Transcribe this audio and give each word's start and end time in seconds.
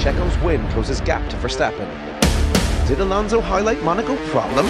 Checo's 0.00 0.38
win 0.38 0.66
closes 0.70 1.02
gap 1.02 1.28
to 1.28 1.36
Verstappen. 1.36 1.86
Did 2.88 3.00
Alonso 3.00 3.38
highlight 3.38 3.82
Monaco 3.82 4.16
problem? 4.28 4.64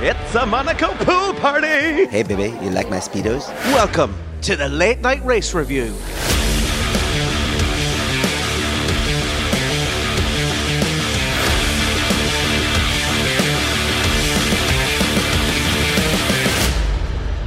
It's 0.00 0.34
a 0.36 0.46
Monaco 0.46 0.94
pool 1.04 1.34
party! 1.40 2.06
Hey, 2.06 2.22
baby, 2.22 2.56
you 2.62 2.70
like 2.70 2.88
my 2.88 2.98
Speedos? 2.98 3.48
Welcome 3.74 4.14
to 4.42 4.54
the 4.54 4.68
Late 4.68 5.00
Night 5.00 5.24
Race 5.24 5.54
Review. 5.54 5.92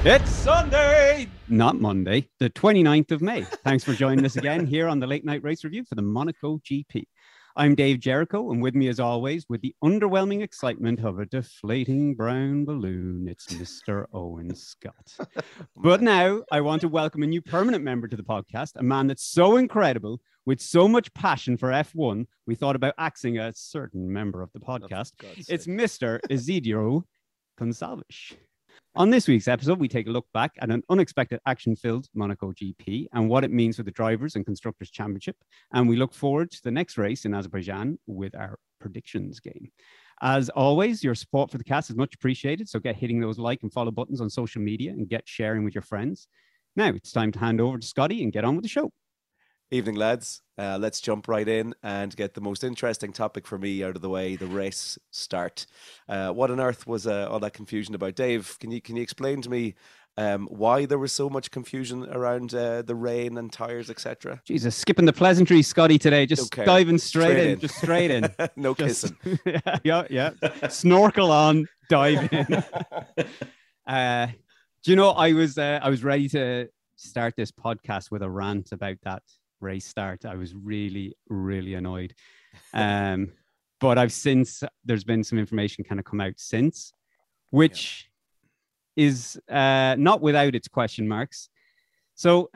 It's 0.10 0.32
Sunday, 0.32 1.28
not 1.50 1.82
Monday, 1.82 2.30
the 2.40 2.50
29th 2.50 3.12
of 3.12 3.22
May. 3.22 3.42
Thanks 3.42 3.84
for 3.84 3.92
joining 3.92 4.24
us 4.24 4.38
again 4.38 4.66
here 4.66 4.88
on 4.88 5.02
the 5.02 5.06
Late 5.06 5.26
Night 5.26 5.44
Race 5.44 5.66
Review 5.66 5.84
for 5.84 5.96
the 5.96 6.02
Monaco 6.02 6.60
GP. 6.60 7.04
I'm 7.58 7.76
Dave 7.76 8.00
Jericho, 8.00 8.52
and 8.52 8.62
with 8.62 8.74
me, 8.74 8.88
as 8.88 9.02
always, 9.02 9.46
with 9.50 9.60
the 9.60 9.76
underwhelming 9.84 10.42
excitement 10.42 11.04
of 11.04 11.20
a 11.20 11.26
deflating 11.26 12.16
brown 12.16 12.64
balloon, 12.64 13.28
it's 13.28 13.48
Mr. 13.48 14.06
Owen 14.14 14.56
Scott. 14.56 15.14
But 15.76 16.02
now 16.02 16.42
I 16.54 16.62
want 16.62 16.80
to 16.84 16.88
welcome 16.88 17.24
a 17.24 17.28
new 17.28 17.42
permanent 17.42 17.84
member 17.84 18.08
to 18.08 18.16
the 18.16 18.24
podcast, 18.24 18.78
a 18.78 18.84
man 18.84 19.08
that's 19.08 19.28
so 19.28 19.58
incredible, 19.58 20.22
with 20.46 20.62
so 20.62 20.88
much 20.88 21.14
passion 21.16 21.58
for 21.58 21.68
F1, 21.72 22.28
we 22.46 22.56
thought 22.56 22.78
about 22.78 22.94
axing 22.98 23.40
a 23.40 23.52
certain 23.54 24.10
member 24.14 24.42
of 24.42 24.54
the 24.54 24.62
podcast. 24.62 25.12
It's 25.50 25.68
Mr. 25.68 26.22
Isidro 26.30 27.04
Gonçalves. 27.60 28.38
On 28.96 29.10
this 29.10 29.28
week's 29.28 29.48
episode, 29.48 29.80
we 29.80 29.88
take 29.88 30.08
a 30.08 30.12
look 30.12 30.26
back 30.34 30.54
at 30.60 30.72
an 30.72 30.82
unexpected 30.90 31.40
action 31.46 31.76
filled 31.76 32.08
Monaco 32.16 32.52
GP 32.52 33.08
and 33.14 33.30
what 33.30 33.44
it 33.44 33.52
means 33.52 33.78
for 33.78 33.84
the 33.84 33.92
Drivers 33.92 34.36
and 34.36 34.46
Constructors 34.46 34.90
Championship. 34.90 35.36
And 35.72 35.88
we 35.88 35.96
look 35.96 36.14
forward 36.14 36.52
to 36.52 36.64
the 36.64 36.72
next 36.72 36.98
race 36.98 37.26
in 37.26 37.34
Azerbaijan 37.34 38.00
with 38.08 38.36
our 38.36 38.58
predictions 38.80 39.40
game. 39.40 39.72
As 40.22 40.50
always, 40.50 41.04
your 41.04 41.14
support 41.14 41.52
for 41.52 41.60
the 41.60 41.64
cast 41.64 41.92
is 41.92 41.96
much 41.96 42.16
appreciated. 42.16 42.68
So 42.68 42.80
get 42.80 42.96
hitting 42.96 43.20
those 43.20 43.38
like 43.38 43.62
and 43.62 43.72
follow 43.72 43.92
buttons 43.92 44.20
on 44.20 44.30
social 44.30 44.62
media 44.62 44.92
and 44.92 45.08
get 45.08 45.28
sharing 45.28 45.64
with 45.64 45.76
your 45.76 45.84
friends. 45.84 46.28
Now 46.76 46.88
it's 46.90 47.12
time 47.12 47.32
to 47.34 47.40
hand 47.40 47.62
over 47.62 47.78
to 47.78 47.86
Scotty 47.86 48.24
and 48.24 48.34
get 48.34 48.46
on 48.46 48.56
with 48.56 48.64
the 48.64 48.70
show. 48.70 48.92
Evening, 49.70 49.96
lads. 49.96 50.44
Uh, 50.58 50.78
let's 50.80 51.02
jump 51.02 51.28
right 51.28 51.48
in 51.48 51.76
and 51.84 52.16
get 52.16 52.34
the 52.34 52.40
most 52.40 52.64
interesting 52.64 53.12
topic 53.12 53.46
for 53.46 53.58
me 53.58 53.84
out 53.84 53.98
of 53.98 54.02
the 54.02 54.08
way: 54.10 54.38
the 54.38 54.48
race 54.48 54.98
start. 55.12 55.66
Uh, 56.08 56.30
what 56.32 56.50
on 56.50 56.62
earth 56.62 56.88
was 56.88 57.06
uh, 57.06 57.28
all 57.30 57.42
that 57.42 57.54
confusion 57.54 57.94
about, 57.94 58.16
Dave? 58.16 58.58
Can 58.62 58.72
you 58.72 58.82
can 58.82 58.96
you 58.96 59.02
explain 59.02 59.42
to 59.42 59.50
me 59.50 59.76
um, 60.18 60.48
why 60.50 60.86
there 60.86 60.98
was 60.98 61.12
so 61.12 61.30
much 61.30 61.52
confusion 61.52 62.08
around 62.10 62.54
uh, 62.54 62.82
the 62.82 62.96
rain 62.96 63.38
and 63.38 63.52
tires, 63.52 63.90
etc.? 63.90 64.42
Jesus, 64.46 64.74
skipping 64.74 65.06
the 65.06 65.12
pleasantries, 65.12 65.68
Scotty, 65.68 66.00
today, 66.00 66.26
just 66.26 66.50
diving 66.50 66.98
straight, 66.98 67.26
straight 67.26 67.40
in, 67.46 67.52
in, 67.52 67.60
just 67.60 67.76
straight 67.76 68.10
in. 68.10 68.30
no 68.56 68.74
just, 68.74 69.14
kissing. 69.22 69.40
yeah, 69.84 70.06
yeah, 70.10 70.32
yeah. 70.42 70.68
Snorkel 70.70 71.30
on, 71.30 71.68
dive 71.90 72.32
in. 72.32 72.64
Uh, 73.86 74.28
do 74.84 74.92
you 74.92 74.98
know 74.98 75.12
I 75.12 75.32
was 75.32 75.58
uh, 75.58 75.80
I 75.82 75.90
was 75.90 76.04
ready 76.04 76.28
to 76.30 76.68
start 76.98 77.36
this 77.38 77.54
podcast 77.54 78.12
with 78.12 78.22
a 78.22 78.30
rant 78.30 78.74
about 78.74 78.98
that 79.04 79.24
race 79.60 79.86
start, 79.86 80.26
I 80.26 80.36
was 80.36 80.54
really, 80.54 81.16
really 81.30 81.74
annoyed. 81.74 82.14
Um, 82.74 83.34
but 83.80 84.00
I've 84.00 84.12
since 84.12 84.64
there's 84.84 85.04
been 85.04 85.24
some 85.24 85.38
information 85.38 85.84
kind 85.84 86.00
of 86.00 86.06
come 86.06 86.20
out 86.20 86.34
since, 86.38 86.92
which 87.52 88.10
yeah. 88.96 89.06
is 89.06 89.40
uh, 89.48 89.96
not 90.00 90.22
without 90.22 90.56
its 90.56 90.68
question 90.68 91.08
marks. 91.08 91.50
So 92.16 92.50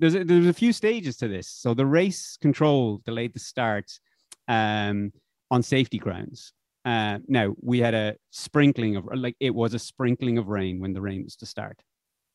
there's 0.00 0.14
a, 0.14 0.24
there's 0.24 0.46
a 0.46 0.52
few 0.52 0.72
stages 0.72 1.16
to 1.18 1.28
this. 1.28 1.46
So 1.46 1.74
the 1.74 1.86
race 1.86 2.36
control 2.40 3.00
delayed 3.04 3.34
the 3.34 3.38
start 3.38 3.90
um, 4.48 5.12
on 5.50 5.62
safety 5.62 5.98
grounds. 5.98 6.52
Uh, 6.84 7.18
now 7.28 7.54
we 7.60 7.78
had 7.78 7.94
a 7.94 8.16
sprinkling 8.30 8.96
of 8.96 9.06
like 9.14 9.36
it 9.38 9.54
was 9.54 9.74
a 9.74 9.78
sprinkling 9.78 10.38
of 10.38 10.48
rain 10.48 10.80
when 10.80 10.94
the 10.94 11.00
rain 11.00 11.22
was 11.22 11.36
to 11.36 11.46
start. 11.46 11.78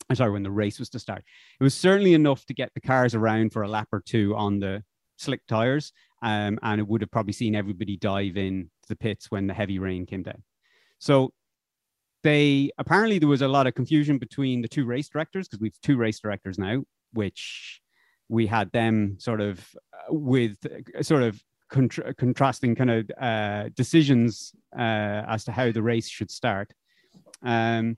I'm 0.09 0.15
sorry, 0.15 0.31
when 0.31 0.43
the 0.43 0.51
race 0.51 0.79
was 0.79 0.89
to 0.89 0.99
start. 0.99 1.23
It 1.59 1.63
was 1.63 1.73
certainly 1.73 2.13
enough 2.13 2.45
to 2.45 2.53
get 2.53 2.73
the 2.73 2.81
cars 2.81 3.15
around 3.15 3.53
for 3.53 3.63
a 3.63 3.67
lap 3.67 3.87
or 3.91 4.01
two 4.01 4.35
on 4.35 4.59
the 4.59 4.83
slick 5.17 5.41
tires, 5.47 5.91
um, 6.21 6.59
and 6.61 6.79
it 6.79 6.87
would 6.87 7.01
have 7.01 7.11
probably 7.11 7.33
seen 7.33 7.55
everybody 7.55 7.97
dive 7.97 8.37
in 8.37 8.69
to 8.83 8.89
the 8.89 8.95
pits 8.95 9.31
when 9.31 9.47
the 9.47 9.53
heavy 9.53 9.79
rain 9.79 10.05
came 10.05 10.23
down. 10.23 10.43
So 10.99 11.33
they 12.23 12.71
apparently 12.77 13.19
there 13.19 13.29
was 13.29 13.41
a 13.41 13.47
lot 13.47 13.67
of 13.67 13.75
confusion 13.75 14.17
between 14.17 14.61
the 14.61 14.67
two 14.67 14.85
race 14.85 15.09
directors 15.09 15.47
because 15.47 15.61
we've 15.61 15.79
two 15.81 15.97
race 15.97 16.19
directors 16.19 16.57
now, 16.57 16.83
which 17.13 17.81
we 18.29 18.47
had 18.47 18.71
them 18.71 19.17
sort 19.19 19.41
of 19.41 19.59
uh, 19.93 20.13
with 20.13 20.57
uh, 20.65 21.03
sort 21.03 21.23
of 21.23 21.39
contra- 21.69 22.13
contrasting 22.15 22.75
kind 22.75 22.89
of 22.89 23.11
uh, 23.19 23.69
decisions 23.75 24.53
uh, 24.77 25.21
as 25.27 25.43
to 25.45 25.51
how 25.51 25.71
the 25.71 25.83
race 25.83 26.09
should 26.09 26.31
start. 26.31 26.73
Um, 27.43 27.97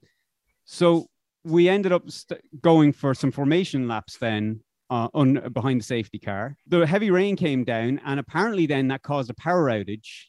so 0.66 1.08
we 1.48 1.70
ended 1.70 1.92
up 1.92 2.10
st- 2.12 2.42
going 2.62 2.92
for 2.92 3.14
some 3.14 3.32
formation 3.32 3.88
laps 3.88 4.18
then 4.18 4.62
uh, 4.90 5.08
on 5.14 5.52
behind 5.54 5.80
the 5.82 5.86
safety 5.86 6.20
car. 6.20 6.58
The 6.68 6.86
heavy 6.86 7.10
rain 7.10 7.36
came 7.36 7.64
down, 7.64 8.02
and 8.06 8.20
apparently 8.20 8.66
then 8.66 8.90
that 8.90 9.04
caused 9.04 9.30
a 9.30 9.34
power 9.34 9.70
outage 9.70 10.26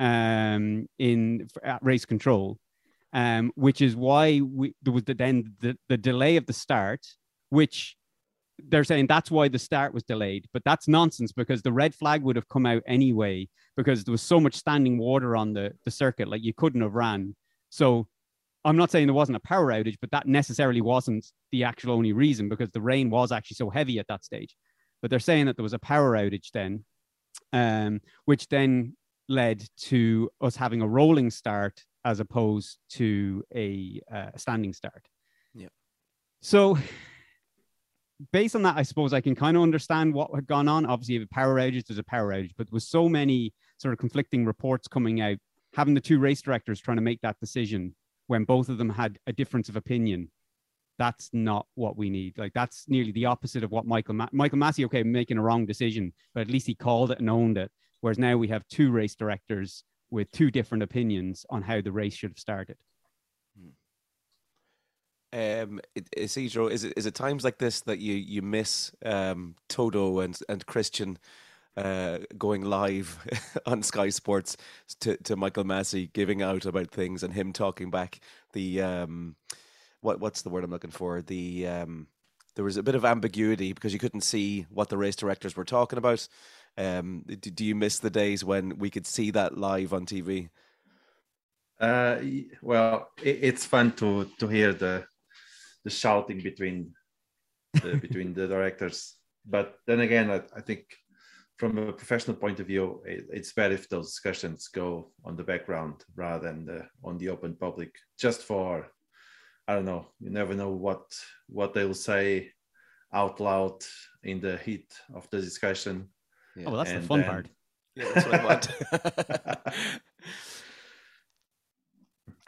um, 0.00 0.86
in 0.98 1.48
at 1.62 1.82
race 1.84 2.04
control, 2.04 2.58
um, 3.12 3.52
which 3.56 3.80
is 3.80 3.96
why 3.96 4.40
we, 4.40 4.74
there 4.82 4.92
was 4.92 5.04
the, 5.04 5.14
then 5.14 5.54
the, 5.60 5.76
the 5.88 5.98
delay 5.98 6.36
of 6.36 6.46
the 6.46 6.52
start, 6.52 7.06
which 7.50 7.96
they're 8.68 8.84
saying 8.84 9.06
that's 9.08 9.30
why 9.30 9.48
the 9.48 9.58
start 9.58 9.92
was 9.92 10.04
delayed, 10.04 10.46
but 10.52 10.62
that's 10.64 10.86
nonsense 10.86 11.32
because 11.32 11.62
the 11.62 11.72
red 11.72 11.94
flag 11.94 12.22
would 12.22 12.36
have 12.36 12.48
come 12.48 12.66
out 12.66 12.82
anyway 12.86 13.48
because 13.76 14.04
there 14.04 14.12
was 14.12 14.22
so 14.22 14.38
much 14.38 14.54
standing 14.54 14.98
water 14.98 15.36
on 15.36 15.52
the, 15.52 15.72
the 15.84 15.90
circuit, 15.90 16.28
like 16.28 16.44
you 16.44 16.54
couldn't 16.54 16.82
have 16.82 16.94
ran. 16.94 17.34
So 17.70 18.06
I'm 18.64 18.76
not 18.76 18.90
saying 18.90 19.06
there 19.06 19.14
wasn't 19.14 19.36
a 19.36 19.40
power 19.40 19.72
outage, 19.72 19.96
but 20.00 20.10
that 20.12 20.26
necessarily 20.26 20.80
wasn't 20.80 21.26
the 21.50 21.64
actual 21.64 21.94
only 21.94 22.12
reason 22.12 22.48
because 22.48 22.70
the 22.70 22.80
rain 22.80 23.10
was 23.10 23.32
actually 23.32 23.56
so 23.56 23.70
heavy 23.70 23.98
at 23.98 24.06
that 24.08 24.24
stage. 24.24 24.56
But 25.00 25.10
they're 25.10 25.18
saying 25.18 25.46
that 25.46 25.56
there 25.56 25.64
was 25.64 25.72
a 25.72 25.80
power 25.80 26.12
outage 26.12 26.50
then, 26.52 26.84
um, 27.52 28.00
which 28.24 28.48
then 28.48 28.96
led 29.28 29.66
to 29.76 30.30
us 30.40 30.54
having 30.54 30.80
a 30.80 30.86
rolling 30.86 31.30
start 31.30 31.82
as 32.04 32.20
opposed 32.20 32.78
to 32.90 33.42
a 33.54 34.00
uh, 34.12 34.30
standing 34.36 34.72
start. 34.72 35.06
Yeah. 35.54 35.68
So, 36.40 36.78
based 38.32 38.54
on 38.54 38.62
that, 38.62 38.76
I 38.76 38.82
suppose 38.82 39.12
I 39.12 39.20
can 39.20 39.34
kind 39.34 39.56
of 39.56 39.62
understand 39.62 40.14
what 40.14 40.30
had 40.34 40.46
gone 40.46 40.68
on. 40.68 40.86
Obviously, 40.86 41.16
if 41.16 41.22
a 41.24 41.34
power 41.34 41.56
outage, 41.56 41.86
there's 41.86 41.98
a 41.98 42.04
power 42.04 42.32
outage, 42.32 42.52
but 42.56 42.70
with 42.70 42.82
so 42.84 43.08
many 43.08 43.52
sort 43.78 43.92
of 43.92 43.98
conflicting 43.98 44.44
reports 44.44 44.86
coming 44.86 45.20
out, 45.20 45.38
having 45.74 45.94
the 45.94 46.00
two 46.00 46.18
race 46.20 46.42
directors 46.42 46.80
trying 46.80 46.96
to 46.96 47.02
make 47.02 47.20
that 47.22 47.40
decision 47.40 47.94
when 48.32 48.44
both 48.44 48.70
of 48.70 48.78
them 48.78 48.88
had 48.88 49.18
a 49.26 49.32
difference 49.32 49.68
of 49.68 49.76
opinion. 49.76 50.30
That's 50.98 51.28
not 51.34 51.66
what 51.74 51.98
we 51.98 52.08
need. 52.08 52.38
Like 52.38 52.54
that's 52.54 52.88
nearly 52.88 53.12
the 53.12 53.26
opposite 53.26 53.62
of 53.62 53.70
what 53.70 53.84
Michael 53.84 54.14
Ma- 54.14 54.32
Michael 54.32 54.56
Masi. 54.56 54.86
Okay, 54.86 55.02
making 55.02 55.36
a 55.36 55.42
wrong 55.42 55.66
decision, 55.66 56.14
but 56.34 56.40
at 56.40 56.48
least 56.48 56.66
he 56.66 56.74
called 56.74 57.10
it 57.10 57.18
and 57.18 57.28
owned 57.28 57.58
it. 57.58 57.70
Whereas 58.00 58.18
now 58.18 58.38
we 58.38 58.48
have 58.48 58.66
two 58.68 58.90
race 58.90 59.14
directors 59.14 59.84
with 60.10 60.32
two 60.32 60.50
different 60.50 60.82
opinions 60.82 61.44
on 61.50 61.60
how 61.60 61.82
the 61.82 61.92
race 61.92 62.14
should 62.14 62.30
have 62.30 62.38
started. 62.38 62.78
Um, 65.34 65.80
Isidro, 66.16 66.68
is 66.68 66.84
it 66.84 66.94
is 66.96 67.04
it 67.04 67.14
times 67.14 67.44
like 67.44 67.58
this 67.58 67.82
that 67.82 67.98
you 67.98 68.14
you 68.14 68.40
miss 68.40 68.92
um, 69.04 69.56
Toto 69.68 70.20
and 70.20 70.38
and 70.48 70.64
Christian 70.64 71.18
uh, 71.76 72.18
going 72.36 72.62
live 72.62 73.18
on 73.66 73.82
Sky 73.82 74.10
Sports 74.10 74.56
to, 75.00 75.16
to 75.18 75.36
Michael 75.36 75.64
Masi 75.64 76.12
giving 76.12 76.42
out 76.42 76.66
about 76.66 76.90
things 76.90 77.22
and 77.22 77.32
him 77.32 77.52
talking 77.52 77.90
back 77.90 78.20
the 78.52 78.82
um, 78.82 79.36
what 80.00 80.20
what's 80.20 80.42
the 80.42 80.50
word 80.50 80.64
I'm 80.64 80.70
looking 80.70 80.90
for 80.90 81.22
the 81.22 81.66
um, 81.66 82.06
there 82.54 82.64
was 82.64 82.76
a 82.76 82.82
bit 82.82 82.94
of 82.94 83.04
ambiguity 83.04 83.72
because 83.72 83.92
you 83.92 83.98
couldn't 83.98 84.20
see 84.22 84.66
what 84.68 84.88
the 84.88 84.98
race 84.98 85.16
directors 85.16 85.56
were 85.56 85.64
talking 85.64 85.98
about. 85.98 86.26
Um, 86.76 87.24
do, 87.26 87.50
do 87.50 87.64
you 87.64 87.74
miss 87.74 87.98
the 87.98 88.10
days 88.10 88.44
when 88.44 88.78
we 88.78 88.90
could 88.90 89.06
see 89.06 89.30
that 89.30 89.56
live 89.56 89.92
on 89.94 90.06
TV? 90.06 90.50
Uh, 91.80 92.18
well, 92.60 93.08
it, 93.22 93.38
it's 93.42 93.64
fun 93.64 93.92
to 93.92 94.30
to 94.38 94.48
hear 94.48 94.72
the 94.72 95.04
the 95.84 95.90
shouting 95.90 96.40
between 96.40 96.92
the, 97.74 97.96
between 97.96 98.34
the 98.34 98.46
directors, 98.46 99.16
but 99.44 99.78
then 99.86 100.00
again, 100.00 100.30
I, 100.30 100.42
I 100.56 100.60
think 100.60 100.84
from 101.58 101.78
a 101.78 101.92
professional 101.92 102.36
point 102.36 102.60
of 102.60 102.66
view, 102.66 103.02
it, 103.06 103.26
it's 103.30 103.52
better 103.52 103.74
if 103.74 103.88
those 103.88 104.10
discussions 104.10 104.68
go 104.68 105.12
on 105.24 105.36
the 105.36 105.44
background 105.44 106.04
rather 106.16 106.48
than 106.48 106.64
the, 106.64 106.86
on 107.04 107.18
the 107.18 107.28
open 107.28 107.54
public, 107.54 107.94
just 108.18 108.42
for 108.42 108.90
I 109.68 109.74
don't 109.74 109.84
know. 109.84 110.06
You 110.20 110.30
never 110.30 110.54
know 110.54 110.70
what 110.70 111.04
what 111.48 111.72
they'll 111.72 111.94
say 111.94 112.50
out 113.12 113.40
loud 113.40 113.84
in 114.24 114.40
the 114.40 114.56
heat 114.58 114.92
of 115.14 115.28
the 115.30 115.40
discussion. 115.40 116.08
Yeah. 116.56 116.64
Oh, 116.66 116.76
that's 116.76 116.90
and 116.90 117.02
the 117.02 117.06
fun 117.06 117.20
then, 117.20 117.28
part. 117.28 117.48
Yeah, 117.94 118.10
that's 118.14 118.26
what 118.26 118.40
I 118.40 118.44
want. 118.46 118.68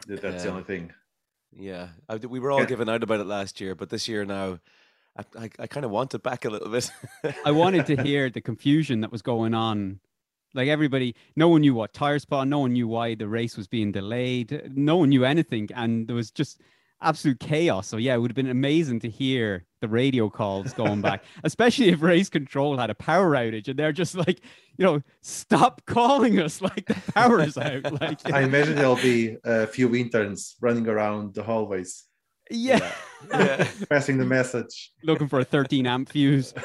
that's 0.21 0.43
the 0.43 0.49
only 0.49 0.63
thing. 0.63 0.91
Yeah, 1.55 1.89
we 2.27 2.39
were 2.39 2.49
all 2.49 2.61
yeah. 2.61 2.65
given 2.65 2.89
out 2.89 3.03
about 3.03 3.19
it 3.19 3.27
last 3.27 3.61
year, 3.61 3.75
but 3.75 3.91
this 3.91 4.07
year 4.07 4.25
now, 4.25 4.59
I, 5.17 5.23
I, 5.39 5.49
I 5.59 5.67
kind 5.67 5.85
of 5.85 5.91
want 5.91 6.13
it 6.13 6.23
back 6.23 6.45
a 6.45 6.49
little 6.49 6.69
bit. 6.69 6.91
I 7.45 7.51
wanted 7.51 7.85
to 7.87 7.95
hear 8.03 8.29
the 8.29 8.41
confusion 8.41 9.01
that 9.01 9.11
was 9.11 9.21
going 9.21 9.53
on. 9.53 9.99
Like 10.53 10.69
everybody, 10.69 11.15
no 11.35 11.49
one 11.49 11.61
knew 11.61 11.73
what 11.73 11.93
tire 11.93 12.19
spot, 12.19 12.47
no 12.47 12.59
one 12.59 12.73
knew 12.73 12.87
why 12.87 13.15
the 13.15 13.27
race 13.27 13.57
was 13.57 13.67
being 13.67 13.91
delayed, 13.91 14.71
no 14.73 14.95
one 14.97 15.09
knew 15.09 15.25
anything, 15.25 15.69
and 15.75 16.07
there 16.07 16.15
was 16.15 16.31
just 16.31 16.61
absolute 17.01 17.39
chaos. 17.39 17.87
So 17.87 17.97
yeah, 17.97 18.15
it 18.15 18.19
would 18.19 18.31
have 18.31 18.35
been 18.35 18.49
amazing 18.49 18.99
to 19.01 19.09
hear 19.09 19.65
the 19.81 19.87
radio 19.87 20.29
calls 20.29 20.73
going 20.73 21.01
back, 21.01 21.23
especially 21.43 21.89
if 21.89 22.01
race 22.01 22.29
control 22.29 22.77
had 22.77 22.89
a 22.89 22.95
power 22.95 23.31
outage 23.31 23.67
and 23.67 23.77
they're 23.77 23.91
just 23.91 24.15
like, 24.15 24.41
you 24.77 24.85
know, 24.85 25.01
stop 25.21 25.81
calling 25.85 26.39
us 26.39 26.61
like 26.69 26.85
the 26.85 27.11
power 27.13 27.41
is 27.41 27.57
out. 27.57 28.01
Like 28.01 28.31
I 28.31 28.41
imagine 28.41 28.75
there'll 28.75 28.95
be 28.95 29.37
a 29.43 29.67
few 29.67 29.93
interns 29.95 30.55
running 30.61 30.87
around 30.87 31.35
the 31.35 31.43
hallways. 31.43 32.05
Yeah. 32.49 32.91
yeah. 33.29 33.67
passing 33.89 34.17
the 34.17 34.25
message. 34.25 34.91
Looking 35.03 35.27
for 35.27 35.39
a 35.39 35.45
13 35.45 35.87
amp 35.87 36.09
fuse. 36.09 36.53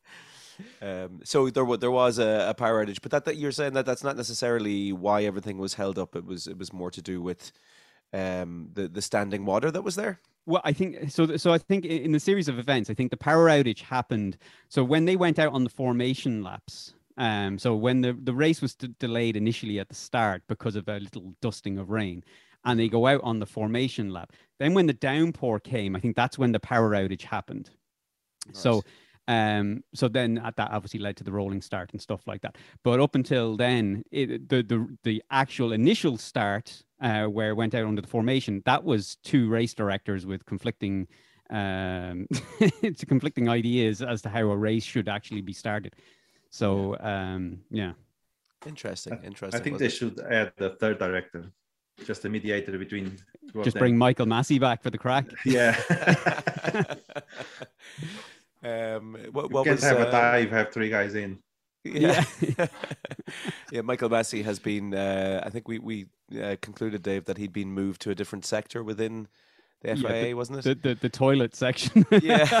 um, 0.82 1.20
so 1.24 1.50
there, 1.50 1.76
there 1.76 1.90
was 1.90 2.18
a, 2.18 2.46
a, 2.50 2.54
power 2.54 2.84
outage, 2.84 3.02
but 3.02 3.10
that, 3.10 3.24
that 3.24 3.36
you're 3.36 3.52
saying 3.52 3.74
that 3.74 3.86
that's 3.86 4.04
not 4.04 4.16
necessarily 4.16 4.92
why 4.92 5.24
everything 5.24 5.58
was 5.58 5.74
held 5.74 5.98
up. 5.98 6.16
It 6.16 6.24
was 6.24 6.46
it 6.46 6.58
was 6.58 6.72
more 6.72 6.90
to 6.90 7.02
do 7.02 7.20
with 7.20 7.52
um, 8.12 8.68
the 8.72 8.88
the 8.88 9.02
standing 9.02 9.44
water 9.44 9.70
that 9.70 9.82
was 9.82 9.96
there. 9.96 10.20
Well, 10.44 10.62
I 10.64 10.72
think 10.72 11.10
so. 11.10 11.36
So 11.36 11.52
I 11.52 11.58
think 11.58 11.84
in 11.84 12.12
the 12.12 12.20
series 12.20 12.48
of 12.48 12.58
events, 12.58 12.90
I 12.90 12.94
think 12.94 13.10
the 13.10 13.16
power 13.16 13.48
outage 13.48 13.80
happened. 13.80 14.36
So 14.68 14.82
when 14.82 15.04
they 15.04 15.16
went 15.16 15.38
out 15.38 15.52
on 15.52 15.64
the 15.64 15.70
formation 15.70 16.42
laps, 16.42 16.94
um, 17.16 17.58
so 17.58 17.74
when 17.76 18.00
the 18.00 18.12
the 18.12 18.34
race 18.34 18.60
was 18.60 18.74
d- 18.74 18.94
delayed 18.98 19.36
initially 19.36 19.78
at 19.78 19.88
the 19.88 19.94
start 19.94 20.42
because 20.48 20.76
of 20.76 20.88
a 20.88 20.98
little 20.98 21.34
dusting 21.40 21.78
of 21.78 21.90
rain, 21.90 22.24
and 22.64 22.78
they 22.78 22.88
go 22.88 23.06
out 23.06 23.20
on 23.22 23.38
the 23.38 23.46
formation 23.46 24.10
lap. 24.10 24.32
Then 24.58 24.74
when 24.74 24.86
the 24.86 24.92
downpour 24.92 25.60
came, 25.60 25.96
I 25.96 26.00
think 26.00 26.16
that's 26.16 26.38
when 26.38 26.52
the 26.52 26.60
power 26.60 26.90
outage 26.90 27.22
happened. 27.22 27.70
Nice. 28.46 28.58
So 28.58 28.82
um, 29.28 29.84
so 29.94 30.08
then 30.08 30.34
that 30.34 30.70
obviously 30.70 31.00
led 31.00 31.16
to 31.18 31.24
the 31.24 31.32
rolling 31.32 31.62
start 31.62 31.92
and 31.92 32.00
stuff 32.00 32.26
like 32.26 32.42
that. 32.42 32.56
But 32.82 33.00
up 33.00 33.14
until 33.14 33.56
then, 33.56 34.04
it, 34.10 34.48
the 34.48 34.62
the 34.62 34.96
the 35.04 35.22
actual 35.30 35.72
initial 35.72 36.16
start 36.16 36.82
uh, 37.00 37.26
where 37.26 37.50
it 37.50 37.56
went 37.56 37.74
out 37.74 37.86
under 37.86 38.02
the 38.02 38.08
formation, 38.08 38.62
that 38.66 38.82
was 38.82 39.16
two 39.22 39.48
race 39.48 39.74
directors 39.74 40.26
with 40.26 40.44
conflicting 40.44 41.06
um, 41.50 42.26
it's 42.82 43.04
conflicting 43.04 43.48
ideas 43.48 44.02
as 44.02 44.22
to 44.22 44.28
how 44.28 44.50
a 44.50 44.56
race 44.56 44.84
should 44.84 45.08
actually 45.08 45.42
be 45.42 45.52
started. 45.52 45.94
So 46.50 46.96
um, 47.00 47.60
yeah. 47.70 47.92
Interesting. 48.66 49.18
Interesting. 49.24 49.60
I 49.60 49.62
think 49.62 49.78
they 49.78 49.86
it? 49.86 49.90
should 49.90 50.20
add 50.20 50.52
the 50.56 50.70
third 50.70 50.98
director, 50.98 51.46
just 52.06 52.24
a 52.24 52.28
mediator 52.28 52.76
between. 52.78 53.18
Just 53.62 53.78
bring 53.78 53.96
Michael 53.96 54.26
Masi 54.26 54.60
back 54.60 54.82
for 54.82 54.90
the 54.90 54.98
crack. 54.98 55.26
Yeah. 55.44 55.76
Um, 58.64 59.16
what, 59.32 59.50
what 59.50 59.66
you 59.66 59.72
can't 59.72 59.80
was, 59.80 59.82
have 59.82 59.98
uh, 59.98 60.06
a 60.06 60.10
dive, 60.12 60.50
have 60.52 60.72
three 60.72 60.88
guys 60.88 61.16
in. 61.16 61.40
Yeah, 61.84 62.24
yeah. 63.72 63.80
Michael 63.82 64.08
Masi 64.08 64.44
has 64.44 64.60
been. 64.60 64.94
Uh, 64.94 65.42
I 65.44 65.50
think 65.50 65.66
we 65.66 65.80
we 65.80 66.06
uh, 66.40 66.54
concluded, 66.60 67.02
Dave, 67.02 67.24
that 67.24 67.38
he'd 67.38 67.52
been 67.52 67.72
moved 67.72 68.00
to 68.02 68.10
a 68.10 68.14
different 68.14 68.44
sector 68.44 68.84
within 68.84 69.26
the 69.82 69.96
FIA, 69.96 70.10
yeah, 70.10 70.22
the, 70.22 70.34
wasn't 70.34 70.58
it? 70.58 70.82
The, 70.82 70.88
the, 70.88 70.94
the 70.94 71.08
toilet 71.08 71.54
section. 71.54 72.06
yeah, 72.22 72.60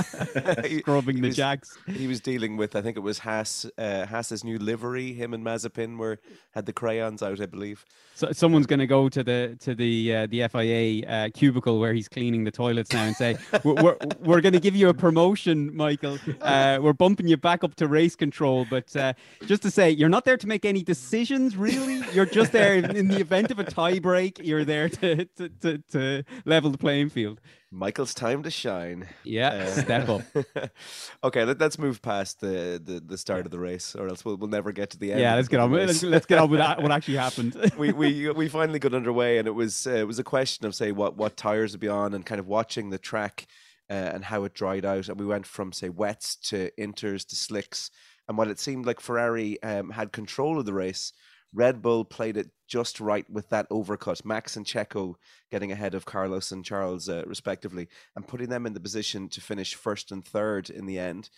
scrubbing 0.80 1.20
the 1.20 1.28
was, 1.28 1.36
jacks. 1.36 1.76
He 1.86 2.06
was 2.06 2.20
dealing 2.20 2.56
with, 2.56 2.76
I 2.76 2.82
think 2.82 2.96
it 2.96 3.00
was 3.00 3.20
Haas, 3.20 3.66
uh, 3.78 4.06
Haas's 4.06 4.44
new 4.44 4.58
livery. 4.58 5.12
Him 5.12 5.34
and 5.34 5.44
Mazepin 5.44 5.98
were 5.98 6.18
had 6.52 6.66
the 6.66 6.72
crayons 6.72 7.22
out, 7.22 7.40
I 7.40 7.46
believe. 7.46 7.84
So 8.14 8.30
someone's 8.32 8.66
going 8.66 8.80
to 8.80 8.86
go 8.86 9.08
to 9.08 9.24
the 9.24 9.56
to 9.60 9.74
the 9.74 10.14
uh, 10.14 10.26
the 10.26 10.46
FIA 10.48 11.06
uh, 11.06 11.28
cubicle 11.32 11.80
where 11.80 11.94
he's 11.94 12.08
cleaning 12.08 12.44
the 12.44 12.50
toilets 12.50 12.92
now 12.92 13.04
and 13.04 13.16
say, 13.16 13.36
"We're 13.64 13.82
we're, 13.82 13.96
we're 14.20 14.40
going 14.40 14.52
to 14.52 14.60
give 14.60 14.76
you 14.76 14.90
a 14.90 14.94
promotion, 14.94 15.74
Michael. 15.74 16.18
Uh, 16.40 16.78
we're 16.80 16.92
bumping 16.92 17.26
you 17.26 17.36
back 17.36 17.64
up 17.64 17.74
to 17.76 17.88
race 17.88 18.14
control, 18.14 18.66
but 18.68 18.94
uh, 18.94 19.14
just 19.46 19.62
to 19.62 19.70
say, 19.70 19.90
you're 19.90 20.10
not 20.10 20.24
there 20.24 20.36
to 20.36 20.46
make 20.46 20.64
any 20.64 20.82
decisions, 20.82 21.56
really. 21.56 22.02
You're 22.12 22.26
just 22.26 22.52
there 22.52 22.74
in 22.74 23.08
the 23.08 23.18
event 23.18 23.50
of 23.50 23.58
a 23.58 23.64
tie 23.64 23.98
break. 23.98 24.38
You're 24.42 24.64
there 24.64 24.88
to 24.90 25.24
to, 25.24 25.48
to, 25.48 25.78
to 25.78 26.24
level 26.44 26.70
the 26.70 26.78
playing 26.78 27.08
field." 27.12 27.40
Michael's 27.74 28.12
time 28.12 28.42
to 28.42 28.50
shine. 28.50 29.08
Yeah, 29.24 29.48
uh, 29.48 29.66
step 29.66 30.08
up. 30.08 30.22
okay, 31.24 31.44
let, 31.44 31.60
us 31.62 31.78
move 31.78 32.02
past 32.02 32.40
the, 32.40 32.80
the, 32.84 33.00
the 33.00 33.16
start 33.16 33.38
yeah. 33.38 33.44
of 33.46 33.50
the 33.50 33.58
race, 33.58 33.96
or 33.96 34.08
else 34.08 34.26
we'll, 34.26 34.36
we'll 34.36 34.50
never 34.50 34.72
get 34.72 34.90
to 34.90 34.98
the 34.98 35.10
end. 35.10 35.22
Yeah, 35.22 35.34
let's 35.36 35.48
get 35.48 35.58
on. 35.58 35.72
Let's, 35.72 36.02
let's, 36.02 36.26
get 36.26 36.38
on 36.38 36.50
with 36.50 36.60
that, 36.60 36.82
what 36.82 36.92
actually 36.92 37.16
happened. 37.16 37.72
we, 37.78 37.92
we 37.92 38.30
we 38.30 38.48
finally 38.50 38.78
got 38.78 38.92
underway, 38.92 39.38
and 39.38 39.48
it 39.48 39.52
was 39.52 39.86
uh, 39.86 39.92
it 39.92 40.06
was 40.06 40.18
a 40.18 40.24
question 40.24 40.66
of 40.66 40.74
say 40.74 40.92
what 40.92 41.16
what 41.16 41.38
tires 41.38 41.72
would 41.72 41.80
be 41.80 41.88
on, 41.88 42.12
and 42.12 42.26
kind 42.26 42.38
of 42.38 42.46
watching 42.46 42.90
the 42.90 42.98
track 42.98 43.46
uh, 43.88 43.94
and 43.94 44.24
how 44.24 44.44
it 44.44 44.52
dried 44.52 44.84
out, 44.84 45.08
and 45.08 45.18
we 45.18 45.24
went 45.24 45.46
from 45.46 45.72
say 45.72 45.88
wets 45.88 46.36
to 46.36 46.70
inters 46.78 47.26
to 47.28 47.36
slicks, 47.36 47.90
and 48.28 48.36
what 48.36 48.48
it 48.48 48.60
seemed 48.60 48.84
like 48.84 49.00
Ferrari 49.00 49.62
um, 49.62 49.90
had 49.90 50.12
control 50.12 50.58
of 50.58 50.66
the 50.66 50.74
race 50.74 51.14
Red 51.54 51.82
Bull 51.82 52.04
played 52.04 52.36
it 52.36 52.50
just 52.66 53.00
right 53.00 53.28
with 53.28 53.50
that 53.50 53.68
overcut. 53.70 54.24
Max 54.24 54.56
and 54.56 54.64
Checo 54.64 55.14
getting 55.50 55.70
ahead 55.70 55.94
of 55.94 56.06
Carlos 56.06 56.50
and 56.52 56.64
Charles, 56.64 57.08
uh, 57.08 57.22
respectively, 57.26 57.88
and 58.16 58.26
putting 58.26 58.48
them 58.48 58.64
in 58.66 58.72
the 58.72 58.80
position 58.80 59.28
to 59.28 59.40
finish 59.40 59.74
first 59.74 60.10
and 60.10 60.24
third 60.24 60.70
in 60.70 60.86
the 60.86 60.98
end. 60.98 61.28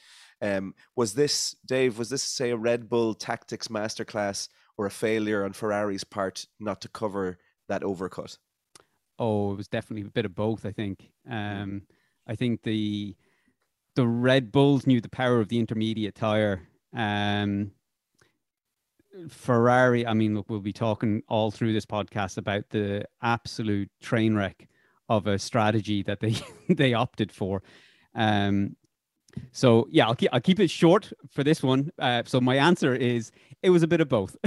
Um, 0.40 0.74
was 0.94 1.14
this, 1.14 1.56
Dave, 1.66 1.98
was 1.98 2.10
this, 2.10 2.22
say, 2.22 2.50
a 2.50 2.56
Red 2.56 2.88
Bull 2.88 3.14
tactics 3.14 3.68
masterclass 3.68 4.48
or 4.78 4.86
a 4.86 4.90
failure 4.90 5.44
on 5.44 5.52
Ferrari's 5.52 6.04
part 6.04 6.46
not 6.60 6.80
to 6.82 6.88
cover 6.88 7.38
that 7.68 7.82
overcut? 7.82 8.38
Oh, 9.18 9.52
it 9.52 9.56
was 9.56 9.68
definitely 9.68 10.06
a 10.06 10.10
bit 10.10 10.24
of 10.24 10.34
both, 10.34 10.66
I 10.66 10.72
think. 10.72 11.10
Um, 11.28 11.82
I 12.26 12.36
think 12.36 12.62
the 12.62 13.16
the 13.96 14.06
Red 14.06 14.50
Bulls 14.50 14.86
knew 14.88 15.00
the 15.00 15.08
power 15.08 15.38
of 15.38 15.48
the 15.48 15.58
intermediate 15.58 16.16
tire. 16.16 16.62
Um, 16.92 17.70
Ferrari, 19.28 20.06
I 20.06 20.14
mean, 20.14 20.34
look, 20.34 20.48
we'll 20.48 20.60
be 20.60 20.72
talking 20.72 21.22
all 21.28 21.50
through 21.50 21.72
this 21.72 21.86
podcast 21.86 22.38
about 22.38 22.68
the 22.70 23.04
absolute 23.22 23.90
train 24.00 24.34
wreck 24.34 24.68
of 25.08 25.26
a 25.26 25.38
strategy 25.38 26.02
that 26.02 26.20
they 26.20 26.36
they 26.68 26.94
opted 26.94 27.30
for. 27.32 27.62
Um, 28.14 28.76
so 29.52 29.88
yeah, 29.90 30.06
I'll 30.06 30.14
keep 30.14 30.30
I'll 30.32 30.40
keep 30.40 30.60
it 30.60 30.70
short 30.70 31.12
for 31.30 31.44
this 31.44 31.62
one. 31.62 31.90
Uh, 31.98 32.22
so 32.26 32.40
my 32.40 32.56
answer 32.56 32.94
is 32.94 33.32
it 33.62 33.70
was 33.70 33.82
a 33.82 33.88
bit 33.88 34.00
of 34.00 34.08
both. 34.08 34.36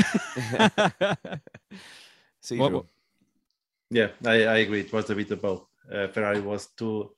See, 2.42 2.58
what, 2.58 2.72
what, 2.72 2.86
yeah, 3.90 4.10
I, 4.26 4.44
I 4.44 4.58
agree. 4.58 4.82
It 4.82 4.94
was 4.94 5.10
a 5.10 5.16
bit 5.16 5.32
of 5.32 5.42
both. 5.42 5.66
Uh, 5.92 6.08
Ferrari 6.08 6.42
was 6.42 6.68
too 6.78 7.12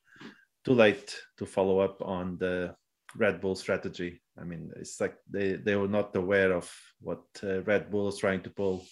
too 0.66 0.74
late 0.74 1.16
to 1.38 1.46
follow 1.46 1.80
up 1.80 2.02
on 2.02 2.38
the 2.38 2.76
Red 3.16 3.42
Bull 3.42 3.56
strategy. 3.56 4.22
I 4.40 4.44
mean, 4.44 4.72
it's 4.76 5.02
like 5.02 5.16
they, 5.30 5.54
they 5.54 5.76
were 5.76 5.88
not 5.88 6.16
aware 6.16 6.54
of 6.54 6.72
what 7.02 7.24
uh, 7.44 7.62
Red 7.64 7.90
Bull 7.90 8.06
was 8.06 8.18
trying 8.18 8.42
to 8.44 8.50
pull 8.50 8.86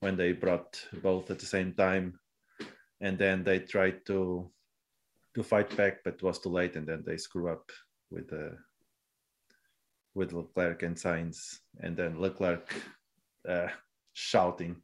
when 0.00 0.16
they 0.16 0.32
brought 0.32 0.84
both 1.02 1.30
at 1.30 1.38
the 1.38 1.46
same 1.46 1.72
time, 1.74 2.18
and 3.00 3.18
then 3.18 3.44
they 3.44 3.60
tried 3.60 4.04
to 4.06 4.50
to 5.34 5.42
fight 5.42 5.74
back, 5.76 6.04
but 6.04 6.14
it 6.14 6.22
was 6.22 6.38
too 6.38 6.50
late, 6.50 6.76
and 6.76 6.86
then 6.86 7.02
they 7.06 7.16
screw 7.16 7.48
up 7.48 7.70
with 8.10 8.32
uh, 8.32 8.56
with 10.14 10.32
Leclerc 10.32 10.82
and 10.82 10.96
Sainz, 10.96 11.58
and 11.80 11.96
then 11.96 12.20
Leclerc 12.20 12.74
uh, 13.48 13.68
shouting 14.12 14.76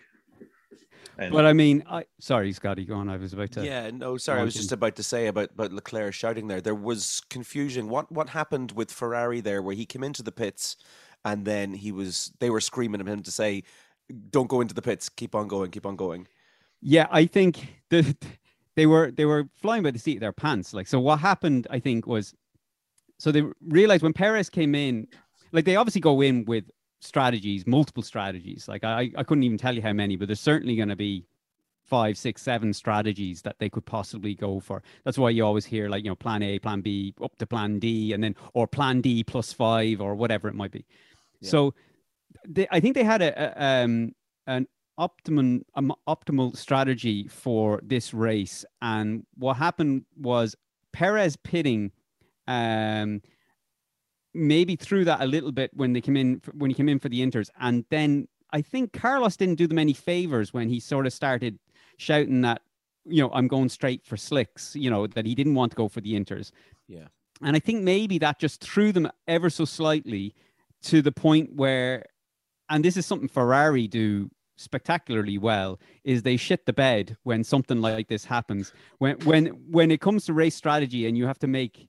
and 1.19 1.33
but 1.33 1.47
I 1.47 1.53
mean, 1.53 1.83
I 1.91 2.05
sorry, 2.21 2.53
Scotty, 2.53 2.85
go 2.85 2.95
on. 2.95 3.09
I 3.09 3.17
was 3.17 3.33
about 3.33 3.53
to. 3.53 3.65
Yeah, 3.65 3.91
no, 3.91 4.17
sorry. 4.17 4.41
I 4.41 4.45
was 4.45 4.55
just 4.55 4.73
about 4.73 4.97
to 4.97 5.03
say 5.03 5.27
about 5.27 5.51
about 5.51 5.73
Leclerc 5.73 6.15
shouting 6.15 6.47
there. 6.47 6.61
There 6.61 6.75
was 6.75 7.23
confusion. 7.29 7.89
What 7.89 8.11
what 8.13 8.29
happened 8.29 8.73
with 8.73 8.93
Ferrari 8.93 9.41
there, 9.41 9.61
where 9.61 9.75
he 9.75 9.85
came 9.85 10.05
into 10.05 10.23
the 10.23 10.33
pits, 10.33 10.77
and 11.25 11.45
then 11.45 11.75
he 11.75 11.91
was 11.91 12.33
they 12.39 12.51
were 12.51 12.61
screaming 12.61 13.01
at 13.01 13.09
him 13.09 13.23
to 13.23 13.31
say, 13.31 13.65
"Don't 14.31 14.49
go 14.49 14.61
into 14.61 14.75
the 14.75 14.83
pits. 14.83 15.09
Keep 15.09 15.35
on 15.35 15.49
going. 15.49 15.71
Keep 15.71 15.87
on 15.87 15.97
going." 15.97 16.29
Yeah, 16.81 17.09
I 17.11 17.27
think 17.27 17.67
the 17.91 18.17
they 18.77 18.87
were 18.87 19.11
they 19.11 19.25
were 19.25 19.49
flying 19.57 19.83
by 19.83 19.91
the 19.91 19.99
seat 19.99 20.17
of 20.17 20.21
their 20.21 20.33
pants. 20.33 20.73
Like, 20.73 20.87
so 20.87 21.01
what 21.01 21.19
happened? 21.19 21.67
I 21.71 21.81
think 21.81 22.07
was 22.07 22.35
so 23.19 23.33
they 23.33 23.43
realized 23.61 24.05
when 24.05 24.13
Perez 24.13 24.49
came 24.49 24.77
in, 24.77 25.09
like 25.51 25.65
they 25.65 25.75
obviously 25.75 26.01
go 26.01 26.21
in 26.21 26.45
with 26.45 26.71
strategies, 27.01 27.67
multiple 27.67 28.03
strategies. 28.03 28.69
Like 28.69 28.85
I, 28.85 29.11
I 29.17 29.23
couldn't 29.23 29.45
even 29.45 29.59
tell 29.59 29.75
you 29.75 29.83
how 29.83 29.93
many, 29.93 30.17
but 30.17 30.29
there's 30.29 30.41
certainly 30.41 30.77
going 30.77 30.89
to 30.89 30.97
be 30.97 31.25
five, 31.85 32.19
six, 32.19 32.43
seven 32.43 32.73
strategies 32.73 33.41
that 33.43 33.59
they 33.59 33.71
could 33.71 33.87
possibly 33.87 34.35
go 34.35 34.61
for. 34.61 34.83
That's 35.05 35.17
why 35.17 35.31
you 35.31 35.45
always 35.45 35.65
hear 35.65 35.89
like, 35.89 36.05
you 36.05 36.11
know, 36.11 36.17
plan 36.17 36.43
A, 36.43 36.59
plan 36.59 36.81
B, 36.83 37.15
up 37.23 37.37
to 37.37 37.47
plan 37.47 37.79
D, 37.79 38.13
and 38.13 38.23
then, 38.23 38.37
or 38.53 38.67
plan 38.67 39.01
D 39.01 39.25
plus 39.25 39.53
five, 39.53 40.01
or 40.01 40.15
whatever 40.15 40.49
it 40.49 40.55
might 40.55 40.71
be. 40.71 40.85
Yeah. 41.41 41.51
So 41.51 41.75
they, 42.47 42.69
I 42.71 42.81
think 42.81 42.95
they 42.95 43.05
had 43.05 43.23
a, 43.23 43.33
a 43.39 43.85
um, 43.85 44.13
an 44.47 44.67
optimum, 44.99 45.65
um, 45.77 45.95
optimal 46.07 46.57
strategy 46.57 47.29
for 47.29 47.81
this 47.83 48.13
race. 48.13 48.65
And 48.83 49.25
what 49.37 49.57
happened 49.57 50.05
was 50.17 50.57
Perez 50.93 51.37
pitting, 51.37 51.93
um, 52.47 53.23
maybe 54.39 54.77
threw 54.77 55.05
that 55.05 55.21
a 55.21 55.27
little 55.27 55.53
bit 55.53 55.71
when 55.75 55.93
they 55.93 56.01
came 56.01 56.17
in 56.17 56.41
when 56.55 56.71
he 56.71 56.75
came 56.75 56.89
in 56.89 56.99
for 56.99 57.09
the 57.09 57.21
inters, 57.21 57.51
and 57.61 57.85
then 57.91 58.29
I 58.53 58.63
think 58.63 58.93
Carlos 58.93 59.37
didn't 59.37 59.57
do 59.57 59.67
them 59.67 59.79
any 59.79 59.93
favors 59.93 60.55
when 60.55 60.69
he 60.69 60.81
sort 60.81 61.07
of 61.07 61.13
started 61.13 61.59
shouting 61.97 62.41
that 62.43 62.63
you 63.05 63.23
know 63.23 63.31
I'm 63.33 63.49
going 63.49 63.69
straight 63.69 64.05
for 64.07 64.17
slicks, 64.17 64.75
you 64.77 64.91
know 64.91 65.07
that 65.07 65.27
he 65.27 65.35
didn't 65.35 65.55
want 65.55 65.73
to 65.73 65.77
go 65.77 65.89
for 65.89 66.01
the 66.01 66.15
inters, 66.15 66.53
Yeah. 66.87 67.09
And 67.41 67.55
I 67.55 67.61
think 67.61 67.83
maybe 67.83 68.19
that 68.19 68.41
just 68.41 68.61
threw 68.61 68.91
them 68.93 69.11
ever 69.29 69.49
so 69.49 69.65
slightly 69.65 70.35
to 70.83 71.01
the 71.03 71.13
point 71.13 71.55
where, 71.55 72.05
and 72.69 72.85
this 72.85 72.97
is 72.97 73.07
something 73.07 73.29
Ferrari 73.29 73.87
do 73.87 74.29
spectacularly 74.57 75.39
well, 75.39 75.79
is 76.05 76.23
they 76.23 76.37
shit 76.37 76.67
the 76.67 76.73
bed 76.73 77.17
when 77.23 77.45
something 77.45 77.81
like 77.81 78.09
this 78.09 78.25
happens. 78.25 78.73
When 78.99 79.17
when 79.21 79.47
when 79.71 79.91
it 79.91 80.01
comes 80.01 80.27
to 80.27 80.33
race 80.33 80.57
strategy 80.57 81.07
and 81.07 81.17
you 81.17 81.27
have 81.27 81.39
to 81.41 81.47
make, 81.47 81.89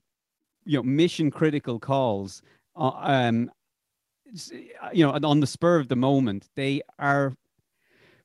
you 0.64 0.78
know, 0.78 0.82
mission 0.82 1.30
critical 1.30 1.78
calls, 1.78 2.42
uh, 2.76 2.92
um, 2.94 3.50
you 4.92 5.04
know, 5.04 5.18
on 5.22 5.40
the 5.40 5.46
spur 5.46 5.78
of 5.78 5.88
the 5.88 5.96
moment, 5.96 6.48
they 6.54 6.82
are 6.98 7.32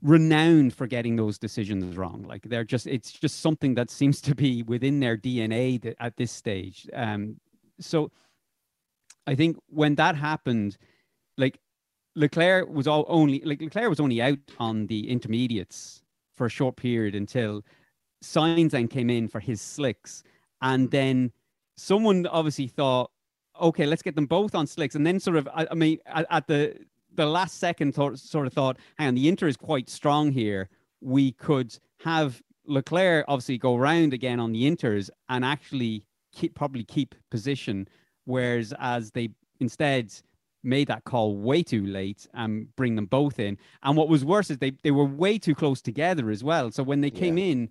renowned 0.02 0.74
for 0.74 0.86
getting 0.86 1.16
those 1.16 1.40
decisions 1.40 1.98
wrong. 1.98 2.24
Like 2.28 2.44
they're 2.44 2.64
just, 2.64 2.86
it's 2.86 3.12
just 3.12 3.42
something 3.42 3.74
that 3.76 3.90
seems 3.90 4.22
to 4.22 4.36
be 4.36 4.62
within 4.64 5.00
their 5.00 5.18
DNA 5.18 5.96
at 6.00 6.16
this 6.18 6.32
stage. 6.32 6.88
Um, 6.94 7.38
so 7.80 8.12
I 9.26 9.36
think 9.36 9.58
when 9.68 9.96
that 9.96 10.16
happened, 10.16 10.78
like 11.38 11.60
Leclerc 12.16 12.70
was 12.70 12.88
all 12.88 13.06
only 13.08 13.42
like 13.44 13.62
Leclerc 13.62 13.90
was 13.90 14.00
only 14.00 14.22
out 14.22 14.40
on 14.60 14.88
the 14.88 15.10
intermediates 15.10 16.04
for 16.36 16.46
a 16.46 16.50
short 16.50 16.76
period 16.76 17.16
until 17.16 17.64
Sainz 18.24 18.72
then 18.72 18.88
came 18.88 19.10
in 19.10 19.28
for 19.28 19.40
his 19.40 19.62
slicks, 19.62 20.24
and 20.62 20.92
then 20.92 21.32
someone 21.78 22.28
obviously 22.28 22.68
thought, 22.68 23.12
okay, 23.62 23.86
let's 23.86 24.02
get 24.02 24.16
them 24.16 24.26
both 24.26 24.56
on 24.56 24.68
slicks, 24.68 24.96
and 24.96 25.06
then 25.06 25.20
sort 25.20 25.38
of, 25.38 25.48
I, 25.54 25.68
I 25.72 25.76
mean, 25.76 26.00
at, 26.06 26.26
at 26.30 26.48
the 26.48 26.78
the 27.14 27.26
last 27.26 27.60
second 27.60 27.96
th- 27.96 28.18
sort 28.18 28.46
of 28.46 28.54
thought, 28.54 28.78
hang 28.98 29.08
on, 29.08 29.16
the 29.16 29.30
Inter 29.30 29.48
is 29.48 29.56
quite 29.56 29.90
strong 29.90 30.32
here. 30.32 30.70
We 31.02 31.32
could 31.32 31.78
have 32.04 32.42
Leclerc 32.66 33.26
obviously 33.28 33.58
go 33.58 33.78
round 33.78 34.14
again 34.14 34.40
on 34.40 34.52
the 34.52 34.70
Inters 34.70 35.10
and 35.30 35.46
actually 35.46 36.06
keep 36.34 36.56
probably 36.56 36.84
keep 36.84 37.16
position, 37.32 37.88
whereas 38.26 38.74
as 38.80 39.12
they 39.12 39.30
instead 39.60 40.14
made 40.64 40.88
that 40.88 41.04
call 41.04 41.38
way 41.38 41.64
too 41.64 41.86
late 41.86 42.28
and 42.34 42.76
bring 42.76 42.96
them 42.96 43.06
both 43.06 43.40
in. 43.40 43.58
And 43.84 43.96
what 43.96 44.10
was 44.10 44.26
worse 44.26 44.50
is 44.50 44.58
they 44.58 44.72
they 44.84 44.92
were 44.92 45.06
way 45.06 45.38
too 45.38 45.56
close 45.56 45.82
together 45.82 46.30
as 46.32 46.44
well. 46.44 46.72
So 46.72 46.84
when 46.84 47.02
they 47.02 47.12
came 47.12 47.38
yeah. 47.38 47.46
in, 47.46 47.70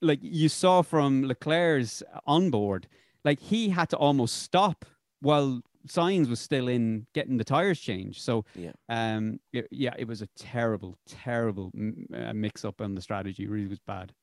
like 0.00 0.20
you 0.22 0.48
saw 0.48 0.82
from 0.82 1.24
Leclerc's 1.24 2.02
onboard, 2.26 2.86
like 3.28 3.40
he 3.40 3.68
had 3.68 3.90
to 3.90 3.96
almost 3.98 4.42
stop 4.42 4.86
while 5.20 5.60
Sainz 5.86 6.30
was 6.30 6.40
still 6.40 6.68
in 6.68 7.06
getting 7.12 7.36
the 7.36 7.44
tires 7.44 7.78
changed. 7.78 8.22
So 8.22 8.46
yeah, 8.54 8.72
um, 8.88 9.38
it, 9.52 9.68
yeah, 9.70 9.94
it 9.98 10.08
was 10.08 10.22
a 10.22 10.28
terrible, 10.38 10.96
terrible 11.06 11.70
uh, 12.14 12.32
mix 12.32 12.64
up 12.64 12.80
on 12.80 12.94
the 12.94 13.02
strategy. 13.02 13.44
It 13.44 13.50
really 13.50 13.68
was 13.68 13.80
bad. 13.80 14.14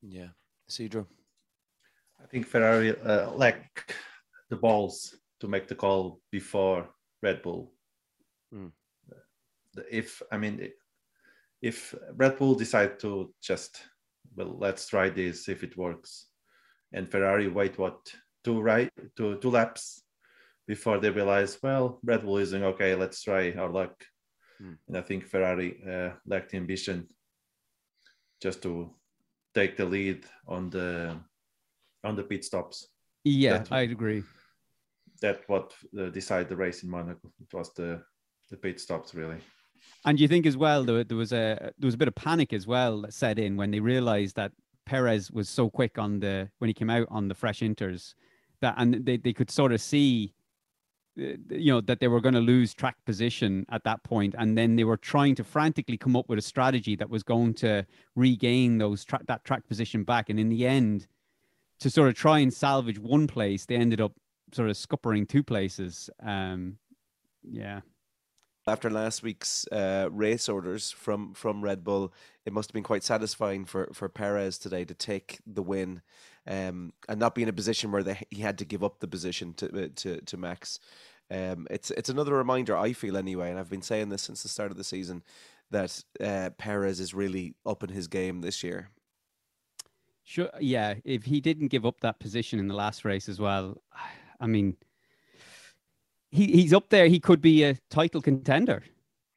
Yeah, 0.00 0.28
Cedro. 0.70 1.04
I 2.22 2.26
think 2.26 2.46
Ferrari 2.46 2.98
uh, 2.98 3.30
lack 3.32 3.94
the 4.48 4.56
balls 4.56 5.14
to 5.40 5.46
make 5.46 5.68
the 5.68 5.74
call 5.74 6.20
before 6.30 6.88
Red 7.22 7.42
Bull. 7.42 7.74
Mm. 8.54 8.72
If 9.90 10.22
I 10.32 10.38
mean, 10.38 10.70
if 11.60 11.94
Red 12.14 12.38
Bull 12.38 12.54
decide 12.54 12.98
to 13.00 13.34
just 13.42 13.82
well, 14.34 14.56
let's 14.58 14.88
try 14.88 15.10
this 15.10 15.50
if 15.50 15.62
it 15.62 15.76
works, 15.76 16.31
and 16.92 17.10
Ferrari 17.10 17.48
wait 17.48 17.78
what 17.78 17.98
two 18.44 18.60
right 18.60 18.90
two 19.16 19.38
two 19.38 19.50
laps 19.50 20.02
before 20.66 20.98
they 20.98 21.10
realize, 21.10 21.58
well, 21.62 21.98
Red 22.04 22.22
Bull 22.22 22.38
isn't 22.38 22.62
okay. 22.62 22.94
Let's 22.94 23.22
try 23.22 23.52
our 23.52 23.68
luck. 23.68 24.04
Mm. 24.62 24.78
And 24.88 24.96
I 24.96 25.02
think 25.02 25.26
Ferrari 25.26 25.82
uh, 25.88 26.10
lacked 26.26 26.54
ambition 26.54 27.08
just 28.40 28.62
to 28.62 28.94
take 29.54 29.76
the 29.76 29.84
lead 29.84 30.24
on 30.46 30.70
the 30.70 31.16
on 32.04 32.16
the 32.16 32.22
pit 32.22 32.44
stops. 32.44 32.88
Yeah, 33.24 33.58
that, 33.58 33.72
I 33.72 33.82
agree. 33.82 34.22
That 35.20 35.42
what 35.46 35.74
uh, 35.98 36.10
decided 36.10 36.48
the 36.48 36.56
race 36.56 36.82
in 36.82 36.90
Monaco. 36.90 37.32
It 37.40 37.54
was 37.54 37.72
the 37.74 38.02
the 38.50 38.56
pit 38.56 38.80
stops 38.80 39.14
really. 39.14 39.38
And 40.04 40.18
you 40.18 40.28
think 40.28 40.46
as 40.46 40.56
well 40.56 40.84
there, 40.84 41.04
there 41.04 41.16
was 41.16 41.32
a 41.32 41.72
there 41.78 41.86
was 41.86 41.94
a 41.94 41.98
bit 41.98 42.08
of 42.08 42.14
panic 42.14 42.52
as 42.52 42.66
well 42.66 43.02
that 43.02 43.14
set 43.14 43.38
in 43.38 43.56
when 43.56 43.70
they 43.70 43.80
realized 43.80 44.36
that 44.36 44.52
Perez 44.86 45.30
was 45.30 45.48
so 45.48 45.70
quick 45.70 45.98
on 45.98 46.20
the 46.20 46.50
when 46.58 46.68
he 46.68 46.74
came 46.74 46.90
out 46.90 47.06
on 47.10 47.28
the 47.28 47.34
fresh 47.34 47.60
inters 47.60 48.14
that 48.60 48.74
and 48.78 49.04
they, 49.06 49.16
they 49.16 49.32
could 49.32 49.50
sort 49.50 49.72
of 49.72 49.80
see 49.80 50.34
you 51.14 51.72
know 51.72 51.80
that 51.82 52.00
they 52.00 52.08
were 52.08 52.20
going 52.20 52.34
to 52.34 52.40
lose 52.40 52.72
track 52.72 52.96
position 53.04 53.66
at 53.70 53.84
that 53.84 54.02
point. 54.02 54.34
And 54.38 54.56
then 54.56 54.76
they 54.76 54.84
were 54.84 54.96
trying 54.96 55.34
to 55.36 55.44
frantically 55.44 55.98
come 55.98 56.16
up 56.16 56.28
with 56.28 56.38
a 56.38 56.42
strategy 56.42 56.96
that 56.96 57.10
was 57.10 57.22
going 57.22 57.54
to 57.54 57.86
regain 58.16 58.78
those 58.78 59.04
track 59.04 59.26
that 59.26 59.44
track 59.44 59.66
position 59.68 60.04
back. 60.04 60.30
And 60.30 60.40
in 60.40 60.48
the 60.48 60.66
end 60.66 61.06
to 61.80 61.90
sort 61.90 62.08
of 62.08 62.14
try 62.14 62.38
and 62.38 62.52
salvage 62.52 62.98
one 62.98 63.26
place 63.26 63.66
they 63.66 63.76
ended 63.76 64.00
up 64.00 64.12
sort 64.52 64.70
of 64.70 64.76
scuppering 64.76 65.28
two 65.28 65.42
places. 65.42 66.08
Um 66.22 66.78
yeah 67.42 67.80
after 68.66 68.90
last 68.90 69.22
week's 69.22 69.66
uh, 69.68 70.08
race 70.10 70.48
orders 70.48 70.90
from 70.90 71.34
from 71.34 71.62
Red 71.62 71.84
Bull, 71.84 72.12
it 72.44 72.52
must 72.52 72.70
have 72.70 72.74
been 72.74 72.82
quite 72.82 73.02
satisfying 73.02 73.64
for 73.64 73.90
for 73.92 74.08
Perez 74.08 74.58
today 74.58 74.84
to 74.84 74.94
take 74.94 75.40
the 75.46 75.62
win, 75.62 76.02
um, 76.46 76.92
and 77.08 77.18
not 77.18 77.34
be 77.34 77.42
in 77.42 77.48
a 77.48 77.52
position 77.52 77.90
where 77.90 78.02
they, 78.02 78.20
he 78.30 78.42
had 78.42 78.58
to 78.58 78.64
give 78.64 78.84
up 78.84 79.00
the 79.00 79.08
position 79.08 79.54
to 79.54 79.84
uh, 79.84 79.88
to 79.96 80.20
to 80.20 80.36
Max. 80.36 80.78
Um, 81.30 81.66
it's 81.70 81.90
it's 81.90 82.08
another 82.08 82.34
reminder 82.34 82.76
I 82.76 82.92
feel 82.92 83.16
anyway, 83.16 83.50
and 83.50 83.58
I've 83.58 83.70
been 83.70 83.82
saying 83.82 84.10
this 84.10 84.22
since 84.22 84.42
the 84.42 84.48
start 84.48 84.70
of 84.70 84.76
the 84.76 84.84
season 84.84 85.22
that 85.70 86.04
uh, 86.20 86.50
Perez 86.58 87.00
is 87.00 87.14
really 87.14 87.54
up 87.64 87.82
in 87.82 87.90
his 87.90 88.06
game 88.06 88.42
this 88.42 88.62
year. 88.62 88.90
Sure, 90.24 90.50
yeah. 90.60 90.94
If 91.04 91.24
he 91.24 91.40
didn't 91.40 91.68
give 91.68 91.84
up 91.84 92.00
that 92.00 92.20
position 92.20 92.58
in 92.58 92.68
the 92.68 92.74
last 92.74 93.04
race 93.04 93.28
as 93.28 93.40
well, 93.40 93.82
I 94.40 94.46
mean 94.46 94.76
he, 96.32 96.46
he's 96.46 96.72
up 96.72 96.88
there. 96.88 97.06
He 97.06 97.20
could 97.20 97.40
be 97.40 97.62
a 97.62 97.76
title 97.90 98.20
contender. 98.20 98.82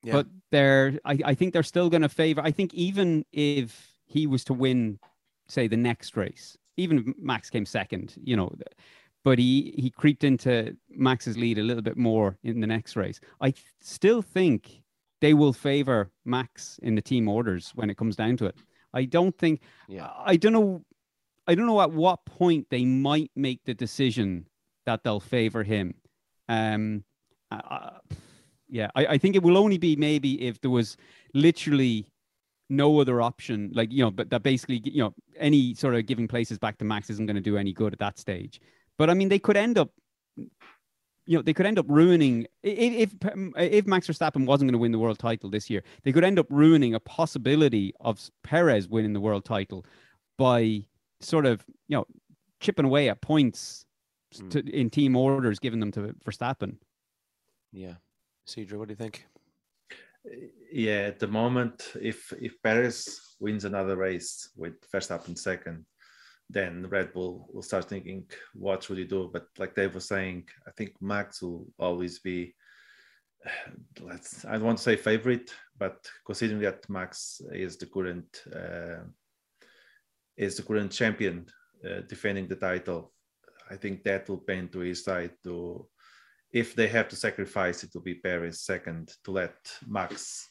Yeah. 0.03 0.13
But 0.13 0.27
they're 0.51 0.99
I, 1.05 1.19
I 1.25 1.33
think 1.35 1.53
they're 1.53 1.63
still 1.63 1.89
gonna 1.89 2.09
favor 2.09 2.41
I 2.41 2.51
think 2.51 2.73
even 2.73 3.25
if 3.31 3.95
he 4.05 4.27
was 4.27 4.43
to 4.45 4.53
win, 4.53 4.99
say, 5.47 5.67
the 5.67 5.77
next 5.77 6.15
race, 6.15 6.57
even 6.77 6.99
if 6.99 7.05
Max 7.17 7.49
came 7.49 7.65
second, 7.65 8.15
you 8.23 8.35
know, 8.35 8.51
but 9.23 9.39
he 9.39 9.73
he 9.77 9.89
creeped 9.89 10.23
into 10.23 10.75
Max's 10.89 11.37
lead 11.37 11.57
a 11.57 11.63
little 11.63 11.83
bit 11.83 11.97
more 11.97 12.37
in 12.43 12.61
the 12.61 12.67
next 12.67 12.95
race. 12.95 13.19
I 13.41 13.51
th- 13.51 13.65
still 13.81 14.21
think 14.21 14.83
they 15.21 15.33
will 15.33 15.53
favor 15.53 16.11
Max 16.23 16.79
in 16.83 16.95
the 16.95 17.01
team 17.01 17.27
orders 17.27 17.71
when 17.75 17.89
it 17.89 17.97
comes 17.97 18.15
down 18.15 18.37
to 18.37 18.45
it. 18.45 18.55
I 18.93 19.05
don't 19.05 19.37
think 19.37 19.61
yeah. 19.87 20.09
I 20.17 20.37
don't 20.37 20.53
know 20.53 20.81
I 21.47 21.55
don't 21.55 21.67
know 21.67 21.81
at 21.81 21.91
what 21.91 22.25
point 22.25 22.67
they 22.69 22.85
might 22.85 23.31
make 23.35 23.63
the 23.65 23.73
decision 23.73 24.45
that 24.85 25.03
they'll 25.03 25.19
favor 25.19 25.63
him. 25.63 25.95
Um, 26.49 27.03
uh, 27.51 27.91
yeah, 28.69 28.89
I, 28.95 29.05
I 29.05 29.17
think 29.17 29.35
it 29.35 29.43
will 29.43 29.57
only 29.57 29.77
be 29.77 29.95
maybe 29.95 30.41
if 30.47 30.59
there 30.61 30.71
was 30.71 30.97
literally 31.33 32.05
no 32.69 32.99
other 32.99 33.21
option, 33.21 33.71
like 33.73 33.91
you 33.91 34.03
know, 34.03 34.11
but 34.11 34.29
that 34.31 34.43
basically 34.43 34.81
you 34.83 35.03
know 35.03 35.13
any 35.37 35.73
sort 35.73 35.95
of 35.95 36.05
giving 36.05 36.27
places 36.27 36.57
back 36.57 36.77
to 36.79 36.85
Max 36.85 37.09
isn't 37.09 37.25
going 37.25 37.35
to 37.35 37.41
do 37.41 37.57
any 37.57 37.73
good 37.73 37.93
at 37.93 37.99
that 37.99 38.17
stage. 38.17 38.59
But 38.97 39.09
I 39.09 39.13
mean, 39.13 39.29
they 39.29 39.39
could 39.39 39.57
end 39.57 39.77
up, 39.77 39.91
you 40.37 41.37
know, 41.37 41.41
they 41.41 41.53
could 41.53 41.65
end 41.65 41.77
up 41.77 41.85
ruining 41.89 42.47
if, 42.63 43.13
if 43.57 43.85
Max 43.85 44.07
Verstappen 44.07 44.45
wasn't 44.45 44.69
going 44.69 44.73
to 44.73 44.79
win 44.79 44.91
the 44.91 44.99
world 44.99 45.19
title 45.19 45.49
this 45.49 45.69
year, 45.69 45.83
they 46.03 46.11
could 46.11 46.23
end 46.23 46.39
up 46.39 46.47
ruining 46.49 46.93
a 46.93 46.99
possibility 46.99 47.93
of 47.99 48.19
Perez 48.43 48.87
winning 48.87 49.13
the 49.13 49.19
world 49.19 49.45
title 49.45 49.85
by 50.37 50.85
sort 51.19 51.45
of 51.45 51.63
you 51.87 51.97
know 51.97 52.05
chipping 52.59 52.85
away 52.85 53.09
at 53.09 53.21
points 53.21 53.84
mm. 54.41 54.49
to, 54.51 54.59
in 54.69 54.89
team 54.89 55.15
orders, 55.15 55.59
giving 55.59 55.79
them 55.79 55.91
to 55.93 56.13
Verstappen. 56.25 56.77
Yeah, 57.71 57.95
Cedric, 58.45 58.79
what 58.79 58.87
do 58.87 58.93
you 58.93 58.97
think? 58.97 59.25
Yeah, 60.71 61.03
at 61.07 61.19
the 61.19 61.27
moment, 61.27 61.93
if 62.01 62.33
if 62.41 62.61
Perez 62.61 63.35
wins 63.39 63.65
another 63.65 63.95
race 63.95 64.49
with 64.55 64.73
Verstappen 64.91 65.37
second, 65.37 65.85
then 66.49 66.87
Red 66.89 67.13
Bull 67.13 67.47
will 67.51 67.61
start 67.61 67.89
thinking, 67.89 68.25
what 68.53 68.83
should 68.83 68.97
he 68.97 69.05
do? 69.05 69.29
But 69.31 69.47
like 69.57 69.75
Dave 69.75 69.95
was 69.95 70.07
saying, 70.07 70.47
I 70.67 70.71
think 70.71 70.93
Max 71.01 71.41
will 71.41 71.67
always 71.79 72.19
be, 72.19 72.55
let's 74.01 74.45
I 74.45 74.53
don't 74.53 74.63
want 74.63 74.77
to 74.77 74.83
say 74.83 74.95
favorite, 74.95 75.51
but 75.77 76.07
considering 76.25 76.61
that 76.61 76.89
Max 76.89 77.41
is 77.51 77.77
the 77.77 77.85
current 77.85 78.43
uh, 78.53 79.03
is 80.37 80.57
the 80.57 80.63
current 80.63 80.91
champion 80.91 81.45
uh, 81.85 82.01
defending 82.07 82.47
the 82.47 82.55
title, 82.55 83.13
I 83.69 83.75
think 83.75 84.03
that 84.03 84.29
will 84.29 84.37
bend 84.37 84.71
to 84.73 84.79
his 84.79 85.03
side 85.03 85.31
to 85.43 85.87
if 86.51 86.75
they 86.75 86.87
have 86.87 87.09
to 87.09 87.15
sacrifice 87.15 87.83
it 87.83 87.91
will 87.93 88.01
be 88.01 88.15
Perez 88.15 88.61
second 88.61 89.11
to 89.23 89.31
let 89.31 89.55
Max 89.87 90.49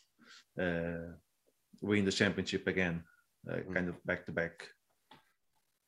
uh, 0.61 1.15
win 1.81 2.05
the 2.05 2.13
championship 2.13 2.67
again, 2.67 3.03
uh, 3.51 3.57
mm. 3.57 3.75
kind 3.75 3.89
of 3.89 4.05
back 4.05 4.27
to 4.27 4.33
back. 4.33 4.69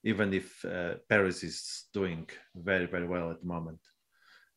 Even 0.05 0.33
if 0.33 0.65
uh, 0.65 0.95
Perez 1.09 1.43
is 1.43 1.87
doing 1.93 2.29
very 2.55 2.87
very 2.87 3.07
well 3.07 3.31
at 3.31 3.41
the 3.41 3.47
moment, 3.47 3.81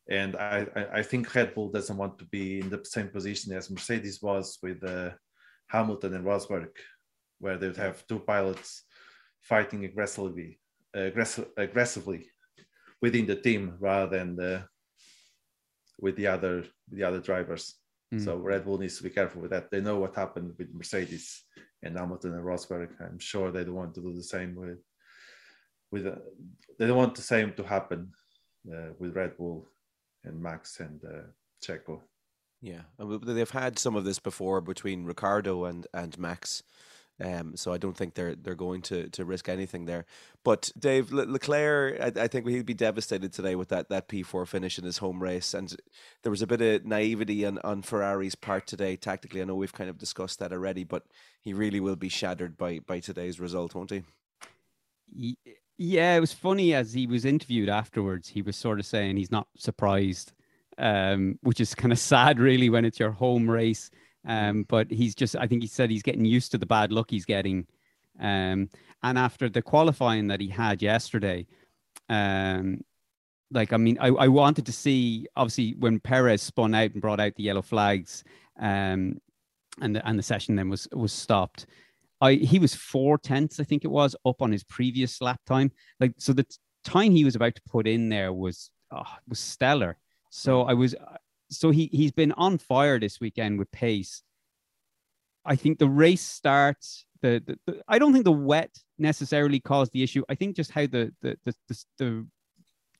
and 0.08 0.36
I, 0.36 0.66
I 0.92 1.02
think 1.02 1.34
Red 1.34 1.54
Bull 1.54 1.70
doesn't 1.70 1.96
want 1.96 2.18
to 2.18 2.24
be 2.26 2.60
in 2.60 2.70
the 2.70 2.80
same 2.84 3.08
position 3.08 3.52
as 3.52 3.70
Mercedes 3.70 4.22
was 4.22 4.58
with 4.62 4.82
uh, 4.84 5.10
Hamilton 5.66 6.14
and 6.14 6.24
Rosberg, 6.24 6.70
where 7.38 7.58
they 7.58 7.66
would 7.66 7.76
have 7.76 8.06
two 8.06 8.20
pilots 8.20 8.84
fighting 9.40 9.84
aggressively, 9.84 10.60
aggressive, 10.94 11.48
aggressively 11.56 12.28
within 13.02 13.26
the 13.26 13.36
team 13.36 13.74
rather 13.80 14.18
than 14.18 14.36
the, 14.36 14.64
with 16.00 16.16
the 16.16 16.26
other 16.26 16.64
the 16.90 17.04
other 17.04 17.20
drivers. 17.20 17.74
Mm. 18.12 18.24
So 18.24 18.36
Red 18.36 18.64
Bull 18.64 18.78
needs 18.78 18.96
to 18.96 19.02
be 19.02 19.10
careful 19.10 19.42
with 19.42 19.50
that. 19.50 19.70
They 19.70 19.80
know 19.80 19.98
what 19.98 20.16
happened 20.16 20.54
with 20.58 20.74
Mercedes 20.74 21.44
and 21.82 21.96
Hamilton 21.96 22.34
and 22.34 22.44
Rosberg. 22.44 22.90
I'm 23.00 23.18
sure 23.18 23.50
they 23.50 23.64
don't 23.64 23.74
want 23.74 23.94
to 23.94 24.02
do 24.02 24.12
the 24.12 24.22
same 24.22 24.54
with 24.54 24.78
with 25.92 26.06
uh, 26.06 26.16
they 26.78 26.86
don't 26.86 26.96
want 26.96 27.14
the 27.14 27.22
same 27.22 27.52
to 27.54 27.62
happen 27.62 28.12
uh, 28.72 28.90
with 28.98 29.16
Red 29.16 29.36
Bull 29.36 29.68
and 30.24 30.40
Max 30.40 30.80
and 30.80 31.00
uh, 31.04 31.22
Checo. 31.64 32.00
Yeah, 32.60 32.82
and 32.98 33.22
they've 33.22 33.50
had 33.50 33.78
some 33.78 33.96
of 33.96 34.04
this 34.04 34.18
before 34.18 34.60
between 34.60 35.04
Ricciardo 35.04 35.64
and 35.64 35.86
and 35.94 36.18
Max. 36.18 36.62
Um, 37.22 37.56
so 37.56 37.72
I 37.72 37.78
don't 37.78 37.96
think 37.96 38.14
they're 38.14 38.34
they're 38.34 38.54
going 38.54 38.82
to 38.82 39.08
to 39.10 39.24
risk 39.24 39.48
anything 39.48 39.84
there. 39.84 40.06
But 40.42 40.72
Dave 40.78 41.12
Le- 41.12 41.22
Leclerc, 41.26 42.00
I, 42.00 42.22
I, 42.22 42.28
think 42.28 42.48
he'd 42.48 42.64
be 42.64 42.72
devastated 42.72 43.32
today 43.32 43.54
with 43.54 43.68
that 43.68 43.90
that 43.90 44.08
P4 44.08 44.48
finish 44.48 44.78
in 44.78 44.84
his 44.84 44.98
home 44.98 45.22
race, 45.22 45.52
and 45.52 45.76
there 46.22 46.30
was 46.30 46.40
a 46.40 46.46
bit 46.46 46.62
of 46.62 46.86
naivety 46.86 47.44
on 47.44 47.58
on 47.58 47.82
Ferrari's 47.82 48.34
part 48.34 48.66
today. 48.66 48.96
Tactically, 48.96 49.42
I 49.42 49.44
know 49.44 49.54
we've 49.54 49.72
kind 49.72 49.90
of 49.90 49.98
discussed 49.98 50.38
that 50.38 50.52
already, 50.52 50.84
but 50.84 51.04
he 51.42 51.52
really 51.52 51.80
will 51.80 51.96
be 51.96 52.08
shattered 52.08 52.56
by 52.56 52.78
by 52.78 53.00
today's 53.00 53.38
result, 53.38 53.74
won't 53.74 53.90
he? 53.90 55.36
Yeah, 55.76 56.16
it 56.16 56.20
was 56.20 56.32
funny 56.32 56.74
as 56.74 56.92
he 56.92 57.06
was 57.06 57.24
interviewed 57.24 57.68
afterwards. 57.68 58.28
He 58.28 58.42
was 58.42 58.56
sort 58.56 58.80
of 58.80 58.86
saying 58.86 59.16
he's 59.16 59.30
not 59.30 59.48
surprised, 59.56 60.32
um, 60.78 61.38
which 61.42 61.60
is 61.60 61.74
kind 61.74 61.92
of 61.92 61.98
sad, 62.12 62.38
really, 62.38 62.70
when 62.70 62.84
it's 62.86 63.00
your 63.00 63.10
home 63.10 63.50
race 63.50 63.90
um, 64.26 64.64
but 64.68 64.90
he's 64.90 65.14
just, 65.14 65.36
I 65.36 65.46
think 65.46 65.62
he 65.62 65.68
said 65.68 65.90
he's 65.90 66.02
getting 66.02 66.24
used 66.24 66.52
to 66.52 66.58
the 66.58 66.66
bad 66.66 66.92
luck 66.92 67.10
he's 67.10 67.24
getting. 67.24 67.66
Um, 68.18 68.68
and 69.02 69.18
after 69.18 69.48
the 69.48 69.62
qualifying 69.62 70.28
that 70.28 70.40
he 70.40 70.48
had 70.48 70.82
yesterday, 70.82 71.46
um, 72.08 72.84
like, 73.50 73.72
I 73.72 73.76
mean, 73.76 73.98
I, 74.00 74.08
I 74.08 74.28
wanted 74.28 74.66
to 74.66 74.72
see, 74.72 75.26
obviously, 75.36 75.74
when 75.78 76.00
Perez 76.00 76.42
spun 76.42 76.74
out 76.74 76.92
and 76.92 77.00
brought 77.00 77.20
out 77.20 77.34
the 77.34 77.42
yellow 77.42 77.62
flags, 77.62 78.24
um, 78.60 79.20
and 79.80 79.96
the, 79.96 80.06
and 80.06 80.18
the 80.18 80.22
session 80.22 80.56
then 80.56 80.68
was 80.68 80.88
was 80.92 81.12
stopped. 81.12 81.66
I 82.20 82.34
he 82.34 82.58
was 82.58 82.74
four 82.74 83.18
tenths, 83.18 83.60
I 83.60 83.64
think 83.64 83.84
it 83.84 83.90
was, 83.90 84.14
up 84.26 84.42
on 84.42 84.52
his 84.52 84.64
previous 84.64 85.20
lap 85.20 85.40
time. 85.46 85.72
Like 85.98 86.12
so, 86.18 86.32
the 86.32 86.46
time 86.84 87.12
he 87.12 87.24
was 87.24 87.36
about 87.36 87.54
to 87.54 87.62
put 87.68 87.86
in 87.86 88.08
there 88.08 88.32
was 88.32 88.70
oh, 88.90 89.02
was 89.28 89.38
stellar. 89.38 89.96
So 90.30 90.62
I 90.62 90.74
was 90.74 90.94
so 91.50 91.70
he 91.70 91.88
he's 91.92 92.12
been 92.12 92.32
on 92.32 92.58
fire 92.58 92.98
this 92.98 93.20
weekend 93.20 93.58
with 93.58 93.70
pace. 93.72 94.22
I 95.44 95.56
think 95.56 95.78
the 95.78 95.88
race 95.88 96.22
starts. 96.22 97.06
The, 97.22 97.42
the, 97.46 97.58
the, 97.66 97.82
I 97.88 97.98
don't 97.98 98.12
think 98.12 98.24
the 98.24 98.32
wet 98.32 98.70
necessarily 98.98 99.60
caused 99.60 99.92
the 99.92 100.02
issue. 100.02 100.22
I 100.28 100.34
think 100.34 100.56
just 100.56 100.70
how 100.70 100.82
the 100.82 101.12
the 101.22 101.36
the 101.44 101.54
the, 101.68 101.84
the, 101.98 102.26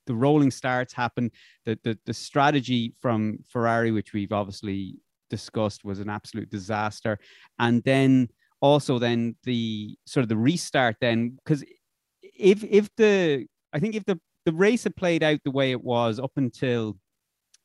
the 0.07 0.15
rolling 0.15 0.51
starts 0.51 0.93
happen. 0.93 1.31
The, 1.65 1.79
the 1.85 1.99
the 2.07 2.15
strategy 2.15 2.95
from 3.01 3.39
Ferrari, 3.49 3.93
which 3.93 4.13
we've 4.13 4.33
obviously 4.33 4.97
discussed, 5.29 5.85
was 5.85 6.01
an 6.01 6.11
absolute 6.11 6.51
disaster. 6.51 7.19
And 7.59 7.83
then 7.85 8.29
also 8.61 8.99
then 8.99 9.37
the 9.45 9.97
sort 10.07 10.23
of 10.23 10.29
the 10.29 10.37
restart 10.37 10.97
then 11.01 11.39
because 11.43 11.65
if 12.23 12.63
if 12.65 12.95
the 12.97 13.47
I 13.73 13.79
think 13.79 13.95
if 13.95 14.05
the 14.05 14.21
the 14.47 14.53
race 14.53 14.85
had 14.85 14.97
played 14.97 15.23
out 15.23 15.41
the 15.45 15.51
way 15.51 15.71
it 15.71 15.83
was 15.83 16.19
up 16.19 16.33
until 16.37 16.97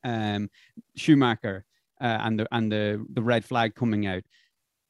um, 0.06 0.50
Schumacher 0.96 1.66
uh, 2.00 2.20
and 2.22 2.40
the 2.40 2.48
and 2.52 2.72
the 2.72 3.06
the 3.14 3.22
red 3.22 3.44
flag 3.44 3.76
coming 3.76 4.06
out. 4.06 4.24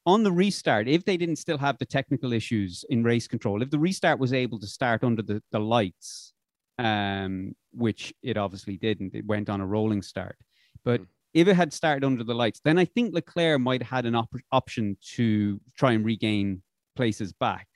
On 0.08 0.22
the 0.22 0.32
restart, 0.32 0.88
if 0.88 1.04
they 1.04 1.18
didn't 1.18 1.38
still 1.38 1.58
have 1.58 1.80
the 1.80 1.86
technical 1.86 2.32
issues 2.32 2.86
in 2.90 3.04
race 3.04 3.28
control, 3.28 3.64
if 3.64 3.72
the 3.72 3.80
restart 3.80 4.20
was 4.20 4.34
able 4.34 4.60
to 4.60 4.68
start 4.68 5.04
under 5.04 5.24
the, 5.24 5.42
the 5.52 5.60
lights, 5.60 6.34
um, 6.78 7.56
which 7.72 8.14
it 8.22 8.38
obviously 8.38 8.78
didn't, 8.78 9.16
it 9.16 9.26
went 9.26 9.50
on 9.50 9.62
a 9.62 9.66
rolling 9.66 10.04
start. 10.04 10.38
But 10.84 11.02
mm. 11.02 11.08
if 11.34 11.48
it 11.48 11.56
had 11.56 11.74
started 11.74 12.06
under 12.06 12.24
the 12.24 12.36
lights, 12.36 12.62
then 12.64 12.78
I 12.78 12.86
think 12.86 13.16
Leclerc 13.16 13.60
might 13.60 13.82
have 13.82 13.90
had 13.90 14.06
an 14.06 14.14
op- 14.14 14.36
option 14.52 14.96
to 15.16 15.60
try 15.76 15.94
and 15.94 16.06
regain 16.06 16.62
places 16.96 17.34
back. 17.34 17.68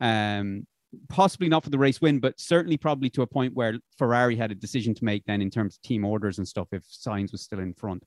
Um, 0.00 0.66
possibly 1.08 1.48
not 1.48 1.64
for 1.64 1.70
the 1.70 1.78
race 1.78 2.00
win, 2.00 2.18
but 2.18 2.38
certainly 2.40 2.76
probably 2.76 3.10
to 3.10 3.22
a 3.22 3.26
point 3.26 3.54
where 3.54 3.78
Ferrari 3.96 4.36
had 4.36 4.50
a 4.50 4.56
decision 4.56 4.94
to 4.94 5.04
make 5.04 5.24
then 5.26 5.42
in 5.42 5.50
terms 5.50 5.76
of 5.76 5.82
team 5.82 6.04
orders 6.04 6.38
and 6.38 6.48
stuff 6.48 6.68
if 6.72 6.84
Sainz 6.84 7.32
was 7.32 7.42
still 7.42 7.60
in 7.60 7.74
front. 7.74 8.04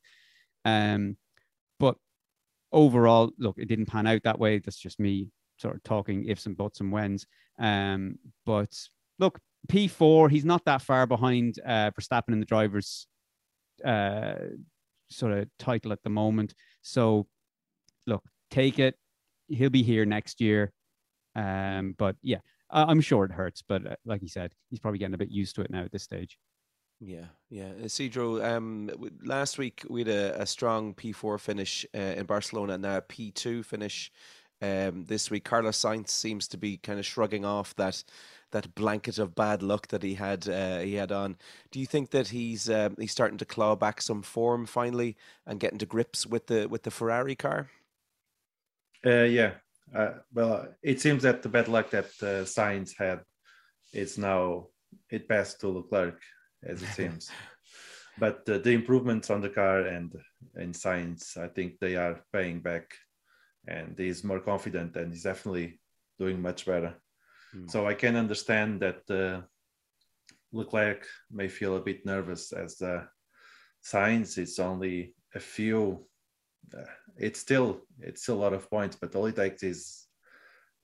Um, 0.66 1.18
but 1.80 1.96
overall, 2.72 3.32
look, 3.38 3.58
it 3.58 3.68
didn't 3.68 3.86
pan 3.88 4.08
out 4.08 4.24
that 4.24 4.40
way. 4.40 4.60
That's 4.60 4.80
just 4.80 5.00
me 5.00 5.30
sort 5.58 5.76
of 5.76 5.84
talking 5.84 6.26
ifs 6.26 6.46
and 6.46 6.58
buts 6.58 6.80
and 6.80 6.92
whens. 6.92 7.28
Um, 7.60 8.18
but 8.46 8.76
look, 9.20 9.40
P4, 9.68 10.32
he's 10.32 10.46
not 10.46 10.66
that 10.66 10.82
far 10.82 11.06
behind 11.06 11.60
uh, 11.66 11.92
Verstappen 11.92 12.34
in 12.34 12.40
the 12.40 12.46
drivers' 12.46 13.08
uh, 13.86 14.34
sort 15.10 15.34
of 15.34 15.48
title 15.60 15.92
at 15.92 16.02
the 16.04 16.10
moment. 16.10 16.54
So, 16.82 17.28
look, 18.08 18.24
take 18.50 18.80
it. 18.80 18.96
He'll 19.48 19.70
be 19.70 19.84
here 19.84 20.06
next 20.06 20.42
year. 20.42 20.72
Um, 21.36 21.96
but 21.98 22.16
yeah, 22.22 22.40
I'm 22.72 23.02
sure 23.02 23.26
it 23.26 23.32
hurts, 23.32 23.62
but 23.62 23.86
uh, 23.86 23.96
like 24.06 24.22
you 24.22 24.28
said, 24.28 24.54
he's 24.70 24.80
probably 24.80 25.00
getting 25.00 25.14
a 25.14 25.18
bit 25.18 25.30
used 25.30 25.56
to 25.56 25.62
it 25.62 25.72
now 25.72 25.84
at 25.84 25.92
this 25.92 26.04
stage. 26.04 26.38
Yeah, 27.00 27.26
yeah. 27.50 27.72
Isidro, 27.84 28.44
um, 28.44 28.92
last 29.24 29.58
week 29.58 29.84
we 29.90 30.02
had 30.02 30.08
a, 30.08 30.42
a 30.42 30.46
strong 30.46 30.94
P4 30.94 31.40
finish 31.40 31.86
uh, 31.96 32.00
in 32.00 32.26
Barcelona 32.28 32.74
and 32.74 32.84
now 32.84 32.98
a 32.98 33.02
P2 33.02 33.66
finish 33.66 34.12
um, 34.62 35.06
this 35.06 35.32
week. 35.32 35.44
Carlos 35.44 35.80
Sainz 35.80 36.10
seems 36.10 36.48
to 36.50 36.58
be 36.58 36.78
kind 36.78 37.00
of 37.00 37.06
shrugging 37.06 37.44
off 37.44 37.76
that 37.76 38.04
that 38.52 38.76
blanket 38.76 39.18
of 39.18 39.34
bad 39.34 39.64
luck 39.64 39.88
that 39.88 40.04
he 40.04 40.14
had 40.16 40.48
uh, 40.48 40.80
he 40.80 40.96
had 40.96 41.12
on. 41.12 41.38
Do 41.72 41.80
you 41.80 41.86
think 41.86 42.12
that 42.12 42.28
he's 42.28 42.70
um, 42.70 42.96
he's 43.00 43.12
starting 43.12 43.38
to 43.40 43.46
claw 43.46 43.76
back 43.76 44.02
some 44.02 44.22
form 44.22 44.66
finally 44.66 45.18
and 45.48 45.60
getting 45.60 45.80
to 45.80 45.86
grips 45.86 46.28
with 46.28 46.48
the 46.48 46.68
with 46.68 46.84
the 46.84 46.92
Ferrari 46.92 47.36
car? 47.36 47.70
Uh, 49.04 49.24
yeah, 49.24 49.54
uh, 49.96 50.12
well, 50.34 50.68
it 50.82 51.02
seems 51.02 51.24
that 51.24 51.42
the 51.42 51.50
bad 51.50 51.68
luck 51.68 51.90
that 51.92 52.06
uh, 52.22 52.46
Sainz 52.46 52.92
had 52.98 53.22
is 53.94 54.18
now 54.18 54.68
it 55.10 55.28
passed 55.28 55.60
to 55.62 55.70
Leclerc, 55.70 56.20
as 56.64 56.82
it 56.82 56.90
seems. 56.90 57.30
but 58.20 58.48
uh, 58.50 58.58
the 58.60 58.72
improvements 58.72 59.30
on 59.30 59.42
the 59.42 59.50
car 59.50 59.82
and 59.82 60.14
in 60.58 60.72
Sainz, 60.72 61.38
I 61.38 61.48
think 61.48 61.80
they 61.80 61.96
are 61.96 62.22
paying 62.32 62.60
back, 62.60 62.94
and 63.68 63.98
he's 63.98 64.24
more 64.24 64.40
confident 64.40 64.96
and 64.96 65.12
he's 65.12 65.24
definitely 65.24 65.80
doing 66.20 66.42
much 66.42 66.66
better. 66.66 66.96
Mm. 67.56 67.70
So 67.70 67.88
I 67.88 67.94
can 67.94 68.16
understand 68.16 68.82
that 68.82 69.10
uh, 69.10 69.42
Leclerc 70.54 71.06
may 71.32 71.48
feel 71.48 71.76
a 71.76 71.82
bit 71.82 72.06
nervous 72.06 72.54
as 72.54 72.82
uh, 72.82 73.06
Sainz 73.84 74.38
it's 74.38 74.60
only 74.60 75.16
a 75.34 75.40
few 75.40 76.06
uh, 76.78 76.84
it's 77.18 77.40
still 77.40 77.82
it's 78.00 78.24
still 78.24 78.36
a 78.36 78.44
lot 78.44 78.54
of 78.54 78.70
points, 78.70 78.98
but 79.00 79.16
all 79.16 79.26
it 79.26 79.36
takes 79.36 79.64
is 79.64 80.08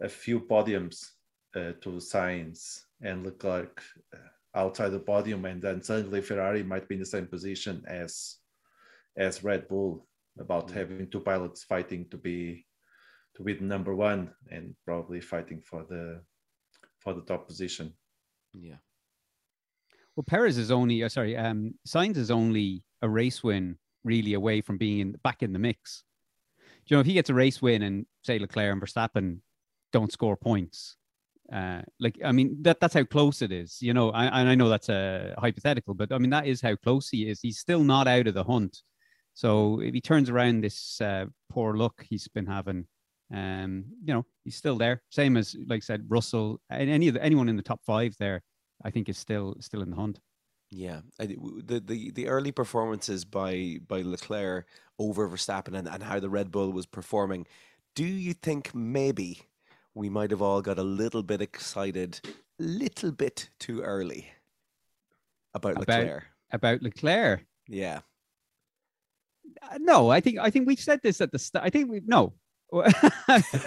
a 0.02 0.10
few 0.10 0.40
podiums 0.40 1.10
uh, 1.56 1.74
to 1.82 2.00
Sainz 2.00 2.82
and 3.02 3.26
Leclerc 3.26 3.82
uh, 4.14 4.60
outside 4.60 4.90
the 4.90 5.00
podium, 5.00 5.46
and 5.46 5.62
then 5.62 5.82
suddenly 5.82 6.22
Ferrari 6.22 6.64
might 6.64 6.88
be 6.88 6.96
in 6.96 7.00
the 7.00 7.06
same 7.06 7.28
position 7.28 7.84
as 7.88 8.38
as 9.18 9.44
Red 9.44 9.68
Bull 9.68 10.08
about 10.40 10.68
mm-hmm. 10.68 10.78
having 10.78 11.10
two 11.10 11.20
pilots 11.20 11.64
fighting 11.64 12.06
to 12.12 12.18
be 12.18 12.66
to 13.36 13.44
be 13.44 13.54
the 13.54 13.64
number 13.64 13.96
one 13.96 14.32
and 14.52 14.76
probably 14.86 15.22
fighting 15.22 15.62
for 15.62 15.86
the 15.90 16.22
for 17.00 17.14
the 17.14 17.22
top 17.22 17.48
position. 17.48 17.94
Yeah. 18.54 18.78
Well, 20.16 20.26
Perez 20.28 20.58
is 20.58 20.72
only 20.72 21.04
uh, 21.04 21.10
sorry, 21.10 21.38
um, 21.38 21.76
Sainz 21.88 22.18
is 22.18 22.32
only 22.32 22.84
a 23.02 23.10
race 23.10 23.44
win 23.44 23.78
really 24.04 24.34
away 24.34 24.62
from 24.62 24.78
being 24.78 25.00
in, 25.00 25.16
back 25.24 25.44
in 25.44 25.54
the 25.54 25.60
mix. 25.60 26.04
You 26.88 26.96
know 26.96 27.02
if 27.02 27.08
he 27.08 27.14
gets 27.14 27.30
a 27.30 27.34
race 27.34 27.62
win 27.62 27.84
and 27.84 28.06
say 28.24 28.40
Leclerc 28.40 28.74
and 28.74 28.82
Verstappen 28.82 29.40
don't 29.94 30.12
score 30.12 30.38
points, 30.38 30.98
uh, 31.52 31.82
like 32.00 32.20
I 32.24 32.32
mean 32.32 32.58
that 32.62 32.80
that's 32.80 32.94
how 32.94 33.04
close 33.04 33.42
it 33.42 33.52
is. 33.52 33.82
You 33.82 33.94
know, 33.94 34.12
I, 34.12 34.26
and 34.26 34.50
I 34.50 34.56
know 34.56 34.70
that's 34.70 34.90
a 34.90 35.34
hypothetical, 35.38 35.94
but 35.94 36.12
I 36.12 36.18
mean 36.18 36.30
that 36.32 36.48
is 36.48 36.62
how 36.62 36.76
close 36.76 37.10
he 37.10 37.30
is. 37.30 37.42
He's 37.42 37.60
still 37.60 37.84
not 37.84 38.08
out 38.08 38.28
of 38.28 38.34
the 38.34 38.44
hunt. 38.44 38.82
So 39.34 39.82
if 39.82 39.94
he 39.94 40.02
turns 40.02 40.30
around 40.30 40.62
this 40.62 41.00
uh, 41.00 41.26
poor 41.50 41.76
luck 41.76 42.04
he's 42.10 42.28
been 42.28 42.48
having, 42.48 42.88
um, 43.34 43.86
you 44.04 44.14
know, 44.14 44.26
he's 44.44 44.56
still 44.56 44.78
there. 44.78 45.04
Same 45.10 45.38
as 45.38 45.56
like 45.68 45.78
I 45.78 45.86
said, 45.86 46.06
Russell 46.08 46.60
and 46.70 46.90
any 46.90 47.08
of 47.08 47.14
the, 47.14 47.24
anyone 47.24 47.50
in 47.50 47.56
the 47.56 47.64
top 47.64 47.82
five 47.86 48.16
there, 48.20 48.44
I 48.84 48.92
think 48.92 49.10
is 49.10 49.18
still 49.18 49.56
still 49.60 49.82
in 49.82 49.90
the 49.90 49.96
hunt. 49.96 50.20
Yeah, 50.70 51.02
the 51.18 51.80
the 51.80 52.12
the 52.12 52.28
early 52.28 52.52
performances 52.52 53.24
by 53.24 53.78
by 53.88 54.02
Leclerc 54.02 54.68
over 55.00 55.28
Verstappen 55.30 55.78
and, 55.78 55.88
and 55.88 56.04
how 56.04 56.20
the 56.20 56.30
Red 56.30 56.52
Bull 56.52 56.72
was 56.72 56.86
performing. 56.86 57.48
Do 57.96 58.06
you 58.06 58.34
think 58.34 58.76
maybe 58.76 59.42
we 59.94 60.10
might 60.10 60.32
have 60.32 60.42
all 60.42 60.62
got 60.62 60.78
a 60.78 60.84
little 60.84 61.24
bit 61.24 61.42
excited, 61.42 62.20
a 62.26 62.64
little 62.64 63.12
bit 63.12 63.50
too 63.60 63.82
early 63.82 64.30
about, 65.54 65.82
about 65.82 65.88
Leclerc? 65.88 66.24
About 66.52 66.82
Leclerc? 66.82 67.46
Yeah. 67.68 68.02
Uh, 69.62 69.78
no, 69.80 70.10
I 70.10 70.20
think 70.20 70.38
I 70.40 70.50
think 70.50 70.68
we 70.68 70.76
said 70.76 71.00
this 71.02 71.22
at 71.22 71.32
the 71.32 71.40
start. 71.40 71.66
I 71.66 71.70
think 71.70 71.90
we 71.90 72.02
no, 72.06 72.34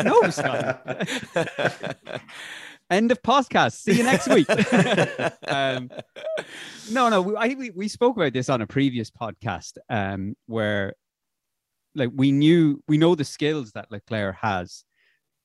no, 0.05 0.31
Scott. 0.31 0.87
End 2.91 3.13
of 3.13 3.23
podcast. 3.23 3.75
See 3.75 3.93
you 3.93 4.03
next 4.03 4.29
week. 4.29 4.49
um, 5.49 5.91
no, 6.91 7.09
no, 7.09 7.37
I 7.37 7.47
think 7.47 7.61
we, 7.61 7.71
we 7.71 7.89
spoke 7.89 8.17
about 8.17 8.33
this 8.33 8.49
on 8.49 8.63
a 8.63 8.67
previous 8.67 9.11
podcast 9.11 9.79
um, 9.89 10.37
where 10.47 10.95
like 11.95 12.11
we 12.13 12.33
knew 12.33 12.83
we 12.89 12.99
know 12.99 13.15
the 13.15 13.25
skills 13.25 13.73
that 13.73 13.93
Leclerc 13.93 14.35
has, 14.41 14.85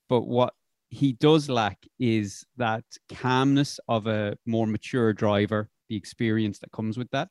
but 0.10 0.22
what 0.22 0.54
he 0.90 1.14
does 1.14 1.50
lack 1.50 1.78
is 2.00 2.46
that 2.58 2.84
calmness 3.14 3.80
of 3.88 4.08
a 4.08 4.38
more 4.46 4.66
mature 4.66 5.14
driver, 5.14 5.70
the 5.90 5.96
experience 5.96 6.60
that 6.60 6.72
comes 6.72 6.98
with 6.98 7.12
that. 7.12 7.30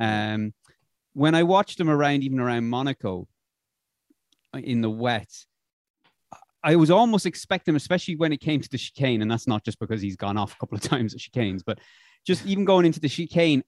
Um, 0.00 0.54
when 1.12 1.34
I 1.34 1.42
watched 1.44 1.78
him 1.78 1.90
around, 1.90 2.24
even 2.24 2.40
around 2.40 2.68
Monaco 2.68 3.28
uh, 4.54 4.58
in 4.58 4.80
the 4.80 4.90
wet, 4.90 5.30
I 6.64 6.76
was 6.76 6.90
almost 6.90 7.26
expecting, 7.26 7.74
especially 7.74 8.16
when 8.16 8.32
it 8.32 8.40
came 8.40 8.60
to 8.60 8.68
the 8.68 8.78
chicane, 8.78 9.22
and 9.22 9.30
that's 9.30 9.48
not 9.48 9.64
just 9.64 9.78
because 9.80 10.00
he's 10.00 10.16
gone 10.16 10.36
off 10.36 10.54
a 10.54 10.58
couple 10.58 10.76
of 10.76 10.82
times 10.92 11.14
at 11.14 11.20
chicanes, 11.20 11.62
but 11.64 11.78
just 12.26 12.46
even 12.46 12.64
going 12.64 12.86
into 12.86 13.00
the 13.00 13.08
chicane, 13.08 13.62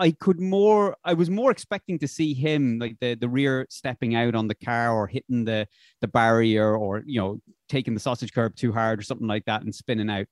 I 0.00 0.12
could 0.12 0.40
more 0.40 0.96
I 1.04 1.12
was 1.12 1.28
more 1.28 1.50
expecting 1.50 1.98
to 1.98 2.08
see 2.08 2.32
him 2.32 2.78
like 2.78 2.96
the 3.00 3.14
the 3.14 3.28
rear 3.28 3.66
stepping 3.68 4.14
out 4.14 4.34
on 4.34 4.48
the 4.48 4.54
car 4.54 4.94
or 4.94 5.06
hitting 5.06 5.44
the 5.44 5.68
the 6.00 6.08
barrier 6.08 6.74
or 6.74 7.02
you 7.04 7.20
know 7.20 7.40
taking 7.68 7.92
the 7.92 8.00
sausage 8.00 8.32
curb 8.32 8.56
too 8.56 8.72
hard 8.72 8.98
or 8.98 9.02
something 9.02 9.26
like 9.26 9.44
that 9.44 9.62
and 9.62 9.74
spinning 9.74 10.08
out 10.08 10.26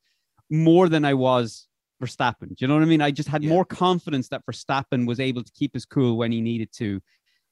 more 0.50 0.88
than 0.88 1.04
I 1.04 1.12
was 1.12 1.68
Verstappen. 2.02 2.48
Do 2.48 2.56
you 2.60 2.68
know 2.68 2.74
what 2.74 2.82
I 2.82 2.86
mean? 2.86 3.02
I 3.02 3.10
just 3.10 3.28
had 3.28 3.42
yeah. 3.42 3.50
more 3.50 3.66
confidence 3.66 4.28
that 4.28 4.46
Verstappen 4.46 5.06
was 5.06 5.20
able 5.20 5.42
to 5.42 5.52
keep 5.52 5.74
his 5.74 5.84
cool 5.84 6.16
when 6.16 6.32
he 6.32 6.40
needed 6.40 6.72
to. 6.76 7.00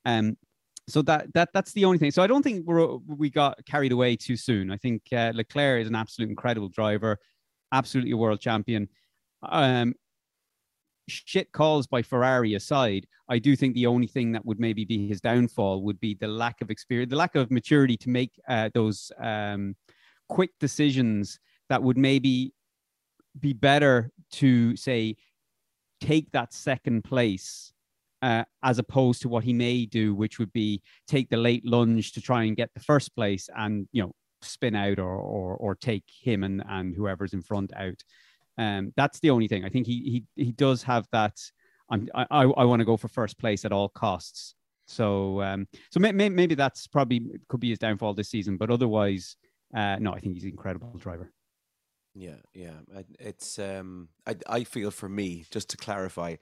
Um 0.07 0.39
so 0.89 1.03
that 1.03 1.33
that 1.35 1.51
that's 1.53 1.73
the 1.73 1.85
only 1.85 1.99
thing. 1.99 2.11
So 2.11 2.23
I 2.23 2.27
don't 2.27 2.43
think 2.43 2.67
we 2.67 2.99
we 3.07 3.31
got 3.31 3.59
carried 3.67 3.93
away 3.93 4.17
too 4.17 4.37
soon. 4.37 4.71
I 4.71 4.77
think 4.77 5.03
uh, 5.13 5.33
Leclerc 5.35 5.83
is 5.83 5.89
an 5.89 5.95
absolute 5.95 6.31
incredible 6.31 6.69
driver, 6.69 7.19
absolutely 7.73 8.13
a 8.13 8.17
world 8.17 8.41
champion. 8.41 8.89
Um, 9.43 9.95
shit 11.09 11.53
calls 11.53 11.87
by 11.87 12.03
Ferrari 12.03 12.55
aside, 12.55 13.07
I 13.29 13.39
do 13.39 13.57
think 13.57 13.75
the 13.75 13.87
only 13.87 14.07
thing 14.07 14.33
that 14.33 14.45
would 14.45 14.61
maybe 14.61 14.85
be 14.85 15.09
his 15.09 15.21
downfall 15.21 15.83
would 15.83 16.01
be 16.01 16.15
the 16.15 16.29
lack 16.29 16.61
of 16.61 16.71
experience, 16.71 17.11
the 17.11 17.17
lack 17.17 17.35
of 17.35 17.51
maturity 17.51 17.97
to 17.99 18.11
make 18.11 18.33
uh, 18.49 18.71
those 18.75 19.11
um, 19.21 19.75
quick 20.29 20.51
decisions 20.61 21.39
that 21.69 21.83
would 21.83 21.99
maybe 21.99 22.53
be 23.39 23.53
better 23.53 24.11
to 24.33 24.77
say 24.77 25.17
take 26.01 26.31
that 26.33 26.53
second 26.53 27.03
place 27.03 27.73
uh, 28.23 28.45
as 28.63 28.79
opposed 28.79 29.23
to 29.23 29.29
what 29.29 29.45
he 29.45 29.53
may 29.53 29.87
do, 29.87 30.15
which 30.15 30.39
would 30.39 30.53
be 30.53 30.83
take 31.07 31.29
the 31.29 31.37
late 31.37 31.65
lunge 31.65 32.13
to 32.13 32.21
try 32.21 32.45
and 32.45 32.57
get 32.57 32.71
the 32.75 32.81
first 32.81 33.15
place 33.15 33.49
and 33.57 33.89
you 33.93 34.03
know 34.03 34.13
spin 34.43 34.75
out 34.75 34.99
or 34.99 35.17
or, 35.17 35.57
or 35.57 35.75
take 35.75 36.05
him 36.09 36.45
and 36.45 36.63
and 36.69 36.95
whoever's 36.95 37.33
in 37.33 37.43
front 37.43 37.73
out. 37.77 38.03
Um, 38.59 38.93
that's 38.97 39.21
the 39.21 39.31
only 39.31 39.49
thing. 39.49 39.65
I 39.65 39.69
think 39.69 39.87
he 39.87 40.25
he 40.37 40.45
he 40.45 40.53
does 40.53 40.83
have 40.85 41.07
that. 41.13 41.39
I'm, 41.91 42.09
I 42.15 42.45
I 42.45 42.65
want 42.65 42.81
to 42.81 42.87
go 42.87 42.97
for 42.97 43.09
first 43.09 43.39
place 43.39 43.65
at 43.65 43.73
all 43.73 43.89
costs. 43.89 44.55
So 44.87 45.43
um, 45.43 45.67
so 45.91 46.01
may, 46.01 46.13
may, 46.13 46.29
maybe 46.29 46.55
that's 46.55 46.87
probably 46.87 47.23
could 47.49 47.61
be 47.61 47.71
his 47.71 47.79
downfall 47.79 48.15
this 48.15 48.29
season. 48.31 48.57
But 48.57 48.71
otherwise, 48.71 49.37
uh, 49.75 49.97
no, 50.01 50.13
I 50.13 50.21
think 50.21 50.35
he's 50.35 50.45
an 50.45 50.51
incredible 50.51 50.93
driver. 50.97 51.33
Yeah, 52.15 52.37
yeah. 52.55 52.79
It's 53.19 53.59
um, 53.59 54.09
I 54.27 54.37
I 54.49 54.65
feel 54.65 54.91
for 54.91 55.09
me 55.09 55.45
just 55.51 55.69
to 55.71 55.77
clarify, 55.77 56.37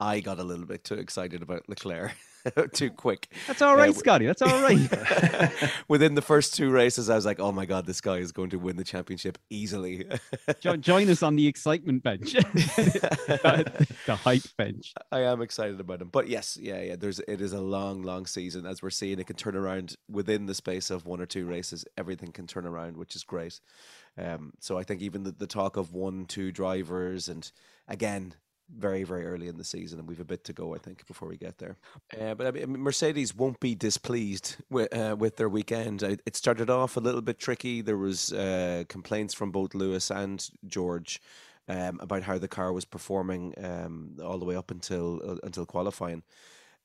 I 0.00 0.20
got 0.20 0.38
a 0.38 0.44
little 0.44 0.66
bit 0.66 0.84
too 0.84 0.94
excited 0.94 1.42
about 1.42 1.68
Leclerc. 1.68 2.12
too 2.72 2.90
quick. 2.90 3.32
That's 3.46 3.62
all 3.62 3.76
right, 3.76 3.90
uh, 3.90 3.94
Scotty. 3.94 4.26
That's 4.26 4.42
all 4.42 4.62
right. 4.62 5.50
Within 5.88 6.14
the 6.14 6.22
first 6.22 6.54
two 6.54 6.70
races, 6.70 7.10
I 7.10 7.14
was 7.14 7.26
like, 7.26 7.40
"Oh 7.40 7.52
my 7.52 7.66
god, 7.66 7.86
this 7.86 8.00
guy 8.00 8.18
is 8.18 8.32
going 8.32 8.50
to 8.50 8.58
win 8.58 8.76
the 8.76 8.84
championship 8.84 9.38
easily." 9.50 10.06
join, 10.60 10.80
join 10.80 11.08
us 11.08 11.22
on 11.22 11.36
the 11.36 11.46
excitement 11.46 12.02
bench, 12.02 12.32
the 12.34 14.18
hype 14.22 14.42
bench. 14.56 14.94
I 15.10 15.20
am 15.20 15.42
excited 15.42 15.80
about 15.80 16.02
him, 16.02 16.08
but 16.08 16.28
yes, 16.28 16.58
yeah, 16.60 16.80
yeah. 16.82 16.96
There's 16.96 17.20
it 17.20 17.40
is 17.40 17.52
a 17.52 17.60
long, 17.60 18.02
long 18.02 18.26
season 18.26 18.66
as 18.66 18.82
we're 18.82 18.90
seeing. 18.90 19.18
It 19.18 19.26
can 19.26 19.36
turn 19.36 19.56
around 19.56 19.96
within 20.08 20.46
the 20.46 20.54
space 20.54 20.90
of 20.90 21.06
one 21.06 21.20
or 21.20 21.26
two 21.26 21.46
races. 21.46 21.84
Everything 21.96 22.32
can 22.32 22.46
turn 22.46 22.66
around, 22.66 22.96
which 22.96 23.16
is 23.16 23.24
great. 23.24 23.60
Um, 24.18 24.52
so 24.60 24.78
I 24.78 24.82
think 24.82 25.02
even 25.02 25.24
the, 25.24 25.32
the 25.32 25.46
talk 25.46 25.76
of 25.76 25.92
one, 25.92 26.24
two 26.26 26.50
drivers, 26.50 27.28
and 27.28 27.50
again, 27.86 28.34
very 28.68 29.04
very 29.04 29.26
early 29.26 29.48
in 29.48 29.56
the 29.56 29.64
season, 29.64 29.98
and 29.98 30.08
we've 30.08 30.20
a 30.20 30.24
bit 30.24 30.44
to 30.44 30.52
go, 30.52 30.74
I 30.74 30.78
think, 30.78 31.06
before 31.06 31.28
we 31.28 31.36
get 31.36 31.58
there. 31.58 31.76
Uh, 32.18 32.34
but 32.34 32.46
I 32.46 32.50
mean, 32.50 32.80
Mercedes 32.80 33.34
won't 33.34 33.60
be 33.60 33.74
displeased 33.74 34.56
with 34.70 34.94
uh, 34.94 35.16
with 35.18 35.36
their 35.36 35.48
weekend. 35.48 36.02
It 36.02 36.36
started 36.36 36.70
off 36.70 36.96
a 36.96 37.00
little 37.00 37.22
bit 37.22 37.38
tricky. 37.38 37.82
There 37.82 37.96
was 37.96 38.32
uh, 38.32 38.84
complaints 38.88 39.34
from 39.34 39.50
both 39.50 39.74
Lewis 39.74 40.10
and 40.10 40.48
George. 40.66 41.20
Um, 41.68 41.98
about 42.00 42.22
how 42.22 42.38
the 42.38 42.46
car 42.46 42.72
was 42.72 42.84
performing 42.84 43.52
um, 43.60 44.18
all 44.22 44.38
the 44.38 44.44
way 44.44 44.54
up 44.54 44.70
until 44.70 45.20
uh, 45.28 45.38
until 45.42 45.66
qualifying, 45.66 46.22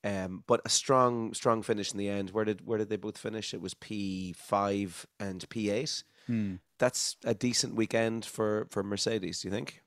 um, 0.02 0.42
but 0.48 0.60
a 0.64 0.68
strong 0.68 1.34
strong 1.34 1.62
finish 1.62 1.92
in 1.92 1.98
the 1.98 2.08
end. 2.08 2.30
Where 2.30 2.44
did 2.44 2.66
where 2.66 2.78
did 2.78 2.88
they 2.88 2.96
both 2.96 3.16
finish? 3.16 3.54
It 3.54 3.60
was 3.60 3.74
P 3.74 4.32
five 4.32 5.06
and 5.20 5.48
P 5.48 5.70
eight. 5.70 6.02
Hmm. 6.26 6.56
That's 6.78 7.16
a 7.24 7.32
decent 7.32 7.76
weekend 7.76 8.24
for 8.24 8.66
for 8.70 8.82
Mercedes. 8.82 9.42
Do 9.42 9.48
you 9.48 9.54
think? 9.54 9.82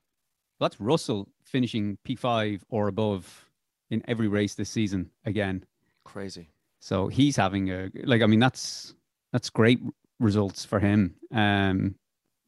That's 0.60 0.80
Russell 0.80 1.28
finishing 1.44 1.98
P5 2.06 2.62
or 2.68 2.88
above 2.88 3.48
in 3.90 4.02
every 4.08 4.28
race 4.28 4.54
this 4.54 4.70
season 4.70 5.10
again. 5.24 5.64
Crazy. 6.04 6.48
So 6.80 7.08
he's 7.08 7.36
having 7.36 7.70
a 7.70 7.90
like 8.04 8.22
I 8.22 8.26
mean 8.26 8.40
that's 8.40 8.94
that's 9.32 9.50
great 9.50 9.80
results 10.20 10.64
for 10.64 10.78
him. 10.78 11.14
Um 11.32 11.94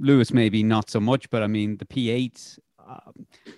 Lewis 0.00 0.32
maybe 0.32 0.62
not 0.62 0.90
so 0.90 1.00
much, 1.00 1.28
but 1.30 1.42
I 1.42 1.46
mean 1.46 1.76
the 1.76 1.84
P8 1.84 2.58
uh, 2.88 3.12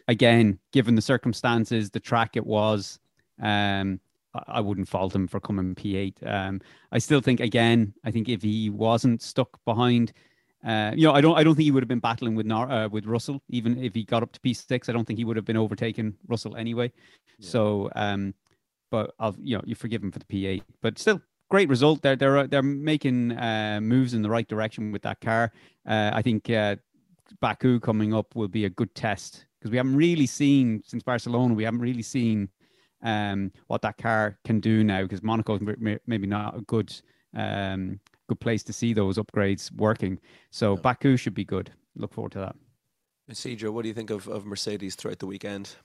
again, 0.09 0.59
given 0.73 0.95
the 0.95 1.03
circumstances, 1.03 1.91
the 1.91 2.01
track 2.01 2.37
it 2.37 2.47
was, 2.47 2.99
um 3.43 4.01
I 4.47 4.61
wouldn't 4.61 4.89
fault 4.89 5.15
him 5.15 5.27
for 5.27 5.41
coming 5.41 5.75
P8. 5.75 6.27
Um, 6.27 6.61
I 6.93 6.99
still 6.99 7.21
think 7.21 7.41
again, 7.41 7.93
I 8.05 8.11
think 8.11 8.29
if 8.29 8.43
he 8.43 8.71
wasn't 8.71 9.23
stuck 9.23 9.59
behind 9.65 10.13
uh, 10.64 10.92
you 10.94 11.07
know, 11.07 11.12
I 11.12 11.20
don't, 11.20 11.37
I 11.38 11.42
don't 11.42 11.55
think 11.55 11.64
he 11.64 11.70
would 11.70 11.83
have 11.83 11.88
been 11.88 12.01
battling 12.01 12.35
with 12.35 12.46
Nar- 12.46 12.70
uh, 12.70 12.88
with 12.88 13.07
Russell, 13.07 13.42
even 13.49 13.83
if 13.83 13.94
he 13.94 14.05
got 14.05 14.23
up 14.23 14.33
to 14.33 14.40
P 14.40 14.55
six. 14.55 14.88
I 14.88 14.92
don't 14.92 15.07
think 15.07 15.18
he 15.18 15.25
would 15.25 15.37
have 15.37 15.46
been 15.46 15.57
overtaking 15.57 16.14
Russell 16.29 16.57
anyway. 16.57 16.92
Yeah. 17.38 17.49
So, 17.49 17.90
um, 17.96 18.35
but 18.90 19.14
I'll, 19.18 19.35
you 19.40 19.57
know, 19.57 19.62
you 19.64 19.75
forgive 19.75 20.03
him 20.03 20.12
for 20.12 20.18
the 20.18 20.27
P 20.27 20.46
eight, 20.46 20.64
but 20.83 20.99
still 20.99 21.20
great 21.49 21.68
result. 21.68 22.03
They're 22.03 22.16
they're 22.16 22.46
they're 22.46 22.62
making 22.62 23.33
uh, 23.33 23.81
moves 23.83 24.14
in 24.14 24.23
the 24.23 24.31
right 24.31 24.46
direction 24.49 24.92
with 24.92 25.03
that 25.03 25.20
car. 25.20 25.53
Uh, 25.87 26.11
I 26.12 26.23
think 26.23 26.51
uh, 26.51 26.77
Baku 27.40 27.81
coming 27.81 28.14
up 28.14 28.37
will 28.37 28.49
be 28.49 28.66
a 28.66 28.70
good 28.70 28.94
test 28.94 29.46
because 29.59 29.70
we 29.70 29.77
haven't 29.77 29.96
really 29.96 30.27
seen 30.27 30.83
since 30.85 31.03
Barcelona. 31.03 31.55
We 31.55 31.64
haven't 31.64 31.81
really 31.81 32.03
seen 32.03 32.49
um, 33.03 33.51
what 33.68 33.83
that 33.83 33.99
car 33.99 34.38
can 34.44 34.61
do 34.61 34.85
now 34.85 35.03
because 35.03 35.23
Monaco's 35.23 35.61
maybe 36.07 36.27
not 36.27 36.59
a 36.59 36.61
good 36.62 36.92
um, 37.35 37.99
good 38.31 38.40
place 38.40 38.62
to 38.62 38.73
see 38.73 38.95
those 38.95 39.19
upgrades 39.19 39.73
working. 39.73 40.19
So 40.51 40.75
yeah. 40.75 40.81
Baku 40.81 41.16
should 41.16 41.35
be 41.35 41.45
good. 41.45 41.73
Look 41.97 42.14
forward 42.14 42.33
to 42.33 42.38
that. 42.38 42.57
Isidro, 43.29 43.73
what 43.73 43.83
do 43.83 43.88
you 43.88 43.95
think 43.95 44.11
of, 44.11 44.29
of 44.29 44.47
Mercedes 44.47 44.95
throughout 44.95 45.19
the 45.19 45.27
weekend? 45.27 45.77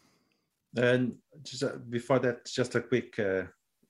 And 0.78 1.16
just 1.44 1.64
uh, 1.64 1.78
before 1.90 2.20
that, 2.20 2.46
just 2.46 2.76
a 2.76 2.82
quick 2.82 3.18
uh, 3.20 3.44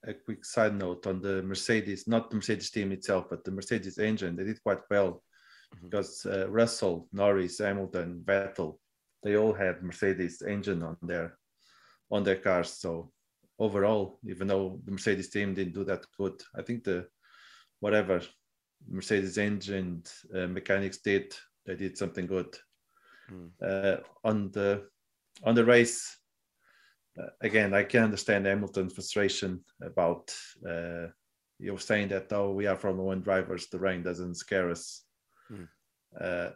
a 0.07 0.13
quick 0.13 0.45
side 0.45 0.75
note 0.77 1.07
on 1.07 1.19
the 1.19 1.41
Mercedes, 1.41 2.07
not 2.07 2.29
the 2.29 2.35
Mercedes 2.35 2.69
team 2.69 2.91
itself, 2.91 3.25
but 3.29 3.43
the 3.43 3.51
Mercedes 3.51 3.97
engine. 3.97 4.35
They 4.35 4.43
did 4.43 4.63
quite 4.63 4.83
well 4.89 5.11
mm-hmm. 5.11 5.85
because 5.85 6.25
uh, 6.25 6.47
Russell, 6.49 7.07
Norris, 7.11 7.59
Hamilton, 7.59 8.23
Vettel, 8.23 8.77
they 9.23 9.35
all 9.35 9.53
had 9.53 9.83
Mercedes 9.83 10.43
engine 10.43 10.83
on 10.83 10.97
their 11.01 11.37
on 12.11 12.23
their 12.23 12.39
cars. 12.47 12.69
So 12.69 13.11
overall, 13.57 14.19
even 14.31 14.47
though 14.47 14.79
the 14.85 14.91
Mercedes 14.91 15.29
team 15.29 15.53
didn't 15.53 15.73
do 15.73 15.83
that 15.85 16.05
good, 16.17 16.37
I 16.59 16.61
think 16.61 16.83
the 16.83 17.07
whatever 17.79 18.21
Mercedes 18.87 19.37
engine 19.37 20.03
uh, 20.33 20.47
mechanics 20.47 20.97
did. 20.97 21.33
They 21.65 21.75
did 21.75 21.97
something 21.97 22.27
good. 22.27 22.55
Mm. 23.31 23.49
Uh, 23.61 23.97
on 24.23 24.51
the 24.51 24.87
on 25.43 25.55
the 25.55 25.65
race, 25.65 26.17
uh, 27.19 27.29
again, 27.41 27.73
I 27.73 27.83
can 27.83 28.03
understand 28.03 28.45
Hamilton's 28.45 28.93
frustration 28.93 29.63
about 29.81 30.35
uh, 30.67 31.07
you 31.59 31.71
know 31.71 31.77
saying 31.77 32.09
that 32.09 32.29
though 32.29 32.51
we 32.51 32.67
are 32.67 32.75
Formula 32.75 33.05
One 33.07 33.21
drivers, 33.21 33.67
the 33.67 33.79
rain 33.79 34.03
doesn't 34.03 34.35
scare 34.35 34.69
us. 34.69 35.03
Mm. 35.51 36.53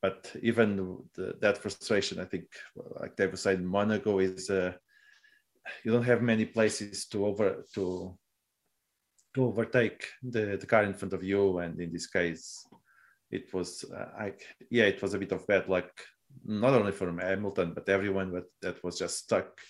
but 0.00 0.34
even 0.42 0.98
the, 1.14 1.34
that 1.40 1.58
frustration, 1.58 2.20
I 2.20 2.24
think, 2.24 2.44
like 3.00 3.16
David 3.16 3.38
said, 3.38 3.62
Monaco 3.62 4.18
is 4.18 4.48
uh, 4.48 4.72
you 5.84 5.92
don't 5.92 6.04
have 6.04 6.22
many 6.22 6.44
places 6.44 7.06
to 7.06 7.26
over 7.26 7.64
to 7.74 8.16
to 9.34 9.44
overtake 9.44 10.06
the, 10.22 10.56
the 10.60 10.66
car 10.66 10.84
in 10.84 10.94
front 10.94 11.12
of 11.12 11.22
you. 11.22 11.58
And 11.58 11.80
in 11.80 11.92
this 11.92 12.06
case, 12.06 12.66
it 13.30 13.52
was 13.52 13.84
uh, 13.94 14.06
like, 14.18 14.42
yeah, 14.70 14.84
it 14.84 15.02
was 15.02 15.14
a 15.14 15.18
bit 15.18 15.32
of 15.32 15.46
bad 15.46 15.68
luck, 15.68 15.90
not 16.44 16.74
only 16.74 16.92
for 16.92 17.12
Hamilton, 17.12 17.72
but 17.74 17.88
everyone 17.88 18.32
that, 18.32 18.50
that 18.62 18.82
was 18.82 18.98
just 18.98 19.18
stuck 19.18 19.60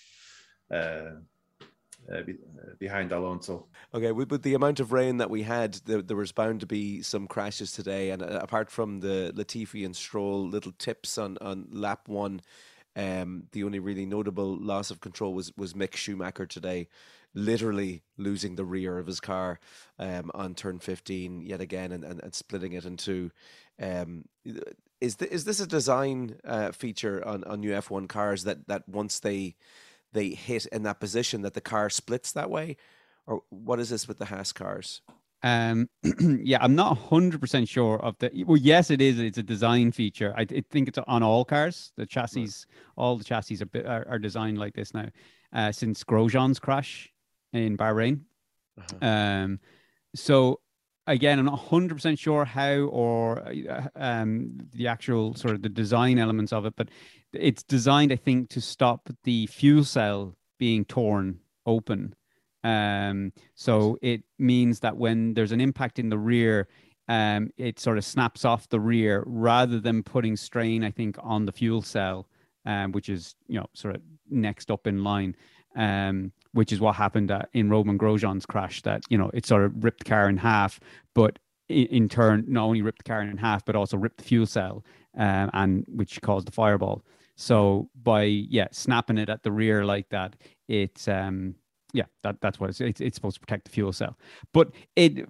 uh, 0.73 1.11
uh, 2.11 2.15
uh, 2.15 2.21
behind 2.79 3.11
Alonso. 3.11 3.67
Okay, 3.93 4.11
with, 4.11 4.31
with, 4.31 4.41
the 4.41 4.53
amount 4.53 4.79
of 4.79 4.93
rain 4.93 5.17
that 5.17 5.29
we 5.29 5.43
had, 5.43 5.75
there, 5.85 6.01
there, 6.01 6.17
was 6.17 6.31
bound 6.31 6.61
to 6.61 6.65
be 6.65 7.01
some 7.01 7.27
crashes 7.27 7.71
today. 7.71 8.11
And 8.11 8.23
uh, 8.23 8.39
apart 8.41 8.71
from 8.71 9.01
the 9.01 9.33
Latifi 9.35 9.85
and 9.85 9.95
Stroll 9.95 10.47
little 10.47 10.71
tips 10.71 11.17
on, 11.17 11.37
on 11.41 11.67
lap 11.71 12.07
one, 12.07 12.41
um, 12.95 13.43
the 13.51 13.63
only 13.63 13.79
really 13.79 14.05
notable 14.05 14.57
loss 14.57 14.91
of 14.91 15.01
control 15.01 15.33
was 15.33 15.55
was 15.55 15.73
Mick 15.73 15.95
Schumacher 15.95 16.45
today, 16.45 16.87
literally 17.33 18.03
losing 18.17 18.55
the 18.55 18.65
rear 18.65 18.97
of 18.97 19.07
his 19.07 19.19
car 19.19 19.59
um, 19.97 20.31
on 20.33 20.55
turn 20.55 20.79
15 20.79 21.41
yet 21.41 21.61
again 21.61 21.91
and, 21.91 22.03
and, 22.03 22.21
and 22.21 22.33
splitting 22.33 22.73
it 22.73 22.85
into. 22.85 23.31
Um, 23.81 24.25
is, 24.99 25.15
th- 25.15 25.31
is 25.31 25.45
this 25.45 25.59
a 25.59 25.67
design 25.67 26.37
uh, 26.43 26.71
feature 26.71 27.25
on, 27.25 27.43
on 27.43 27.61
new 27.61 27.71
F1 27.71 28.09
cars 28.09 28.43
that, 28.43 28.67
that 28.67 28.87
once 28.87 29.19
they 29.19 29.55
they 30.11 30.29
hit 30.29 30.65
in 30.67 30.83
that 30.83 30.99
position 30.99 31.43
that 31.43 31.53
the 31.53 31.61
car 31.61 31.89
splits 31.89 32.31
that 32.31 32.49
way? 32.49 32.77
Or 33.27 33.43
what 33.49 33.79
is 33.79 33.89
this 33.89 34.07
with 34.07 34.17
the 34.17 34.25
Haas 34.25 34.51
cars? 34.51 35.01
Um, 35.43 35.87
yeah, 36.19 36.57
I'm 36.61 36.75
not 36.75 36.97
100% 36.97 37.69
sure 37.69 37.99
of 37.99 38.17
the. 38.17 38.43
Well, 38.45 38.57
yes, 38.57 38.89
it 38.89 39.01
is. 39.01 39.19
It's 39.19 39.37
a 39.37 39.43
design 39.43 39.91
feature. 39.91 40.33
I, 40.35 40.41
I 40.41 40.63
think 40.69 40.87
it's 40.87 40.97
on 40.97 41.23
all 41.23 41.45
cars. 41.45 41.91
The 41.95 42.05
chassis, 42.05 42.41
right. 42.41 42.65
all 42.97 43.17
the 43.17 43.23
chassis 43.23 43.59
are, 43.61 43.87
are, 43.87 44.07
are 44.09 44.19
designed 44.19 44.57
like 44.57 44.73
this 44.73 44.93
now 44.93 45.09
uh, 45.53 45.71
since 45.71 46.03
Grosjean's 46.03 46.59
crash 46.59 47.11
in 47.53 47.77
Bahrain. 47.77 48.21
Uh-huh. 48.77 49.05
Um, 49.05 49.59
so 50.15 50.59
again, 51.07 51.39
I'm 51.39 51.45
not 51.45 51.59
100% 51.59 52.17
sure 52.17 52.45
how 52.45 52.71
or 52.71 53.39
uh, 53.39 53.87
um, 53.95 54.57
the 54.71 54.87
actual 54.87 55.33
sort 55.33 55.55
of 55.55 55.61
the 55.61 55.69
design 55.69 56.19
elements 56.19 56.53
of 56.53 56.65
it, 56.65 56.73
but 56.75 56.89
it's 57.33 57.63
designed, 57.63 58.11
I 58.11 58.15
think, 58.15 58.49
to 58.49 58.61
stop 58.61 59.09
the 59.23 59.47
fuel 59.47 59.83
cell 59.83 60.35
being 60.57 60.85
torn 60.85 61.39
open. 61.65 62.15
Um, 62.63 63.33
so 63.55 63.97
it 64.01 64.23
means 64.37 64.81
that 64.81 64.97
when 64.97 65.33
there's 65.33 65.51
an 65.51 65.61
impact 65.61 65.99
in 65.99 66.09
the 66.09 66.17
rear, 66.17 66.67
um, 67.07 67.49
it 67.57 67.79
sort 67.79 67.97
of 67.97 68.05
snaps 68.05 68.45
off 68.45 68.69
the 68.69 68.79
rear 68.79 69.23
rather 69.25 69.79
than 69.79 70.03
putting 70.03 70.35
strain, 70.35 70.83
I 70.83 70.91
think, 70.91 71.17
on 71.21 71.45
the 71.45 71.51
fuel 71.51 71.81
cell, 71.81 72.27
um, 72.65 72.91
which 72.91 73.09
is 73.09 73.35
you 73.47 73.59
know 73.59 73.65
sort 73.73 73.95
of 73.95 74.01
next 74.29 74.69
up 74.69 74.85
in 74.85 75.03
line 75.03 75.35
um, 75.75 76.31
which 76.53 76.71
is 76.71 76.79
what 76.79 76.95
happened 76.95 77.31
uh, 77.31 77.43
in 77.53 77.69
Romain 77.69 77.97
Grosjean's 77.97 78.45
crash. 78.45 78.81
That 78.83 79.03
you 79.09 79.17
know 79.17 79.31
it 79.33 79.45
sort 79.45 79.63
of 79.63 79.83
ripped 79.83 80.03
the 80.03 80.09
car 80.09 80.29
in 80.29 80.37
half, 80.37 80.79
but 81.13 81.39
in, 81.67 81.87
in 81.87 82.09
turn 82.09 82.45
not 82.47 82.63
only 82.65 82.81
ripped 82.81 83.03
the 83.03 83.09
car 83.09 83.21
in 83.21 83.37
half, 83.37 83.65
but 83.65 83.75
also 83.75 83.97
ripped 83.97 84.17
the 84.17 84.23
fuel 84.23 84.45
cell, 84.45 84.83
um, 85.17 85.49
and 85.53 85.85
which 85.87 86.21
caused 86.21 86.47
the 86.47 86.51
fireball. 86.51 87.03
So 87.35 87.89
by 88.01 88.23
yeah 88.23 88.67
snapping 88.71 89.17
it 89.17 89.29
at 89.29 89.43
the 89.43 89.51
rear 89.51 89.85
like 89.85 90.09
that, 90.09 90.35
it's 90.67 91.07
um 91.07 91.55
yeah 91.93 92.05
that 92.23 92.41
that's 92.41 92.59
what 92.59 92.69
it's, 92.69 92.81
it's 92.81 93.01
it's 93.01 93.15
supposed 93.15 93.35
to 93.35 93.39
protect 93.39 93.65
the 93.65 93.71
fuel 93.71 93.93
cell, 93.93 94.17
but 94.53 94.71
it 94.95 95.27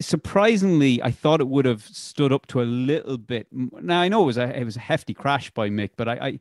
surprisingly, 0.00 1.02
I 1.02 1.10
thought 1.10 1.40
it 1.40 1.48
would 1.48 1.66
have 1.66 1.82
stood 1.82 2.32
up 2.32 2.46
to 2.48 2.62
a 2.62 2.64
little 2.64 3.18
bit. 3.18 3.46
Now 3.52 4.00
I 4.00 4.08
know 4.08 4.22
it 4.22 4.26
was 4.26 4.38
a 4.38 4.58
it 4.58 4.64
was 4.64 4.76
a 4.76 4.80
hefty 4.80 5.14
crash 5.14 5.50
by 5.50 5.68
Mick, 5.68 5.90
but 5.96 6.08
I, 6.08 6.14
I 6.14 6.40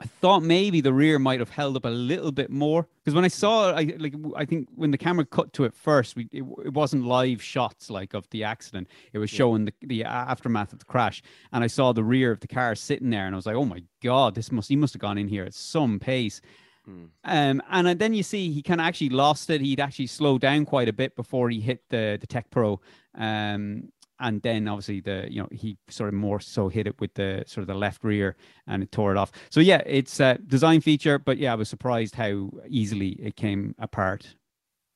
I 0.00 0.06
thought 0.06 0.42
maybe 0.42 0.80
the 0.80 0.92
rear 0.92 1.18
might 1.20 1.38
have 1.38 1.50
held 1.50 1.76
up 1.76 1.84
a 1.84 1.88
little 1.88 2.32
bit 2.32 2.50
more 2.50 2.88
because 2.96 3.14
when 3.14 3.24
I 3.24 3.28
saw 3.28 3.70
it, 3.70 3.72
I 3.74 3.96
like 3.96 4.14
I 4.34 4.44
think 4.44 4.68
when 4.74 4.90
the 4.90 4.98
camera 4.98 5.24
cut 5.24 5.52
to 5.54 5.64
it 5.64 5.72
first, 5.72 6.16
we 6.16 6.28
it, 6.32 6.44
it 6.64 6.72
wasn't 6.72 7.04
live 7.04 7.40
shots 7.40 7.90
like 7.90 8.12
of 8.12 8.28
the 8.30 8.42
accident. 8.42 8.88
It 9.12 9.18
was 9.18 9.30
showing 9.30 9.66
the 9.66 9.72
the 9.82 10.04
aftermath 10.04 10.72
of 10.72 10.80
the 10.80 10.84
crash, 10.84 11.22
and 11.52 11.62
I 11.62 11.68
saw 11.68 11.92
the 11.92 12.02
rear 12.02 12.32
of 12.32 12.40
the 12.40 12.48
car 12.48 12.74
sitting 12.74 13.10
there, 13.10 13.26
and 13.26 13.34
I 13.34 13.38
was 13.38 13.46
like, 13.46 13.56
oh 13.56 13.64
my 13.64 13.84
god, 14.02 14.34
this 14.34 14.50
must 14.50 14.68
he 14.68 14.76
must 14.76 14.94
have 14.94 15.00
gone 15.00 15.16
in 15.16 15.28
here 15.28 15.44
at 15.44 15.54
some 15.54 16.00
pace. 16.00 16.40
Hmm. 16.84 17.04
Um, 17.24 17.62
and 17.70 17.98
then 17.98 18.14
you 18.14 18.22
see 18.22 18.52
he 18.52 18.62
kind 18.62 18.80
of 18.80 18.86
actually 18.86 19.08
lost 19.10 19.48
it. 19.48 19.60
He'd 19.60 19.80
actually 19.80 20.08
slowed 20.08 20.40
down 20.40 20.66
quite 20.66 20.88
a 20.88 20.92
bit 20.92 21.16
before 21.16 21.50
he 21.50 21.60
hit 21.60 21.82
the 21.88 22.18
the 22.20 22.26
TecPro. 22.26 22.78
Um, 23.14 23.92
and 24.20 24.42
then 24.42 24.68
obviously 24.68 25.00
the 25.00 25.26
you 25.28 25.42
know 25.42 25.48
he 25.50 25.76
sort 25.88 26.08
of 26.08 26.14
more 26.14 26.40
so 26.40 26.68
hit 26.68 26.86
it 26.86 27.00
with 27.00 27.14
the 27.14 27.44
sort 27.46 27.62
of 27.62 27.66
the 27.68 27.74
left 27.74 28.04
rear 28.04 28.36
and 28.66 28.82
it 28.82 28.92
tore 28.92 29.10
it 29.10 29.16
off. 29.16 29.32
So 29.50 29.60
yeah, 29.60 29.82
it's 29.86 30.20
a 30.20 30.38
design 30.46 30.80
feature, 30.80 31.18
but 31.18 31.38
yeah, 31.38 31.52
I 31.52 31.56
was 31.56 31.68
surprised 31.68 32.14
how 32.14 32.50
easily 32.68 33.10
it 33.10 33.36
came 33.36 33.74
apart. 33.78 34.34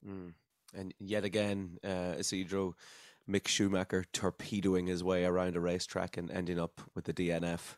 Mm. 0.07 0.35
And 0.75 0.95
yet 0.99 1.25
again, 1.25 1.79
uh, 1.83 2.15
Isidro 2.19 2.75
Mick 3.29 3.49
Schumacher 3.49 4.05
torpedoing 4.13 4.87
his 4.87 5.03
way 5.03 5.25
around 5.25 5.57
a 5.57 5.61
racetrack 5.61 6.17
and 6.17 6.31
ending 6.31 6.59
up 6.59 6.81
with 6.95 7.05
the 7.05 7.13
DNF. 7.13 7.77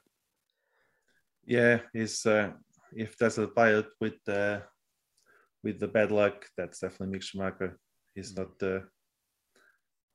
Yeah, 1.44 1.81
he's 1.92 2.24
uh, 2.26 2.53
if 2.92 3.16
there's 3.16 3.38
a 3.38 3.48
pilot 3.48 3.87
with 4.00 4.29
uh, 4.29 4.61
with 5.62 5.81
the 5.81 5.88
bad 5.88 6.12
luck, 6.12 6.46
that's 6.57 6.81
definitely 6.81 7.18
Mick 7.18 7.22
Schumacher. 7.22 7.79
He's 8.14 8.33
mm. 8.35 8.38
not 8.38 8.68
uh, 8.68 8.81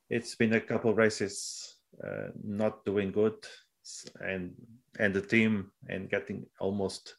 it's 0.09 0.35
been 0.35 0.53
a 0.53 0.59
couple 0.59 0.91
of 0.91 0.97
races 0.97 1.77
uh, 2.03 2.29
not 2.43 2.83
doing 2.85 3.11
good 3.11 3.35
and 4.21 4.53
and 4.99 5.13
the 5.13 5.21
team 5.21 5.71
and 5.89 6.09
getting 6.09 6.45
almost 6.59 7.15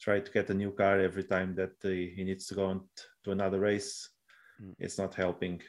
try 0.00 0.20
to 0.20 0.30
get 0.30 0.50
a 0.50 0.54
new 0.54 0.70
car 0.70 1.00
every 1.00 1.24
time 1.24 1.54
that 1.54 1.72
uh, 1.84 1.88
he 1.88 2.22
needs 2.24 2.46
to 2.46 2.54
go 2.54 2.66
on 2.66 2.80
to 3.24 3.32
another 3.32 3.60
race 3.60 4.10
mm. 4.62 4.74
it's 4.78 4.98
not 4.98 5.14
helping 5.14 5.60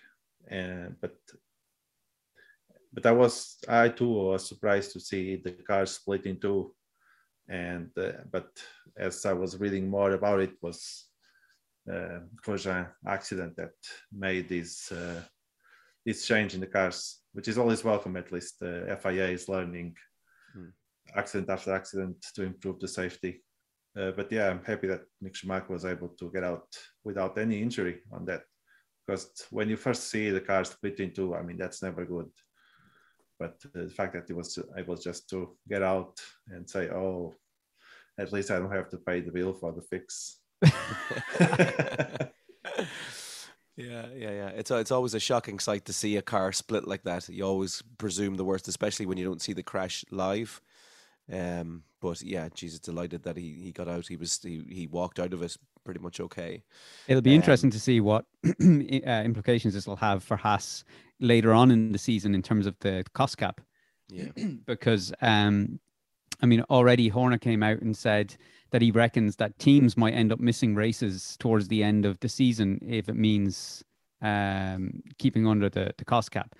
uh, 0.51 0.89
but 1.01 1.15
but 2.93 3.05
i 3.05 3.11
was 3.11 3.57
i 3.67 3.89
too 3.89 4.09
was 4.09 4.47
surprised 4.47 4.91
to 4.91 4.99
see 4.99 5.37
the 5.37 5.51
car 5.51 5.85
split 5.85 6.25
in 6.25 6.39
two 6.39 6.73
and 7.49 7.89
uh, 7.97 8.11
but 8.31 8.49
as 8.97 9.25
i 9.25 9.33
was 9.33 9.59
reading 9.59 9.89
more 9.89 10.11
about 10.11 10.39
it 10.39 10.53
was 10.61 11.05
uh, 11.91 12.19
Grosjean 12.45 12.87
accident 13.07 13.55
that 13.55 13.71
made 14.11 14.49
this 14.49 14.91
uh, 14.91 15.21
this 16.07 16.25
change 16.25 16.53
in 16.53 16.61
the 16.61 16.67
cars, 16.67 17.19
which 17.33 17.49
is 17.49 17.57
always 17.57 17.83
welcome. 17.83 18.15
At 18.15 18.31
least 18.31 18.61
the 18.61 18.97
FIA 19.03 19.27
is 19.27 19.49
learning 19.49 19.93
mm. 20.57 20.71
accident 21.13 21.49
after 21.49 21.75
accident 21.75 22.25
to 22.33 22.43
improve 22.43 22.79
the 22.79 22.87
safety. 22.87 23.43
Uh, 23.99 24.11
but 24.11 24.31
yeah, 24.31 24.49
I'm 24.49 24.63
happy 24.63 24.87
that 24.87 25.01
Mick 25.21 25.35
Schumacher 25.35 25.73
was 25.73 25.83
able 25.83 26.07
to 26.19 26.31
get 26.31 26.45
out 26.45 26.67
without 27.03 27.37
any 27.37 27.61
injury 27.61 27.99
on 28.13 28.23
that. 28.25 28.43
Because 29.05 29.29
when 29.49 29.67
you 29.67 29.75
first 29.75 30.09
see 30.09 30.29
the 30.29 30.39
car 30.39 30.63
split 30.63 31.01
in 31.01 31.11
two, 31.11 31.35
I 31.35 31.41
mean 31.41 31.57
that's 31.57 31.83
never 31.83 32.05
good. 32.05 32.29
But 33.37 33.55
uh, 33.65 33.83
the 33.83 33.89
fact 33.89 34.13
that 34.13 34.27
he 34.27 34.33
was 34.33 34.57
able 34.77 34.95
just 34.95 35.29
to 35.31 35.57
get 35.67 35.83
out 35.83 36.17
and 36.47 36.69
say, 36.69 36.87
"Oh, 36.89 37.33
at 38.17 38.31
least 38.31 38.49
I 38.49 38.59
don't 38.59 38.71
have 38.71 38.89
to 38.91 38.97
pay 38.97 39.19
the 39.19 39.31
bill 39.31 39.53
for 39.53 39.73
the 39.73 39.81
fix." 39.81 40.39
Yeah, 43.77 44.07
yeah, 44.15 44.31
yeah. 44.31 44.47
It's 44.49 44.71
it's 44.71 44.91
always 44.91 45.13
a 45.13 45.19
shocking 45.19 45.59
sight 45.59 45.85
to 45.85 45.93
see 45.93 46.17
a 46.17 46.21
car 46.21 46.51
split 46.51 46.87
like 46.87 47.03
that. 47.03 47.29
You 47.29 47.43
always 47.43 47.83
presume 47.99 48.35
the 48.35 48.43
worst, 48.43 48.67
especially 48.67 49.05
when 49.05 49.19
you 49.19 49.25
don't 49.25 49.41
see 49.41 49.53
the 49.53 49.63
crash 49.63 50.03
live. 50.09 50.59
Um, 51.31 51.83
but 52.01 52.21
yeah, 52.23 52.49
Jesus, 52.53 52.79
delighted 52.79 53.23
that 53.23 53.37
he, 53.37 53.59
he 53.61 53.71
got 53.71 53.87
out. 53.87 54.07
He 54.07 54.15
was 54.15 54.39
he, 54.41 54.63
he 54.67 54.87
walked 54.87 55.19
out 55.19 55.31
of 55.31 55.43
it 55.43 55.55
pretty 55.83 55.99
much 55.99 56.19
okay. 56.19 56.63
It'll 57.07 57.21
be 57.21 57.31
um, 57.31 57.35
interesting 57.35 57.69
to 57.69 57.79
see 57.79 57.99
what 58.01 58.25
uh, 58.45 59.21
implications 59.23 59.75
this 59.75 59.87
will 59.87 59.95
have 59.97 60.23
for 60.23 60.37
Haas 60.37 60.83
later 61.19 61.53
on 61.53 61.69
in 61.69 61.91
the 61.91 61.99
season 61.99 62.33
in 62.33 62.41
terms 62.41 62.65
of 62.65 62.75
the 62.79 63.05
cost 63.13 63.37
cap. 63.37 63.61
Yeah, 64.09 64.29
because 64.65 65.13
um, 65.21 65.79
I 66.41 66.45
mean, 66.45 66.61
already 66.69 67.09
Horner 67.09 67.37
came 67.37 67.61
out 67.61 67.81
and 67.81 67.95
said 67.95 68.35
that 68.71 68.81
he 68.81 68.91
reckons 68.91 69.35
that 69.37 69.57
teams 69.59 69.97
might 69.97 70.13
end 70.13 70.31
up 70.31 70.39
missing 70.39 70.75
races 70.75 71.37
towards 71.39 71.67
the 71.67 71.83
end 71.83 72.05
of 72.05 72.19
the 72.19 72.29
season 72.29 72.79
if 72.85 73.09
it 73.09 73.15
means 73.15 73.83
um, 74.21 75.01
keeping 75.17 75.47
under 75.47 75.69
the, 75.69 75.93
the 75.97 76.05
cost 76.05 76.31
cap. 76.31 76.55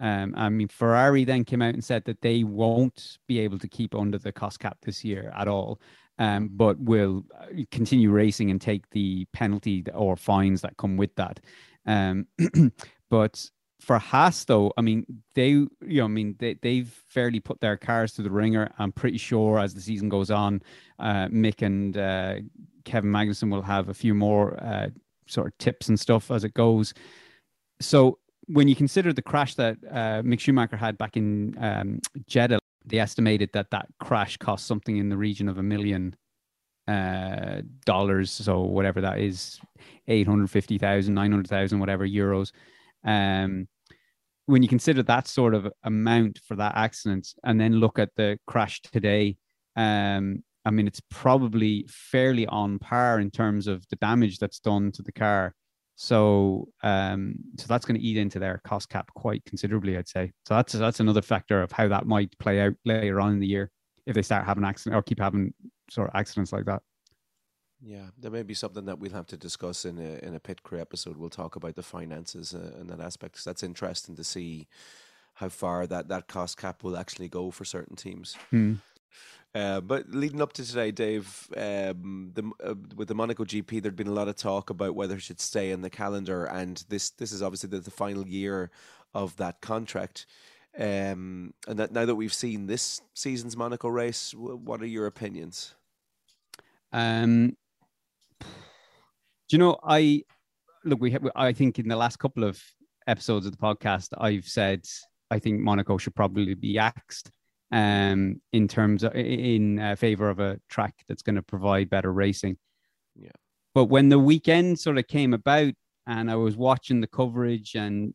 Um, 0.00 0.34
I 0.36 0.48
mean, 0.48 0.68
Ferrari 0.68 1.24
then 1.24 1.44
came 1.44 1.62
out 1.62 1.74
and 1.74 1.84
said 1.84 2.04
that 2.06 2.20
they 2.22 2.44
won't 2.44 3.18
be 3.28 3.38
able 3.40 3.58
to 3.58 3.68
keep 3.68 3.94
under 3.94 4.18
the 4.18 4.32
cost 4.32 4.58
cap 4.58 4.78
this 4.82 5.04
year 5.04 5.32
at 5.36 5.48
all, 5.48 5.80
um, 6.18 6.48
but 6.52 6.78
will 6.80 7.24
uh, 7.38 7.46
continue 7.70 8.10
racing 8.10 8.50
and 8.50 8.60
take 8.60 8.88
the 8.90 9.26
penalty 9.32 9.84
or 9.94 10.16
fines 10.16 10.62
that 10.62 10.76
come 10.76 10.96
with 10.96 11.14
that. 11.16 11.40
Um, 11.86 12.26
but 13.10 13.48
for 13.82 13.98
Haas, 13.98 14.44
though, 14.44 14.72
I 14.76 14.80
mean, 14.80 15.04
they, 15.34 15.48
you 15.48 15.68
know, 15.80 16.04
I 16.04 16.08
mean, 16.08 16.36
they, 16.38 16.54
they've 16.54 16.88
fairly 17.08 17.40
put 17.40 17.60
their 17.60 17.76
cars 17.76 18.12
to 18.12 18.22
the 18.22 18.30
ringer. 18.30 18.72
I'm 18.78 18.92
pretty 18.92 19.18
sure 19.18 19.58
as 19.58 19.74
the 19.74 19.80
season 19.80 20.08
goes 20.08 20.30
on, 20.30 20.62
uh, 21.00 21.26
Mick 21.26 21.62
and 21.62 21.96
uh, 21.98 22.36
Kevin 22.84 23.10
Magnussen 23.10 23.50
will 23.50 23.62
have 23.62 23.88
a 23.88 23.94
few 23.94 24.14
more 24.14 24.56
uh, 24.62 24.90
sort 25.26 25.48
of 25.48 25.58
tips 25.58 25.88
and 25.88 25.98
stuff 25.98 26.30
as 26.30 26.44
it 26.44 26.54
goes. 26.54 26.94
So 27.80 28.18
when 28.46 28.68
you 28.68 28.76
consider 28.76 29.12
the 29.12 29.20
crash 29.20 29.56
that 29.56 29.78
uh, 29.90 30.22
Mick 30.22 30.38
Schumacher 30.38 30.76
had 30.76 30.96
back 30.96 31.16
in 31.16 31.56
um, 31.60 32.00
Jeddah, 32.28 32.60
they 32.86 33.00
estimated 33.00 33.50
that 33.52 33.70
that 33.72 33.88
crash 33.98 34.36
cost 34.36 34.66
something 34.66 34.96
in 34.96 35.08
the 35.08 35.16
region 35.16 35.48
of 35.48 35.58
a 35.58 35.62
million 35.62 36.14
uh, 36.86 37.62
dollars. 37.84 38.30
So 38.30 38.60
whatever 38.60 39.00
that 39.00 39.18
is, 39.18 39.60
850,000, 40.06 41.12
900,000, 41.12 41.80
whatever 41.80 42.06
euros. 42.06 42.52
Um, 43.04 43.66
when 44.46 44.62
you 44.62 44.68
consider 44.68 45.02
that 45.04 45.28
sort 45.28 45.54
of 45.54 45.68
amount 45.84 46.40
for 46.46 46.56
that 46.56 46.76
accident 46.76 47.28
and 47.44 47.60
then 47.60 47.74
look 47.74 47.98
at 47.98 48.10
the 48.16 48.38
crash 48.46 48.80
today, 48.82 49.36
um, 49.76 50.42
I 50.64 50.70
mean, 50.70 50.86
it's 50.86 51.00
probably 51.10 51.86
fairly 51.88 52.46
on 52.46 52.78
par 52.78 53.20
in 53.20 53.30
terms 53.30 53.66
of 53.66 53.86
the 53.88 53.96
damage 53.96 54.38
that's 54.38 54.60
done 54.60 54.92
to 54.92 55.02
the 55.02 55.12
car. 55.12 55.54
So, 55.96 56.68
um, 56.82 57.34
so 57.58 57.66
that's 57.68 57.84
going 57.84 58.00
to 58.00 58.04
eat 58.06 58.16
into 58.16 58.38
their 58.38 58.60
cost 58.64 58.88
cap 58.88 59.10
quite 59.14 59.44
considerably, 59.44 59.96
I'd 59.96 60.08
say. 60.08 60.32
So 60.46 60.54
that's 60.54 60.72
that's 60.72 61.00
another 61.00 61.22
factor 61.22 61.62
of 61.62 61.70
how 61.70 61.88
that 61.88 62.06
might 62.06 62.36
play 62.38 62.60
out 62.60 62.74
later 62.84 63.20
on 63.20 63.32
in 63.32 63.40
the 63.40 63.46
year 63.46 63.70
if 64.06 64.14
they 64.14 64.22
start 64.22 64.46
having 64.46 64.64
accidents 64.64 64.96
or 64.96 65.02
keep 65.02 65.20
having 65.20 65.52
sort 65.90 66.08
of 66.08 66.14
accidents 66.16 66.52
like 66.52 66.64
that. 66.64 66.82
Yeah, 67.84 68.06
there 68.16 68.30
may 68.30 68.44
be 68.44 68.54
something 68.54 68.84
that 68.84 69.00
we'll 69.00 69.12
have 69.12 69.26
to 69.28 69.36
discuss 69.36 69.84
in 69.84 69.98
a 69.98 70.24
in 70.24 70.34
a 70.34 70.40
pit 70.40 70.62
crew 70.62 70.80
episode. 70.80 71.16
We'll 71.16 71.30
talk 71.30 71.56
about 71.56 71.74
the 71.74 71.82
finances 71.82 72.54
uh, 72.54 72.72
and 72.78 72.88
that 72.90 73.00
aspect. 73.00 73.34
Cause 73.34 73.44
that's 73.44 73.64
interesting 73.64 74.14
to 74.16 74.24
see 74.24 74.68
how 75.34 75.48
far 75.48 75.86
that 75.88 76.08
that 76.08 76.28
cost 76.28 76.58
cap 76.58 76.84
will 76.84 76.96
actually 76.96 77.28
go 77.28 77.50
for 77.50 77.64
certain 77.64 77.96
teams. 77.96 78.36
Hmm. 78.50 78.74
Uh, 79.54 79.80
but 79.80 80.08
leading 80.10 80.40
up 80.40 80.52
to 80.54 80.64
today, 80.64 80.90
Dave, 80.90 81.48
um, 81.56 82.30
the, 82.32 82.50
uh, 82.64 82.74
with 82.96 83.08
the 83.08 83.14
Monaco 83.14 83.44
GP, 83.44 83.82
there'd 83.82 83.96
been 83.96 84.06
a 84.06 84.12
lot 84.12 84.28
of 84.28 84.36
talk 84.36 84.70
about 84.70 84.94
whether 84.94 85.16
it 85.16 85.22
should 85.22 85.40
stay 85.40 85.72
in 85.72 85.82
the 85.82 85.90
calendar, 85.90 86.44
and 86.46 86.84
this 86.88 87.10
this 87.10 87.32
is 87.32 87.42
obviously 87.42 87.68
the, 87.68 87.80
the 87.80 87.90
final 87.90 88.26
year 88.26 88.70
of 89.12 89.36
that 89.36 89.60
contract. 89.60 90.26
Um, 90.78 91.52
and 91.68 91.78
that 91.78 91.92
now 91.92 92.06
that 92.06 92.14
we've 92.14 92.32
seen 92.32 92.66
this 92.66 93.02
season's 93.12 93.56
Monaco 93.56 93.88
race, 93.88 94.32
what 94.34 94.80
are 94.80 94.86
your 94.86 95.06
opinions? 95.06 95.74
Um, 96.94 97.56
do 98.42 99.56
you 99.56 99.58
know 99.58 99.78
I 99.82 100.24
look? 100.84 101.00
We 101.00 101.10
have, 101.12 101.28
I 101.36 101.52
think 101.52 101.78
in 101.78 101.88
the 101.88 101.96
last 101.96 102.18
couple 102.18 102.44
of 102.44 102.62
episodes 103.06 103.46
of 103.46 103.52
the 103.52 103.58
podcast, 103.58 104.08
I've 104.16 104.46
said 104.46 104.86
I 105.30 105.38
think 105.38 105.60
Monaco 105.60 105.98
should 105.98 106.14
probably 106.14 106.54
be 106.54 106.78
axed 106.78 107.30
um, 107.72 108.40
in 108.52 108.68
terms 108.68 109.02
of 109.02 109.14
in 109.14 109.78
uh, 109.78 109.96
favor 109.96 110.28
of 110.28 110.40
a 110.40 110.60
track 110.68 110.94
that's 111.08 111.22
going 111.22 111.36
to 111.36 111.42
provide 111.42 111.90
better 111.90 112.12
racing. 112.12 112.58
Yeah. 113.16 113.30
But 113.74 113.86
when 113.86 114.10
the 114.10 114.18
weekend 114.18 114.78
sort 114.78 114.98
of 114.98 115.06
came 115.08 115.32
about, 115.32 115.72
and 116.06 116.30
I 116.30 116.36
was 116.36 116.56
watching 116.56 117.00
the 117.00 117.06
coverage, 117.06 117.74
and 117.74 118.14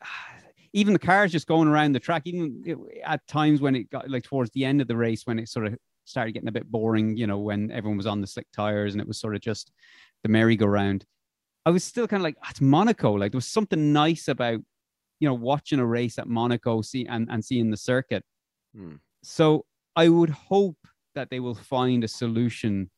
even 0.72 0.92
the 0.92 0.98
cars 0.98 1.32
just 1.32 1.48
going 1.48 1.68
around 1.68 1.92
the 1.92 2.00
track, 2.00 2.22
even 2.26 2.62
at 3.04 3.26
times 3.26 3.60
when 3.60 3.74
it 3.74 3.90
got 3.90 4.08
like 4.08 4.22
towards 4.22 4.50
the 4.52 4.64
end 4.64 4.80
of 4.80 4.86
the 4.86 4.96
race, 4.96 5.26
when 5.26 5.40
it 5.40 5.48
sort 5.48 5.66
of 5.66 5.76
started 6.04 6.32
getting 6.32 6.48
a 6.48 6.52
bit 6.52 6.70
boring, 6.70 7.16
you 7.16 7.26
know, 7.26 7.38
when 7.38 7.70
everyone 7.70 7.96
was 7.96 8.06
on 8.06 8.20
the 8.20 8.26
slick 8.26 8.46
tires 8.52 8.94
and 8.94 9.00
it 9.00 9.08
was 9.08 9.20
sort 9.20 9.34
of 9.34 9.40
just 9.40 9.70
the 10.22 10.28
merry-go-round. 10.28 11.04
I 11.64 11.70
was 11.70 11.84
still 11.84 12.08
kind 12.08 12.20
of 12.20 12.24
like, 12.24 12.36
oh, 12.42 12.46
it's 12.50 12.60
Monaco. 12.60 13.12
Like 13.12 13.32
there 13.32 13.38
was 13.38 13.46
something 13.46 13.92
nice 13.92 14.28
about, 14.28 14.60
you 15.20 15.28
know, 15.28 15.34
watching 15.34 15.78
a 15.78 15.86
race 15.86 16.18
at 16.18 16.28
Monaco, 16.28 16.82
see 16.82 17.06
and, 17.06 17.28
and 17.30 17.44
seeing 17.44 17.70
the 17.70 17.76
circuit. 17.76 18.24
Hmm. 18.76 18.96
So 19.22 19.64
I 19.94 20.08
would 20.08 20.30
hope 20.30 20.78
that 21.14 21.30
they 21.30 21.40
will 21.40 21.54
find 21.54 22.02
a 22.02 22.08
solution. 22.08 22.90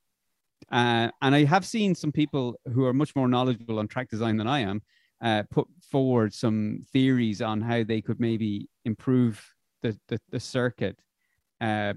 Uh, 0.73 1.11
and 1.21 1.35
I 1.35 1.45
have 1.45 1.67
seen 1.67 1.95
some 1.95 2.13
people 2.13 2.59
who 2.73 2.85
are 2.87 2.95
much 2.95 3.15
more 3.15 3.29
knowledgeable 3.29 3.79
on 3.79 3.89
track 3.89 4.09
design 4.09 4.39
than 4.39 4.47
I 4.47 4.61
am 4.61 4.81
uh, 5.23 5.43
put 5.51 5.67
forward 5.91 6.33
some 6.33 6.85
theories 6.93 7.41
on 7.41 7.61
how 7.61 7.83
they 7.83 8.01
could 8.01 8.21
maybe 8.21 8.69
improve 8.85 9.45
the 9.83 9.99
the, 10.09 10.21
the 10.31 10.41
circuit. 10.41 10.99
Uh, 11.61 11.95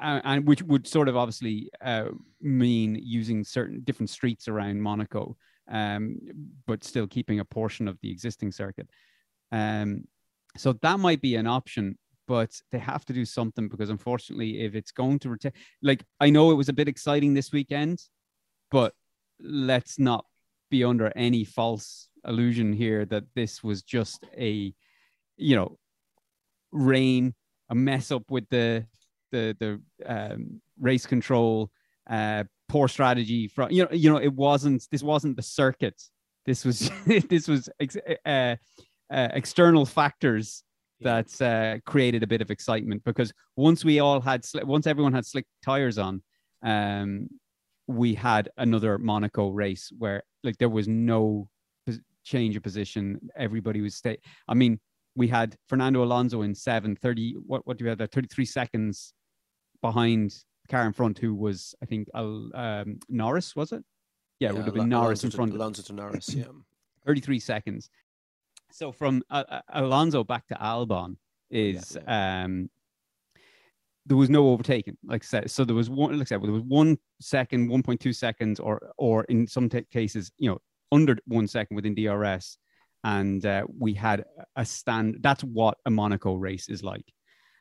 and 0.00 0.46
which 0.46 0.62
would 0.62 0.86
sort 0.86 1.08
of 1.08 1.16
obviously 1.16 1.70
uh, 1.84 2.06
mean 2.40 3.00
using 3.00 3.44
certain 3.44 3.80
different 3.84 4.10
streets 4.10 4.48
around 4.48 4.80
Monaco, 4.80 5.36
um, 5.70 6.18
but 6.66 6.84
still 6.84 7.06
keeping 7.06 7.40
a 7.40 7.44
portion 7.44 7.88
of 7.88 7.98
the 8.02 8.10
existing 8.10 8.52
circuit. 8.52 8.88
Um, 9.52 10.04
so 10.56 10.72
that 10.82 10.98
might 10.98 11.20
be 11.20 11.36
an 11.36 11.46
option, 11.46 11.96
but 12.26 12.50
they 12.72 12.78
have 12.78 13.04
to 13.06 13.12
do 13.12 13.24
something 13.24 13.68
because 13.68 13.90
unfortunately, 13.90 14.60
if 14.60 14.74
it's 14.74 14.90
going 14.90 15.18
to 15.20 15.30
retain, 15.30 15.52
like 15.82 16.04
I 16.20 16.30
know 16.30 16.50
it 16.50 16.54
was 16.56 16.68
a 16.68 16.74
bit 16.74 16.88
exciting 16.88 17.34
this 17.34 17.52
weekend, 17.52 18.02
but 18.70 18.94
let's 19.40 19.98
not 19.98 20.24
be 20.70 20.84
under 20.84 21.12
any 21.16 21.44
false 21.44 22.08
illusion 22.26 22.72
here 22.72 23.04
that 23.06 23.24
this 23.34 23.62
was 23.62 23.82
just 23.82 24.26
a, 24.36 24.74
you 25.36 25.56
know, 25.56 25.78
rain, 26.72 27.34
a 27.70 27.74
mess 27.74 28.10
up 28.10 28.30
with 28.30 28.48
the 28.50 28.84
the 29.30 29.56
the 29.58 29.80
um, 30.06 30.60
race 30.80 31.06
control, 31.06 31.70
uh, 32.08 32.44
poor 32.68 32.88
strategy 32.88 33.48
from 33.48 33.70
you 33.70 33.84
know 33.84 33.90
you 33.92 34.10
know 34.10 34.18
it 34.18 34.32
wasn't 34.32 34.86
this 34.90 35.02
wasn't 35.02 35.36
the 35.36 35.42
circuit. 35.42 36.00
This 36.46 36.64
was 36.64 36.90
this 37.28 37.48
was 37.48 37.68
ex- 37.80 37.96
uh, 38.24 38.56
uh, 39.10 39.28
external 39.32 39.86
factors 39.86 40.62
that 41.00 41.40
uh, 41.40 41.78
created 41.88 42.22
a 42.22 42.26
bit 42.26 42.42
of 42.42 42.50
excitement 42.50 43.04
because 43.04 43.32
once 43.56 43.84
we 43.84 44.00
all 44.00 44.20
had 44.20 44.42
sli- 44.42 44.64
once 44.64 44.86
everyone 44.86 45.12
had 45.12 45.26
slick 45.26 45.46
tires 45.64 45.98
on, 45.98 46.22
um, 46.62 47.28
we 47.86 48.14
had 48.14 48.48
another 48.56 48.98
Monaco 48.98 49.48
race 49.50 49.92
where 49.96 50.22
like 50.42 50.58
there 50.58 50.68
was 50.68 50.88
no 50.88 51.48
change 52.24 52.56
of 52.56 52.62
position. 52.62 53.18
Everybody 53.36 53.80
was 53.80 53.94
stay. 53.94 54.18
I 54.46 54.54
mean, 54.54 54.78
we 55.16 55.28
had 55.28 55.56
Fernando 55.68 56.04
Alonso 56.04 56.42
in 56.42 56.54
seven, 56.54 56.94
30, 56.94 57.36
what, 57.46 57.66
what 57.66 57.78
do 57.78 57.84
we 57.84 57.88
have 57.88 57.98
there? 57.98 58.06
33 58.06 58.44
seconds 58.44 59.14
behind 59.82 60.30
the 60.62 60.68
car 60.68 60.86
in 60.86 60.92
front, 60.92 61.18
who 61.18 61.34
was, 61.34 61.74
I 61.82 61.86
think, 61.86 62.08
um, 62.14 62.98
Norris, 63.08 63.54
was 63.56 63.72
it? 63.72 63.84
Yeah, 64.40 64.50
it 64.50 64.54
would 64.54 64.64
have 64.66 64.74
been 64.74 64.88
Norris 64.88 65.24
in 65.24 65.30
front. 65.30 65.52
Alonso 65.52 65.82
to 65.82 65.92
Norris, 65.92 66.34
yeah. 66.34 66.44
33 67.06 67.40
seconds. 67.40 67.90
So 68.70 68.92
from 68.92 69.22
uh, 69.30 69.44
uh, 69.48 69.60
Alonso 69.72 70.22
back 70.24 70.46
to 70.48 70.54
Albon 70.54 71.16
is 71.50 71.96
yeah. 72.06 72.44
um 72.44 72.68
there 74.04 74.16
was 74.16 74.28
no 74.28 74.48
overtaking 74.48 74.96
like 75.04 75.22
I 75.22 75.26
said 75.26 75.50
so 75.50 75.64
there 75.64 75.74
was 75.74 75.88
one 75.88 76.12
like 76.12 76.22
I 76.22 76.24
said 76.24 76.42
there 76.42 76.52
was 76.52 76.62
one 76.62 76.98
second 77.20 77.70
1.2 77.70 78.14
seconds 78.14 78.60
or 78.60 78.92
or 78.98 79.24
in 79.24 79.46
some 79.46 79.68
t- 79.68 79.86
cases 79.90 80.30
you 80.38 80.50
know 80.50 80.58
under 80.92 81.16
one 81.26 81.46
second 81.46 81.74
within 81.74 81.94
DRS 81.94 82.58
and 83.04 83.44
uh, 83.46 83.64
we 83.78 83.94
had 83.94 84.24
a 84.56 84.64
stand 84.64 85.18
that's 85.20 85.44
what 85.44 85.78
a 85.86 85.90
Monaco 85.90 86.34
race 86.34 86.68
is 86.68 86.82
like 86.82 87.04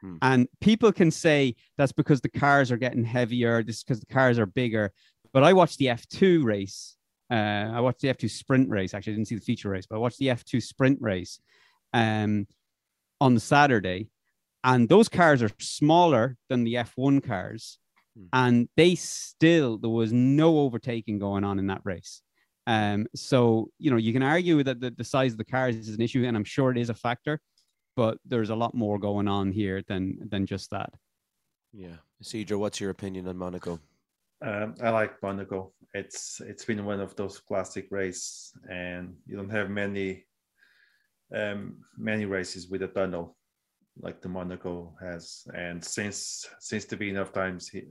Hmm. 0.01 0.17
And 0.21 0.47
people 0.61 0.91
can 0.91 1.11
say 1.11 1.55
that's 1.77 1.91
because 1.91 2.21
the 2.21 2.29
cars 2.29 2.71
are 2.71 2.77
getting 2.77 3.03
heavier, 3.03 3.63
this 3.63 3.83
because 3.83 3.99
the 3.99 4.13
cars 4.13 4.39
are 4.39 4.45
bigger. 4.45 4.91
But 5.33 5.43
I 5.43 5.53
watched 5.53 5.77
the 5.77 5.87
F2 5.87 6.43
race. 6.43 6.95
Uh, 7.29 7.35
I 7.73 7.79
watched 7.81 8.01
the 8.01 8.09
F2 8.09 8.29
sprint 8.29 8.69
race. 8.69 8.93
Actually, 8.93 9.13
I 9.13 9.15
didn't 9.17 9.27
see 9.27 9.35
the 9.35 9.41
feature 9.41 9.69
race, 9.69 9.85
but 9.85 9.97
I 9.97 9.99
watched 9.99 10.19
the 10.19 10.27
F2 10.27 10.61
sprint 10.63 10.99
race 11.01 11.39
um, 11.93 12.47
on 13.19 13.33
the 13.33 13.39
Saturday. 13.39 14.09
And 14.63 14.89
those 14.89 15.09
cars 15.09 15.41
are 15.41 15.51
smaller 15.59 16.37
than 16.49 16.63
the 16.63 16.75
F1 16.75 17.25
cars. 17.25 17.79
Hmm. 18.17 18.25
And 18.33 18.69
they 18.77 18.95
still, 18.95 19.77
there 19.77 19.89
was 19.89 20.13
no 20.13 20.59
overtaking 20.59 21.19
going 21.19 21.43
on 21.43 21.59
in 21.59 21.67
that 21.67 21.81
race. 21.83 22.21
Um, 22.65 23.07
so, 23.15 23.69
you 23.79 23.91
know, 23.91 23.97
you 23.97 24.11
can 24.11 24.23
argue 24.23 24.61
that 24.63 24.81
the, 24.81 24.91
the 24.91 25.03
size 25.03 25.31
of 25.31 25.37
the 25.37 25.45
cars 25.45 25.75
is 25.75 25.95
an 25.95 26.01
issue, 26.01 26.25
and 26.25 26.35
I'm 26.35 26.43
sure 26.43 26.69
it 26.69 26.77
is 26.77 26.89
a 26.89 26.93
factor 26.93 27.39
but 27.97 28.19
there's 28.23 28.51
a 28.51 28.55
lot 28.55 28.75
more 28.75 28.99
going 28.99 29.27
on 29.27 29.51
here 29.51 29.81
than 29.87 30.19
than 30.29 30.45
just 30.45 30.69
that. 30.69 30.93
Yeah, 31.73 31.97
Cedro, 32.23 32.59
what's 32.59 32.79
your 32.79 32.91
opinion 32.91 33.27
on 33.27 33.37
Monaco? 33.37 33.79
Um, 34.45 34.75
I 34.81 34.91
like 34.91 35.21
Monaco. 35.21 35.73
It's 35.93 36.39
it's 36.45 36.63
been 36.63 36.85
one 36.85 37.01
of 37.01 37.15
those 37.15 37.39
classic 37.39 37.87
races, 37.91 38.53
and 38.69 39.15
you 39.25 39.35
don't 39.35 39.49
have 39.49 39.69
many 39.71 40.25
um, 41.35 41.77
many 41.97 42.25
races 42.25 42.69
with 42.69 42.83
a 42.83 42.87
tunnel 42.87 43.35
like 43.99 44.21
the 44.21 44.29
Monaco 44.29 44.95
has. 45.01 45.47
And 45.55 45.83
since 45.83 46.47
since 46.59 46.85
the 46.85 46.97
beginning 46.97 47.21
of 47.21 47.33
times, 47.33 47.67
he, 47.67 47.81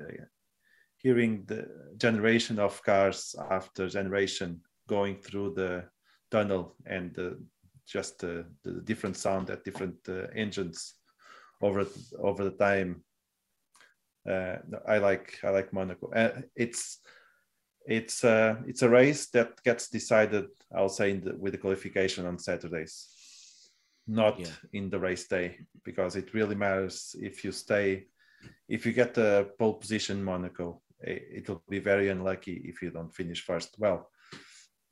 hearing 0.98 1.44
the 1.46 1.66
generation 1.96 2.60
of 2.60 2.80
cars 2.84 3.34
after 3.50 3.88
generation 3.88 4.60
going 4.88 5.16
through 5.16 5.54
the 5.54 5.84
tunnel 6.30 6.76
and 6.86 7.12
the 7.14 7.38
just 7.87 8.18
the, 8.18 8.44
the 8.62 8.81
different 8.83 9.16
sound 9.16 9.51
at 9.51 9.64
different 9.64 9.96
uh, 10.09 10.27
engines 10.35 10.94
over 11.62 11.87
over 12.18 12.44
the 12.44 12.51
time. 12.51 13.03
Uh, 14.29 14.57
I 14.87 14.99
like 14.99 15.38
I 15.44 15.51
like 15.51 15.72
Monaco. 15.72 16.11
Uh, 16.11 16.42
it's 16.55 16.99
it's 17.87 18.25
uh, 18.25 18.57
it's 18.66 18.83
a 18.83 18.88
race 18.88 19.27
that 19.31 19.62
gets 19.62 19.88
decided. 19.88 20.46
I'll 20.75 20.88
say 20.88 21.12
the, 21.16 21.37
with 21.37 21.53
the 21.53 21.59
qualification 21.59 22.27
on 22.27 22.38
Saturdays, 22.38 23.07
not 24.07 24.40
yeah. 24.40 24.46
in 24.72 24.90
the 24.90 24.99
race 24.99 25.29
day, 25.29 25.59
because 25.85 26.16
it 26.16 26.35
really 26.35 26.57
matters 26.57 27.14
if 27.20 27.44
you 27.44 27.53
stay. 27.53 28.07
If 28.68 28.85
you 28.85 28.92
get 28.92 29.14
the 29.14 29.51
pole 29.59 29.74
position, 29.74 30.22
Monaco, 30.22 30.82
it, 31.01 31.49
will 31.49 31.62
be 31.68 31.78
very 31.78 32.09
unlucky 32.09 32.62
if 32.64 32.82
you 32.82 32.91
don't 32.91 33.14
finish 33.14 33.43
first. 33.45 33.76
Well, 33.78 34.11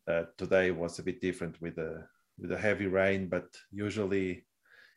uh, 0.08 0.24
today 0.36 0.70
was 0.70 0.98
a 0.98 1.02
bit 1.02 1.20
different 1.20 1.60
with 1.60 1.76
the 1.76 2.04
with 2.38 2.52
a 2.52 2.58
heavy 2.58 2.86
rain, 2.86 3.28
but 3.28 3.46
usually 3.70 4.44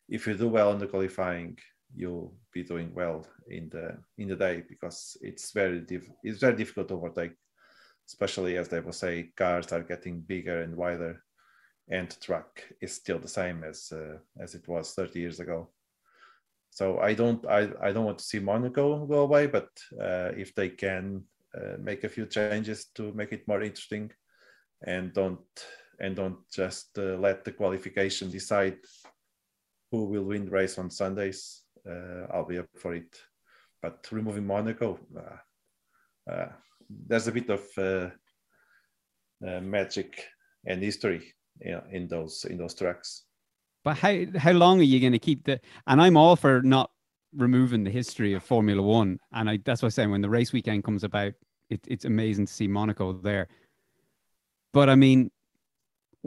if 0.10 0.28
you 0.28 0.36
do 0.36 0.48
well 0.48 0.72
in 0.72 0.80
the 0.80 0.88
qualifying, 0.88 1.58
you'll 1.96 2.34
be 2.54 2.64
doing 2.64 2.94
well 2.94 3.26
in 3.50 3.70
the 3.70 3.98
in 4.18 4.28
the 4.28 4.36
day 4.36 4.64
because 4.68 5.18
it's 5.22 5.52
very 5.52 5.86
it's 6.24 6.40
very 6.40 6.56
difficult 6.56 6.88
to 6.90 6.96
overtake, 6.96 7.34
especially 8.08 8.58
as 8.58 8.68
they 8.68 8.80
will 8.80 8.94
say 8.94 9.32
cars 9.36 9.72
are 9.72 9.84
getting 9.84 10.22
bigger 10.22 10.62
and 10.62 10.76
wider, 10.76 11.24
and 11.90 12.20
track 12.22 12.64
is 12.82 12.94
still 12.94 13.20
the 13.20 13.28
same 13.28 13.64
as 13.64 13.92
uh, 13.92 14.18
as 14.40 14.56
it 14.56 14.68
was 14.68 14.94
30 14.94 15.20
years 15.20 15.40
ago. 15.40 15.70
so 16.70 17.00
I 17.00 17.14
don't 17.16 17.46
I, 17.48 17.70
I 17.82 17.92
don't 17.92 18.06
want 18.06 18.20
to 18.20 18.26
see 18.26 18.40
Monaco 18.40 19.06
go 19.06 19.20
away, 19.20 19.48
but 19.48 19.70
uh, 20.00 20.32
if 20.38 20.54
they 20.54 20.70
can 20.70 21.24
uh, 21.56 21.78
make 21.80 22.04
a 22.04 22.10
few 22.10 22.26
changes 22.26 22.86
to 22.96 23.14
make 23.14 23.32
it 23.34 23.48
more 23.48 23.64
interesting, 23.64 24.12
and 24.86 25.14
don't 25.14 25.40
and 26.00 26.16
don't 26.16 26.38
just 26.52 26.98
uh, 26.98 27.18
let 27.18 27.44
the 27.44 27.52
qualification 27.52 28.30
decide 28.30 28.78
who 29.92 30.06
will 30.06 30.24
win 30.24 30.46
the 30.46 30.52
race 30.52 30.78
on 30.78 30.90
Sundays, 30.90 31.64
uh, 31.90 32.28
I'll 32.34 32.46
be 32.46 32.60
up 32.60 32.68
for 32.78 32.94
it. 32.94 33.20
But 33.82 34.08
removing 34.12 34.46
Monaco, 34.46 35.00
uh, 35.16 36.32
uh, 36.32 36.52
there's 36.90 37.28
a 37.28 37.32
bit 37.32 37.50
of 37.50 38.12
magic 39.42 40.26
and 40.66 40.82
history 40.82 41.34
in, 41.62 41.82
in 41.92 42.08
those 42.08 42.46
in 42.46 42.58
those 42.58 42.74
tracks. 42.74 43.24
But 43.84 43.98
how 43.98 44.26
how 44.38 44.52
long 44.52 44.80
are 44.80 44.84
you 44.84 45.00
going 45.00 45.14
to 45.14 45.20
keep 45.20 45.46
the? 45.46 45.60
And 45.86 46.02
I'm 46.02 46.18
all 46.18 46.36
for 46.36 46.62
not 46.62 46.92
removing 47.36 47.84
the 47.84 47.92
history 47.92 48.34
of 48.34 48.44
Formula 48.44 48.82
One, 48.82 49.20
and 49.32 49.50
I 49.50 49.60
that's 49.64 49.82
what 49.82 49.88
I'm 49.88 49.92
saying. 49.92 50.12
When 50.12 50.22
the 50.22 50.30
race 50.30 50.52
weekend 50.52 50.84
comes 50.84 51.04
about, 51.04 51.34
it, 51.70 51.80
it's 51.88 52.06
amazing 52.06 52.48
to 52.48 52.54
see 52.54 52.68
Monaco 52.68 53.14
there. 53.14 53.48
But 54.74 54.90
I 54.90 54.96
mean, 54.96 55.32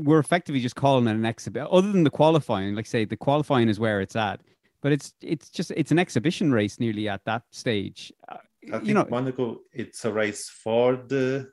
we're 0.01 0.18
effectively 0.18 0.61
just 0.61 0.76
calling 0.76 1.07
it 1.07 1.12
an 1.12 1.26
exhibition. 1.26 1.68
Other 1.70 1.92
than 1.92 2.05
the 2.05 2.11
qualifying, 2.11 2.74
like 2.74 2.86
say 2.86 3.05
the 3.05 3.16
qualifying 3.16 3.68
is 3.68 3.78
where 3.78 4.01
it's 4.01 4.16
at, 4.16 4.40
but 4.82 4.92
it's 4.92 5.14
it's 5.22 5.51
just 5.51 5.70
it's 5.76 5.90
an 5.90 5.98
exhibition 5.98 6.53
race 6.53 6.80
nearly 6.80 7.09
at 7.09 7.24
that 7.24 7.42
stage. 7.51 8.12
Uh, 8.28 8.36
I 8.68 8.70
think 8.72 8.86
you 8.86 8.94
know, 8.94 9.07
Monaco 9.09 9.61
it's 9.72 10.05
a 10.05 10.12
race 10.12 10.48
for 10.48 10.96
the 10.96 11.51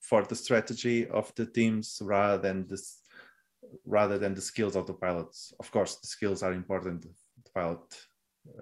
for 0.00 0.22
the 0.22 0.34
strategy 0.34 1.06
of 1.08 1.32
the 1.34 1.46
teams 1.46 1.98
rather 2.02 2.38
than 2.38 2.66
this 2.66 3.00
rather 3.84 4.18
than 4.18 4.34
the 4.34 4.40
skills 4.40 4.76
of 4.76 4.86
the 4.86 4.94
pilots. 4.94 5.52
Of 5.60 5.70
course, 5.70 5.96
the 5.96 6.06
skills 6.06 6.42
are 6.42 6.52
important. 6.52 7.02
The 7.02 7.50
pilot 7.54 8.06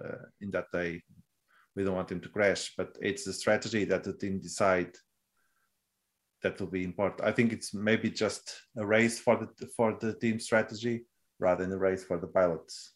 uh, 0.03 0.25
in 0.41 0.51
that 0.51 0.65
day, 0.73 1.01
we 1.75 1.83
don't 1.83 1.95
want 1.95 2.11
him 2.11 2.21
to 2.21 2.29
crash, 2.29 2.73
but 2.77 2.97
it's 3.01 3.23
the 3.23 3.33
strategy 3.33 3.85
that 3.85 4.03
the 4.03 4.13
team 4.13 4.39
decide 4.39 4.95
that 6.41 6.59
will 6.59 6.67
be 6.67 6.83
important. 6.83 7.27
I 7.27 7.31
think 7.31 7.51
it's 7.51 7.73
maybe 7.73 8.09
just 8.09 8.61
a 8.77 8.85
race 8.85 9.19
for 9.19 9.35
the 9.37 9.67
for 9.67 9.97
the 9.99 10.13
team 10.13 10.39
strategy 10.39 11.05
rather 11.39 11.63
than 11.63 11.73
a 11.73 11.77
race 11.77 12.03
for 12.03 12.17
the 12.17 12.27
pilots. 12.27 12.93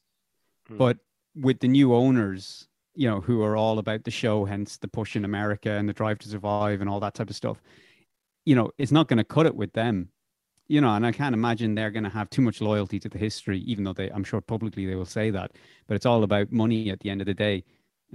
Hmm. 0.67 0.77
But 0.77 0.97
with 1.35 1.59
the 1.59 1.67
new 1.67 1.93
owners, 1.93 2.67
you 2.95 3.09
know, 3.09 3.21
who 3.21 3.41
are 3.41 3.57
all 3.57 3.79
about 3.79 4.03
the 4.03 4.11
show, 4.11 4.45
hence 4.45 4.77
the 4.77 4.87
push 4.87 5.15
in 5.15 5.25
America 5.25 5.71
and 5.71 5.87
the 5.87 5.93
drive 5.93 6.19
to 6.19 6.29
survive 6.29 6.81
and 6.81 6.89
all 6.89 6.99
that 6.99 7.15
type 7.15 7.29
of 7.29 7.35
stuff, 7.35 7.61
you 8.45 8.55
know, 8.55 8.71
it's 8.77 8.91
not 8.91 9.07
going 9.07 9.17
to 9.17 9.23
cut 9.23 9.45
it 9.45 9.55
with 9.55 9.73
them. 9.73 10.09
You 10.67 10.79
know, 10.79 10.95
and 10.95 11.05
I 11.05 11.11
can't 11.11 11.35
imagine 11.35 11.75
they're 11.75 11.91
going 11.91 12.05
to 12.05 12.09
have 12.09 12.29
too 12.29 12.41
much 12.41 12.61
loyalty 12.61 12.97
to 12.99 13.09
the 13.09 13.17
history, 13.17 13.59
even 13.59 13.83
though 13.83 13.93
they, 13.93 14.09
I'm 14.09 14.23
sure 14.23 14.39
publicly 14.39 14.85
they 14.85 14.95
will 14.95 15.05
say 15.05 15.29
that. 15.29 15.51
But 15.87 15.95
it's 15.95 16.05
all 16.05 16.23
about 16.23 16.51
money 16.51 16.89
at 16.89 17.01
the 17.01 17.09
end 17.09 17.19
of 17.19 17.27
the 17.27 17.33
day. 17.33 17.65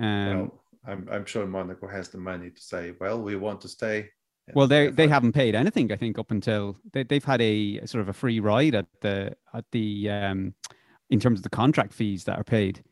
Um, 0.01 0.39
well, 0.39 0.65
I'm, 0.87 1.09
I'm 1.13 1.27
sure 1.27 1.47
Monaco 1.47 1.87
has 1.89 2.09
the 2.09 2.19
money 2.19 2.51
to 2.51 2.61
say, 2.61 2.95
well, 2.99 3.21
we 3.21 3.37
want 3.37 3.61
to 3.61 3.69
stay 3.69 4.09
well, 4.55 4.67
they 4.67 4.89
they 4.89 5.09
haven't 5.09 5.33
paid 5.33 5.55
anything. 5.55 5.93
I 5.93 5.97
think 5.97 6.19
up 6.19 6.31
until 6.31 6.77
they 6.93 7.03
they've 7.03 7.25
had 7.25 7.41
a 7.41 7.85
sort 7.87 8.03
of 8.03 8.09
a 8.09 8.13
free 8.13 8.41
ride 8.41 8.75
at 8.75 8.87
the 9.01 9.37
at 9.55 9.65
the 9.73 10.11
um 10.11 10.55
in 11.11 11.21
terms 11.21 11.39
of 11.39 11.43
the 11.43 11.51
contract 11.51 11.93
fees 11.93 12.25
that 12.25 12.39
are 12.39 12.45
paid. 12.45 12.83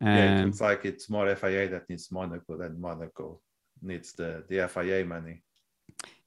Um, 0.00 0.08
yeah, 0.08 0.46
it's 0.46 0.60
like 0.60 0.84
it's 0.84 1.10
more 1.10 1.34
FIA 1.34 1.68
that 1.68 1.88
needs 1.88 2.10
Monaco 2.10 2.56
than 2.56 2.80
Monaco 2.80 3.40
needs 3.82 4.12
the 4.12 4.44
the 4.48 4.66
FIA 4.68 5.04
money. 5.04 5.42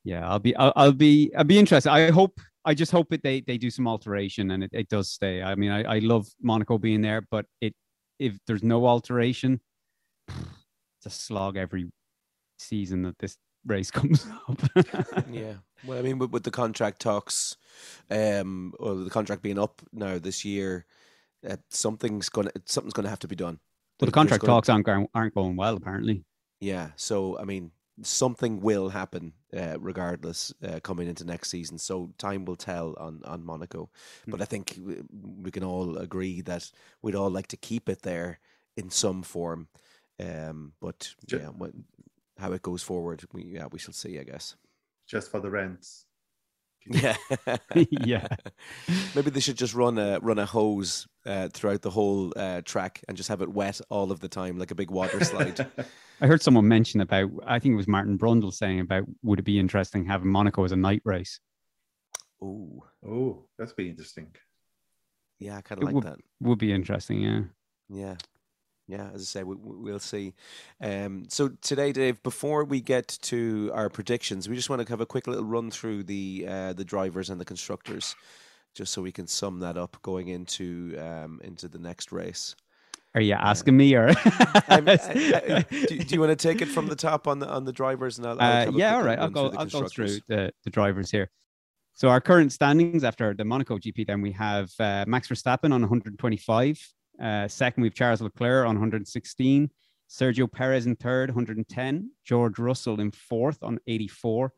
Yeah, 0.03 0.29
I'll 0.29 0.39
be 0.39 0.55
I'll, 0.55 0.73
I'll 0.75 0.91
be 0.91 1.33
I'll 1.35 1.43
be 1.43 1.57
interested. 1.57 1.89
I 1.89 2.11
hope 2.11 2.39
I 2.65 2.73
just 2.73 2.91
hope 2.91 3.09
that 3.09 3.23
they 3.23 3.41
they 3.41 3.57
do 3.57 3.69
some 3.69 3.87
alteration 3.87 4.51
and 4.51 4.63
it, 4.63 4.69
it 4.73 4.89
does 4.89 5.09
stay. 5.09 5.41
I 5.41 5.55
mean, 5.55 5.71
I, 5.71 5.95
I 5.95 5.99
love 5.99 6.27
Monaco 6.41 6.77
being 6.77 7.01
there, 7.01 7.21
but 7.21 7.45
it 7.61 7.73
if 8.19 8.37
there's 8.47 8.63
no 8.63 8.85
alteration, 8.85 9.59
it's 10.27 11.05
a 11.05 11.09
slog 11.09 11.57
every 11.57 11.91
season 12.59 13.03
that 13.03 13.17
this 13.19 13.37
race 13.65 13.91
comes 13.91 14.25
up. 14.49 14.61
yeah. 15.31 15.53
Well, 15.85 15.97
I 15.97 16.01
mean, 16.01 16.17
with, 16.17 16.31
with 16.31 16.43
the 16.43 16.51
contract 16.51 17.01
talks, 17.01 17.57
um, 18.09 18.73
or 18.79 18.95
the 18.95 19.09
contract 19.09 19.41
being 19.41 19.59
up 19.59 19.81
now 19.91 20.17
this 20.17 20.45
year, 20.45 20.85
uh, 21.47 21.57
something's 21.69 22.29
gonna 22.29 22.51
something's 22.65 22.93
gonna 22.93 23.09
have 23.09 23.19
to 23.19 23.27
be 23.27 23.35
done. 23.35 23.59
Well, 23.99 24.07
the 24.07 24.11
contract 24.11 24.41
gonna, 24.41 24.53
talks 24.53 24.69
aren't 24.69 24.85
going, 24.85 25.07
aren't 25.13 25.35
going 25.35 25.55
well, 25.55 25.75
apparently. 25.75 26.23
Yeah. 26.59 26.89
So, 26.95 27.37
I 27.37 27.43
mean, 27.43 27.71
something 28.01 28.61
will 28.61 28.89
happen 28.89 29.33
uh, 29.55 29.77
regardless 29.79 30.53
uh, 30.63 30.79
coming 30.81 31.07
into 31.07 31.25
next 31.25 31.49
season. 31.49 31.77
So 31.77 32.11
time 32.17 32.45
will 32.45 32.55
tell 32.55 32.95
on 32.97 33.21
on 33.25 33.45
Monaco. 33.45 33.89
Mm. 34.27 34.31
But 34.31 34.41
I 34.41 34.45
think 34.45 34.79
we 35.41 35.51
can 35.51 35.63
all 35.63 35.97
agree 35.97 36.41
that 36.41 36.71
we'd 37.01 37.15
all 37.15 37.29
like 37.29 37.47
to 37.47 37.57
keep 37.57 37.89
it 37.89 38.01
there 38.01 38.39
in 38.75 38.89
some 38.89 39.23
form. 39.23 39.67
Um, 40.19 40.73
but 40.79 41.13
yeah, 41.27 41.47
when, 41.47 41.85
how 42.37 42.51
it 42.51 42.61
goes 42.61 42.83
forward, 42.83 43.23
we 43.33 43.43
yeah 43.45 43.67
we 43.71 43.79
shall 43.79 43.93
see. 43.93 44.19
I 44.19 44.23
guess. 44.23 44.55
Just 45.07 45.31
for 45.31 45.39
the 45.39 45.49
rents. 45.49 46.05
Yeah, 46.85 47.15
yeah. 47.75 48.27
Maybe 49.15 49.29
they 49.29 49.39
should 49.39 49.57
just 49.57 49.73
run 49.73 49.97
a 49.97 50.19
run 50.19 50.37
a 50.37 50.45
hose 50.45 51.07
uh, 51.25 51.47
throughout 51.53 51.81
the 51.81 51.89
whole 51.89 52.33
uh, 52.35 52.61
track 52.65 53.01
and 53.07 53.15
just 53.15 53.29
have 53.29 53.41
it 53.41 53.47
wet 53.47 53.79
all 53.89 54.11
of 54.11 54.19
the 54.19 54.27
time, 54.27 54.59
like 54.59 54.71
a 54.71 54.75
big 54.75 54.91
water 54.91 55.23
slide. 55.23 55.65
I 56.19 56.27
heard 56.27 56.41
someone 56.41 56.67
mention 56.67 56.99
about. 56.99 57.31
I 57.45 57.59
think 57.59 57.71
it 57.71 57.77
was 57.77 57.87
Martin 57.87 58.17
Brundle 58.17 58.53
saying 58.53 58.81
about 58.81 59.05
would 59.21 59.39
it 59.39 59.43
be 59.43 59.59
interesting 59.59 60.03
having 60.03 60.27
Monaco 60.27 60.65
as 60.65 60.73
a 60.73 60.75
night 60.75 61.01
race? 61.05 61.39
Oh, 62.41 62.83
oh, 63.07 63.45
that's 63.57 63.71
be 63.71 63.89
interesting. 63.89 64.35
Yeah, 65.39 65.55
I 65.55 65.61
kind 65.61 65.81
of 65.81 65.85
like 65.85 65.95
would, 65.95 66.03
that. 66.03 66.17
Would 66.41 66.59
be 66.59 66.73
interesting. 66.73 67.21
Yeah. 67.21 67.41
Yeah 67.87 68.15
yeah, 68.87 69.09
as 69.13 69.21
I 69.21 69.25
say, 69.25 69.43
we, 69.43 69.55
we'll 69.57 69.99
see. 69.99 70.33
Um, 70.81 71.25
so 71.29 71.49
today, 71.61 71.91
Dave, 71.91 72.21
before 72.23 72.65
we 72.65 72.81
get 72.81 73.17
to 73.23 73.71
our 73.73 73.89
predictions, 73.89 74.49
we 74.49 74.55
just 74.55 74.69
want 74.69 74.85
to 74.85 74.91
have 74.91 75.01
a 75.01 75.05
quick 75.05 75.27
little 75.27 75.45
run 75.45 75.71
through 75.71 76.03
the 76.03 76.45
uh, 76.47 76.73
the 76.73 76.85
drivers 76.85 77.29
and 77.29 77.39
the 77.39 77.45
constructors, 77.45 78.15
just 78.73 78.93
so 78.93 79.01
we 79.01 79.11
can 79.11 79.27
sum 79.27 79.59
that 79.59 79.77
up 79.77 79.97
going 80.01 80.27
into 80.29 80.97
um, 80.99 81.39
into 81.43 81.67
the 81.67 81.79
next 81.79 82.11
race. 82.11 82.55
Are 83.15 83.21
you 83.21 83.33
asking 83.33 83.77
me, 83.77 83.93
or 83.93 84.09
I, 84.09 84.63
I, 84.69 85.65
do, 85.69 85.99
do, 85.99 86.15
you 86.15 86.19
want 86.19 86.31
to 86.31 86.35
take 86.35 86.63
it 86.63 86.67
from 86.67 86.87
the 86.87 86.95
top 86.95 87.27
on 87.27 87.37
the 87.37 87.47
on 87.47 87.63
the 87.63 87.71
drivers? 87.71 88.17
And 88.17 88.25
I'll, 88.25 88.41
I'll 88.41 88.69
uh, 88.69 88.71
yeah, 88.71 88.95
all 88.95 89.03
right. 89.03 89.19
I'll 89.19 89.29
go. 89.29 89.53
I'll 89.55 89.67
go 89.67 89.87
through 89.87 90.17
the, 90.27 90.51
the 90.63 90.69
drivers 90.71 91.11
here. 91.11 91.29
So 91.93 92.09
our 92.09 92.19
current 92.19 92.51
standings 92.51 93.03
after 93.03 93.35
the 93.35 93.45
Monaco 93.45 93.77
GP, 93.77 94.07
then 94.07 94.21
we 94.21 94.31
have 94.31 94.71
uh, 94.79 95.05
Max 95.07 95.27
Verstappen 95.27 95.65
on 95.65 95.81
125, 95.81 96.93
uh, 97.23 97.47
second, 97.47 97.81
we 97.81 97.87
have 97.87 97.95
Charles 97.95 98.21
Leclerc 98.21 98.67
on 98.67 98.75
116. 98.75 99.69
Sergio 100.09 100.51
Perez 100.51 100.85
in 100.85 100.95
third, 100.95 101.29
110. 101.29 102.11
George 102.25 102.59
Russell 102.59 102.99
in 102.99 103.11
fourth 103.11 103.63
on 103.63 103.79
84. 103.87 104.51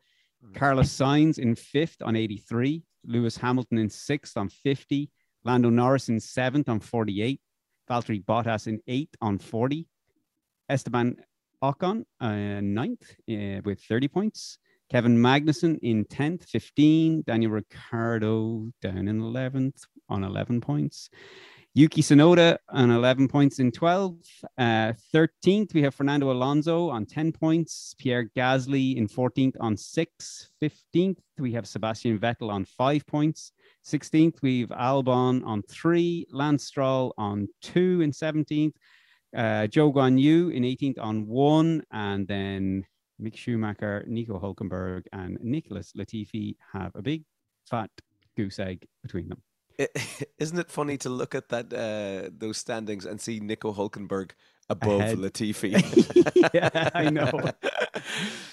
Carlos 0.54 0.88
Sainz 0.88 1.38
in 1.38 1.54
fifth 1.54 2.02
on 2.02 2.16
83. 2.16 2.82
Lewis 3.04 3.36
Hamilton 3.36 3.78
in 3.78 3.88
sixth 3.88 4.36
on 4.36 4.48
50. 4.48 5.10
Lando 5.44 5.70
Norris 5.70 6.08
in 6.08 6.20
seventh 6.20 6.68
on 6.68 6.80
48. 6.80 7.40
Valtteri 7.88 8.24
Bottas 8.24 8.66
in 8.66 8.80
eighth 8.86 9.14
on 9.20 9.38
40. 9.38 9.86
Esteban 10.68 11.16
Ocon 11.62 12.04
uh, 12.20 12.60
ninth 12.60 13.14
uh, 13.30 13.60
with 13.64 13.80
30 13.80 14.08
points. 14.08 14.58
Kevin 14.90 15.16
Magnussen 15.16 15.78
in 15.82 16.04
10th, 16.04 16.44
15. 16.44 17.22
Daniel 17.26 17.52
Ricciardo 17.52 18.70
down 18.82 19.08
in 19.08 19.20
11th 19.20 19.82
on 20.08 20.22
11 20.24 20.60
points. 20.60 21.10
Yuki 21.78 22.00
Tsunoda 22.00 22.56
on 22.70 22.90
11 22.90 23.28
points 23.28 23.58
in 23.58 23.70
12. 23.70 24.16
Uh, 24.56 24.94
13th, 25.14 25.74
we 25.74 25.82
have 25.82 25.94
Fernando 25.94 26.32
Alonso 26.32 26.88
on 26.88 27.04
10 27.04 27.32
points. 27.32 27.94
Pierre 27.98 28.30
Gasly 28.34 28.96
in 28.96 29.06
14th 29.06 29.56
on 29.60 29.76
6. 29.76 30.50
15th, 30.62 31.18
we 31.36 31.52
have 31.52 31.66
Sebastian 31.66 32.18
Vettel 32.18 32.48
on 32.50 32.64
5 32.64 33.06
points. 33.06 33.52
16th, 33.84 34.40
we 34.40 34.60
have 34.60 34.70
Albon 34.70 35.44
on 35.44 35.60
3. 35.68 36.26
Lance 36.30 36.64
Stroll 36.64 37.12
on 37.18 37.46
2 37.60 38.00
in 38.00 38.10
17th. 38.10 38.72
Uh, 39.36 39.68
Zhou 39.68 39.92
Guan 39.92 40.18
Yu 40.18 40.48
in 40.48 40.62
18th 40.62 40.98
on 40.98 41.26
1. 41.26 41.82
And 41.92 42.26
then 42.26 42.86
Mick 43.20 43.36
Schumacher, 43.36 44.02
Nico 44.06 44.40
Hulkenberg, 44.40 45.02
and 45.12 45.36
Nicholas 45.42 45.92
Latifi 45.92 46.56
have 46.72 46.92
a 46.94 47.02
big 47.02 47.24
fat 47.68 47.90
goose 48.34 48.58
egg 48.60 48.86
between 49.02 49.28
them. 49.28 49.42
isn't 50.38 50.58
it 50.58 50.70
funny 50.70 50.96
to 50.98 51.08
look 51.08 51.34
at 51.34 51.48
that 51.50 51.72
uh, 51.72 52.30
those 52.36 52.58
standings 52.58 53.04
and 53.04 53.20
see 53.20 53.40
Nico 53.40 53.72
Hulkenberg 53.72 54.30
above 54.68 55.00
Ahead. 55.00 55.18
Latifi? 55.18 56.50
yeah, 56.54 56.90
I 56.94 57.10
know. 57.10 57.30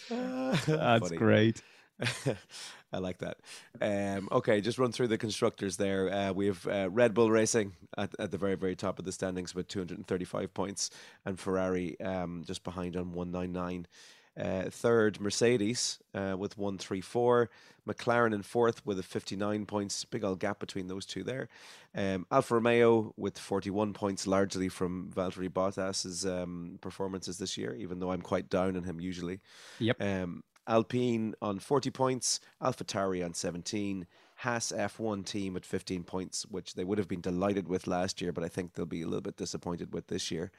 That's 0.67 1.07
funny. 1.07 1.17
great. 1.17 1.61
I 2.93 2.99
like 2.99 3.19
that. 3.19 3.37
Um, 3.81 4.29
okay, 4.31 4.61
just 4.61 4.77
run 4.77 4.91
through 4.91 5.07
the 5.07 5.17
constructors 5.17 5.77
there. 5.77 6.13
Uh, 6.13 6.31
we 6.31 6.47
have 6.47 6.67
uh, 6.67 6.89
Red 6.91 7.13
Bull 7.13 7.31
Racing 7.31 7.73
at, 7.97 8.13
at 8.19 8.31
the 8.31 8.37
very, 8.37 8.55
very 8.55 8.75
top 8.75 8.99
of 8.99 9.05
the 9.05 9.11
standings 9.11 9.55
with 9.55 9.67
235 9.67 10.53
points, 10.53 10.91
and 11.25 11.39
Ferrari 11.39 11.99
um, 12.01 12.43
just 12.45 12.63
behind 12.63 12.95
on 12.95 13.13
199. 13.13 13.87
Uh, 14.39 14.63
third, 14.69 15.19
Mercedes 15.21 15.99
uh, 16.13 16.35
with 16.37 16.57
134. 16.57 17.49
McLaren 17.87 18.33
in 18.33 18.41
fourth 18.41 18.85
with 18.85 18.97
a 18.97 19.03
59 19.03 19.65
points. 19.65 20.05
Big 20.05 20.23
old 20.23 20.39
gap 20.39 20.59
between 20.59 20.87
those 20.87 21.05
two 21.05 21.23
there. 21.23 21.49
Um, 21.95 22.25
Alfa 22.31 22.55
Romeo 22.55 23.13
with 23.17 23.37
41 23.37 23.93
points, 23.93 24.25
largely 24.25 24.69
from 24.69 25.11
Valtteri 25.13 25.49
Bottas's 25.49 26.25
um, 26.25 26.79
performances 26.81 27.37
this 27.37 27.57
year, 27.57 27.75
even 27.75 27.99
though 27.99 28.11
I'm 28.11 28.21
quite 28.21 28.49
down 28.49 28.75
on 28.75 28.83
him 28.83 28.99
usually. 28.99 29.41
Yep. 29.79 30.01
Um, 30.01 30.43
Alpine 30.65 31.35
on 31.41 31.59
40 31.59 31.91
points, 31.91 32.39
AlphaTauri 32.61 33.23
on 33.23 33.33
17, 33.33 34.07
Haas 34.37 34.71
F1 34.75 35.25
team 35.25 35.55
at 35.57 35.65
15 35.65 36.03
points, 36.03 36.45
which 36.49 36.75
they 36.75 36.83
would 36.83 36.97
have 36.97 37.07
been 37.07 37.21
delighted 37.21 37.67
with 37.67 37.85
last 37.85 38.21
year, 38.21 38.31
but 38.31 38.43
I 38.43 38.47
think 38.47 38.73
they'll 38.73 38.85
be 38.85 39.01
a 39.01 39.07
little 39.07 39.21
bit 39.21 39.37
disappointed 39.37 39.93
with 39.93 40.07
this 40.07 40.31
year. 40.31 40.51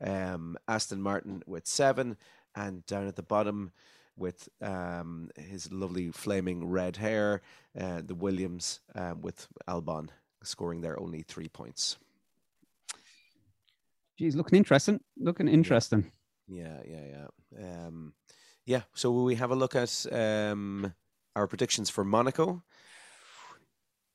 Um, 0.00 0.56
Aston 0.66 1.00
Martin 1.00 1.42
with 1.46 1.66
seven, 1.66 2.16
and 2.54 2.84
down 2.86 3.06
at 3.06 3.16
the 3.16 3.22
bottom 3.22 3.72
with 4.16 4.48
um, 4.62 5.30
his 5.36 5.72
lovely 5.72 6.10
flaming 6.10 6.68
red 6.68 6.96
hair, 6.96 7.42
uh, 7.78 8.00
the 8.04 8.14
Williams 8.14 8.80
uh, 8.94 9.14
with 9.20 9.48
Albon 9.68 10.08
scoring 10.42 10.80
there 10.82 10.98
only 11.00 11.22
three 11.22 11.48
points. 11.48 11.96
Geez, 14.18 14.36
looking 14.36 14.56
interesting. 14.56 15.00
Looking 15.18 15.48
interesting. 15.48 16.12
Yeah, 16.46 16.78
yeah, 16.86 17.26
yeah. 17.56 17.86
Um, 17.86 18.14
yeah, 18.66 18.82
so 18.94 19.10
will 19.10 19.24
we 19.24 19.34
have 19.34 19.50
a 19.50 19.56
look 19.56 19.74
at 19.74 20.06
um, 20.12 20.94
our 21.34 21.46
predictions 21.46 21.90
for 21.90 22.04
Monaco? 22.04 22.62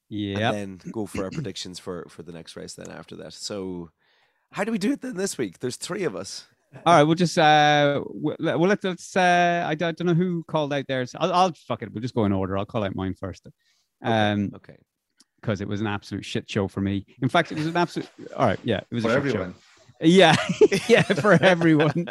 Yeah. 0.08 0.52
And 0.52 0.80
then 0.82 0.92
go 0.92 1.06
for 1.06 1.26
our 1.26 1.30
predictions 1.30 1.78
for, 1.78 2.08
for 2.10 2.24
the 2.24 2.32
next 2.32 2.56
race 2.56 2.74
then 2.74 2.90
after 2.90 3.16
that. 3.18 3.34
So 3.34 3.92
how 4.52 4.64
do 4.64 4.72
we 4.72 4.80
do 4.80 4.94
it 4.94 5.02
then 5.02 5.18
this 5.18 5.38
week? 5.38 5.60
There's 5.60 5.76
three 5.76 6.04
of 6.04 6.16
us. 6.16 6.48
All 6.86 6.94
right, 6.96 7.04
we'll 7.04 7.16
just 7.16 7.38
uh, 7.38 8.02
well, 8.06 8.36
let's, 8.40 8.84
let's 8.84 9.16
uh, 9.18 9.66
I 9.68 9.74
don't, 9.76 10.00
know 10.02 10.14
who 10.14 10.44
called 10.48 10.72
out 10.72 10.86
theirs. 10.88 11.16
I'll, 11.20 11.34
I'll 11.34 11.54
fuck 11.54 11.82
it. 11.82 11.92
We'll 11.92 12.02
just 12.02 12.14
go 12.14 12.26
in 12.26 12.32
order. 12.32 12.58
I'll 12.58 12.66
call 12.66 12.84
out 12.84 12.96
mine 12.96 13.16
first. 13.16 13.48
Um, 14.04 14.52
Okay. 14.56 14.78
because 15.42 15.62
it 15.62 15.68
was 15.68 15.82
an 15.82 15.88
absolute 15.88 16.24
shit 16.24 16.50
show 16.50 16.68
for 16.68 16.82
me. 16.82 17.06
In 17.22 17.30
fact, 17.30 17.52
it 17.52 17.58
was 17.58 17.68
an 17.68 17.76
absolute. 17.78 18.08
All 18.38 18.46
right, 18.46 18.60
yeah, 18.64 18.82
it 18.90 18.94
was 18.94 19.04
For 19.04 19.10
a 19.10 19.14
shit 19.16 19.22
show. 19.24 19.28
everyone. 19.30 19.56
Yeah, 20.02 20.36
yeah, 20.88 21.02
for 21.02 21.34
everyone. 21.44 22.06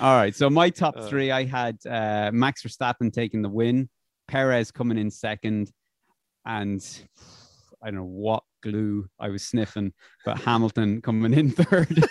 All 0.00 0.16
right, 0.16 0.34
so 0.36 0.50
my 0.50 0.68
top 0.70 0.94
Uh. 0.96 1.06
three, 1.06 1.30
I 1.30 1.44
had 1.44 1.78
uh, 1.86 2.30
Max 2.32 2.62
Verstappen 2.62 3.10
taking 3.12 3.40
the 3.42 3.48
win, 3.48 3.88
Perez 4.28 4.70
coming 4.70 4.98
in 4.98 5.10
second, 5.10 5.70
and 6.44 6.80
I 7.82 7.86
don't 7.86 7.96
know 8.00 8.04
what 8.04 8.44
glue 8.62 9.08
I 9.18 9.30
was 9.30 9.42
sniffing, 9.44 9.92
but 10.24 10.38
Hamilton 10.38 11.00
coming 11.00 11.32
in 11.34 11.50
third. 11.52 12.04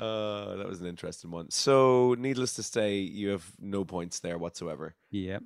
Uh, 0.00 0.56
that 0.56 0.66
was 0.66 0.80
an 0.80 0.86
interesting 0.86 1.30
one. 1.30 1.50
So, 1.50 2.14
needless 2.18 2.54
to 2.54 2.62
say, 2.62 2.98
you 2.98 3.28
have 3.30 3.44
no 3.60 3.84
points 3.84 4.20
there 4.20 4.38
whatsoever. 4.38 4.94
yeah, 5.10 5.38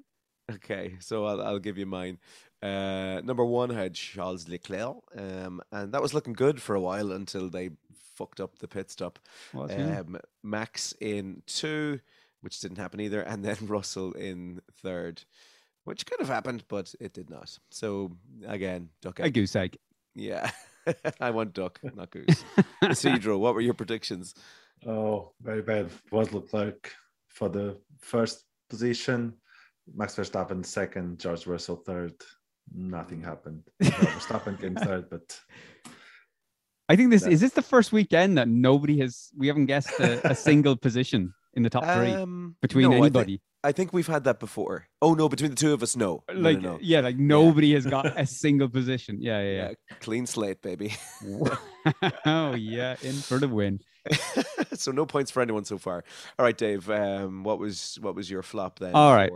Okay, 0.52 0.96
so 1.00 1.24
I'll, 1.24 1.40
I'll 1.40 1.59
give 1.59 1.78
you 1.78 1.86
mine. 1.86 2.18
Uh, 2.62 3.20
number 3.24 3.44
one 3.44 3.70
had 3.70 3.94
Charles 3.94 4.48
Leclerc, 4.48 4.96
um, 5.16 5.61
and 5.72 5.92
that 5.92 6.02
was 6.02 6.12
looking 6.14 6.34
good 6.34 6.61
for 6.61 6.74
a 6.74 6.80
while 6.80 7.12
until 7.12 7.48
they 7.48 7.70
fucked 8.14 8.40
up 8.40 8.59
the 8.59 8.68
pit 8.68 8.90
stop. 8.90 9.18
Um, 10.05 10.18
Max 10.42 10.92
in 11.00 11.42
two, 11.46 12.00
which 12.42 12.61
didn't 12.61 12.78
happen 12.78 13.00
either, 13.00 13.22
and 13.22 13.44
then 13.44 13.57
Russell 13.62 14.12
in 14.12 14.61
third, 14.82 15.24
which 15.84 16.07
could 16.07 16.20
have 16.20 16.28
happened, 16.28 16.64
but 16.68 16.94
it 17.00 17.12
did 17.14 17.30
not. 17.30 17.59
So 17.70 18.12
again, 18.46 18.90
duck 19.02 19.20
a 19.20 19.30
goose 19.30 19.57
egg. 19.57 19.78
Yeah, 20.14 20.50
I 21.20 21.30
want 21.30 21.55
duck, 21.55 21.80
not 21.95 22.11
goose. 22.11 22.45
Isidro, 22.89 23.39
what 23.39 23.55
were 23.55 23.61
your 23.61 23.74
predictions? 23.74 24.35
Oh, 24.87 25.32
very 25.41 25.62
bad. 25.62 25.91
Was 26.11 26.32
Leclerc 26.32 26.93
for 27.28 27.49
the 27.49 27.78
first 28.01 28.45
position, 28.68 29.35
Max 29.95 30.14
Verstappen 30.16 30.64
second, 30.64 31.18
George 31.18 31.47
Russell 31.47 31.76
third. 31.76 32.12
Nothing 32.74 33.22
happened. 33.22 33.62
Well, 33.80 33.91
Verstappen 33.93 34.61
came 34.61 34.74
third, 34.74 35.11
but 35.11 35.39
I 36.89 36.97
think 36.97 37.11
this 37.11 37.22
That- 37.22 37.32
is 37.32 37.41
this 37.41 37.53
the 37.53 37.62
first 37.62 37.93
weekend 37.93 38.37
that 38.39 38.49
nobody 38.49 38.99
has 39.01 39.30
we 39.37 39.47
haven't 39.49 39.66
guessed 39.66 39.91
a, 40.01 40.30
a 40.32 40.35
single 40.35 40.76
position 40.76 41.32
in 41.55 41.62
the 41.62 41.70
top 41.70 41.85
three 41.85 42.12
Um, 42.12 42.57
between 42.61 42.85
no, 42.85 42.91
I 42.91 42.95
thi- 42.95 43.01
anybody. 43.01 43.41
I 43.64 43.72
think 43.72 43.92
we've 43.92 44.06
had 44.06 44.24
that 44.24 44.38
before. 44.38 44.86
Oh 45.02 45.14
no, 45.14 45.28
between 45.28 45.50
the 45.50 45.56
two 45.56 45.72
of 45.72 45.82
us, 45.82 45.96
no. 45.96 46.22
No, 46.28 46.34
no, 46.34 46.40
like 46.40 46.60
no. 46.60 46.78
yeah, 46.82 47.00
like 47.00 47.16
nobody 47.16 47.72
has 47.74 47.86
got 47.86 48.18
a 48.20 48.26
single 48.44 48.68
position. 48.68 49.18
Yeah, 49.20 49.40
yeah, 49.42 49.50
yeah. 49.50 49.68
Yeah, 49.90 49.96
clean 50.00 50.26
slate, 50.26 50.60
baby. 50.62 50.94
oh 52.26 52.54
yeah, 52.54 52.96
in 53.02 53.14
for 53.14 53.38
the 53.38 53.48
win. 53.48 53.80
so 54.74 54.92
no 54.92 55.06
points 55.06 55.30
for 55.30 55.40
anyone 55.42 55.64
so 55.64 55.78
far. 55.78 56.04
All 56.38 56.44
right, 56.44 56.56
Dave. 56.56 56.88
Um, 56.90 57.42
what 57.42 57.58
was 57.58 57.98
what 58.00 58.14
was 58.14 58.30
your 58.30 58.42
flop 58.42 58.78
then? 58.78 58.94
All 58.94 59.14
right. 59.14 59.32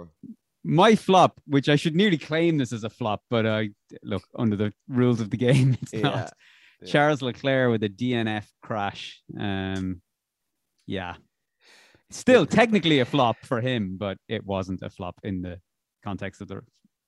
My 0.65 0.95
flop, 0.97 1.41
which 1.47 1.69
I 1.69 1.77
should 1.77 1.97
nearly 1.97 2.19
claim 2.19 2.59
this 2.59 2.73
as 2.73 2.85
a 2.85 2.91
flop, 2.91 3.23
but 3.31 3.47
I 3.47 3.71
look 4.03 4.25
under 4.37 4.57
the 4.57 4.73
rules 4.89 5.21
of 5.21 5.31
the 5.31 5.37
game, 5.39 5.79
it's 5.81 5.93
Yeah. 5.95 6.01
not. 6.03 6.33
yeah. 6.83 6.89
Charles 6.89 7.23
Leclerc 7.23 7.71
with 7.71 7.83
a 7.85 7.89
DNF 7.89 8.45
crash. 8.63 9.23
Um, 9.39 10.03
yeah, 10.87 11.15
still 12.11 12.47
technically 12.47 13.01
a 13.01 13.05
flop 13.05 13.37
for 13.45 13.61
him, 13.61 13.97
but 13.99 14.19
it 14.29 14.45
wasn't 14.45 14.83
a 14.83 14.91
flop 14.91 15.19
in 15.23 15.43
the 15.43 15.61
context 16.05 16.41
of 16.41 16.49
the 16.49 16.61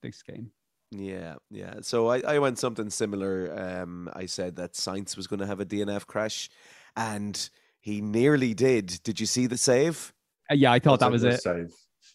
this 0.03 0.23
game. 0.23 0.51
Yeah, 0.93 1.37
yeah. 1.51 1.75
So 1.83 2.09
I, 2.09 2.21
I 2.21 2.39
went 2.39 2.59
something 2.59 2.91
similar. 2.91 3.55
Um, 3.57 4.11
I 4.13 4.27
said 4.27 4.57
that 4.57 4.73
Sainz 4.73 5.17
was 5.17 5.27
going 5.27 5.41
to 5.41 5.47
have 5.47 5.61
a 5.61 5.65
DNF 5.67 6.07
crash, 6.07 6.49
and 6.97 7.49
he 7.81 8.01
nearly 8.01 8.55
did. 8.55 9.01
Did 9.05 9.21
you 9.21 9.27
see 9.27 9.47
the 9.47 9.57
save? 9.57 10.13
Uh, 10.51 10.55
yeah, 10.55 10.73
I 10.73 10.81
thought 10.81 11.01
that 11.01 11.13
was 11.13 11.23
good 11.23 11.35
it. 11.35 11.43
save. 11.43 11.73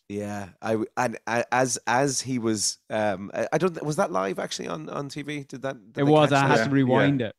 Yeah, 0.10 0.50
I 0.62 0.78
and 0.98 1.18
a- 1.26 1.54
as 1.54 1.80
as 1.88 2.22
he 2.22 2.38
was, 2.38 2.78
um, 2.90 3.32
I, 3.34 3.48
I 3.54 3.58
don't. 3.58 3.82
Was 3.82 3.96
that 3.96 4.12
live 4.12 4.40
actually 4.40 4.68
on 4.68 4.90
on 4.90 5.10
TV? 5.10 5.48
Did 5.48 5.62
that? 5.64 5.94
did 5.94 6.02
It 6.02 6.04
was. 6.04 6.32
I 6.34 6.42
that? 6.42 6.48
had 6.50 6.58
Yeah, 6.58 6.64
to 6.66 6.70
yeah. 6.70 6.76
rewind 6.76 7.22
it. 7.22 7.36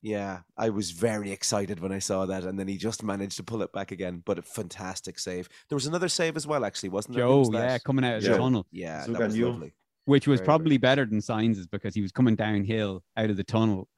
Yeah, 0.00 0.40
I 0.56 0.68
was 0.70 0.92
very 0.92 1.32
excited 1.32 1.80
when 1.80 1.90
I 1.92 1.98
saw 1.98 2.24
that, 2.26 2.44
and 2.44 2.58
then 2.58 2.68
he 2.68 2.76
just 2.76 3.02
managed 3.02 3.36
to 3.38 3.42
pull 3.42 3.62
it 3.62 3.72
back 3.72 3.90
again. 3.90 4.22
But 4.24 4.38
a 4.38 4.42
fantastic 4.42 5.18
save. 5.18 5.48
There 5.68 5.76
was 5.76 5.86
another 5.86 6.08
save 6.08 6.36
as 6.36 6.46
well, 6.46 6.64
actually, 6.64 6.90
wasn't 6.90 7.16
there? 7.16 7.24
Who 7.26 7.30
Joe, 7.32 7.38
was 7.40 7.50
yeah, 7.52 7.60
that? 7.66 7.84
coming 7.84 8.04
out 8.04 8.16
of 8.16 8.22
the 8.22 8.28
Joe. 8.28 8.38
tunnel, 8.38 8.66
yeah, 8.70 9.04
Zugan 9.04 9.12
that 9.18 9.20
was 9.26 9.36
Yu. 9.36 9.48
lovely. 9.48 9.74
which 10.04 10.28
was 10.28 10.38
Very, 10.38 10.46
very 10.46 10.46
probably 10.46 10.76
better 10.78 11.04
than 11.04 11.18
Sainz 11.18 11.68
because 11.70 11.94
he 11.96 12.00
was 12.00 12.12
coming 12.12 12.36
downhill 12.36 13.02
out 13.16 13.28
of 13.30 13.36
the 13.36 13.42
tunnel 13.44 13.88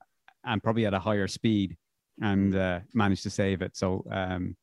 and 0.44 0.62
probably 0.62 0.86
at 0.86 0.94
a 0.94 0.98
higher 0.98 1.28
speed 1.28 1.76
and 2.22 2.56
uh, 2.56 2.80
managed 2.94 3.22
to 3.24 3.30
save 3.30 3.60
it. 3.60 3.76
So, 3.76 4.02
um, 4.10 4.56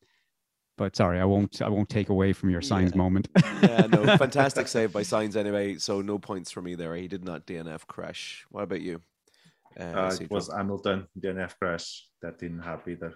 but 0.76 0.96
sorry, 0.96 1.20
I 1.20 1.26
won't. 1.26 1.62
I 1.62 1.70
won't 1.70 1.90
take 1.90 2.10
away 2.10 2.34
from 2.34 2.50
your 2.50 2.62
Sainz 2.62 2.92
Yeah. 2.92 2.98
moment. 2.98 3.28
yeah, 3.62 3.88
no, 3.92 4.18
fantastic 4.18 4.68
save 4.68 4.92
by 4.92 5.02
Sainz 5.02 5.36
anyway. 5.36 5.78
So 5.78 6.02
no 6.02 6.18
points 6.18 6.50
for 6.52 6.62
me 6.64 6.74
there. 6.76 6.96
He 6.96 7.08
did 7.08 7.24
not 7.24 7.46
DNF 7.46 7.86
crash. 7.88 8.46
What 8.50 8.64
about 8.64 8.82
you? 8.82 9.02
Uh, 9.80 9.84
Uh, 9.84 10.18
it 10.20 10.30
was 10.32 10.50
Hamilton 10.52 11.08
DNF 11.20 11.54
crash. 11.60 12.08
That 12.22 12.40
didn't 12.40 12.62
happen 12.62 12.94
either. 12.94 13.14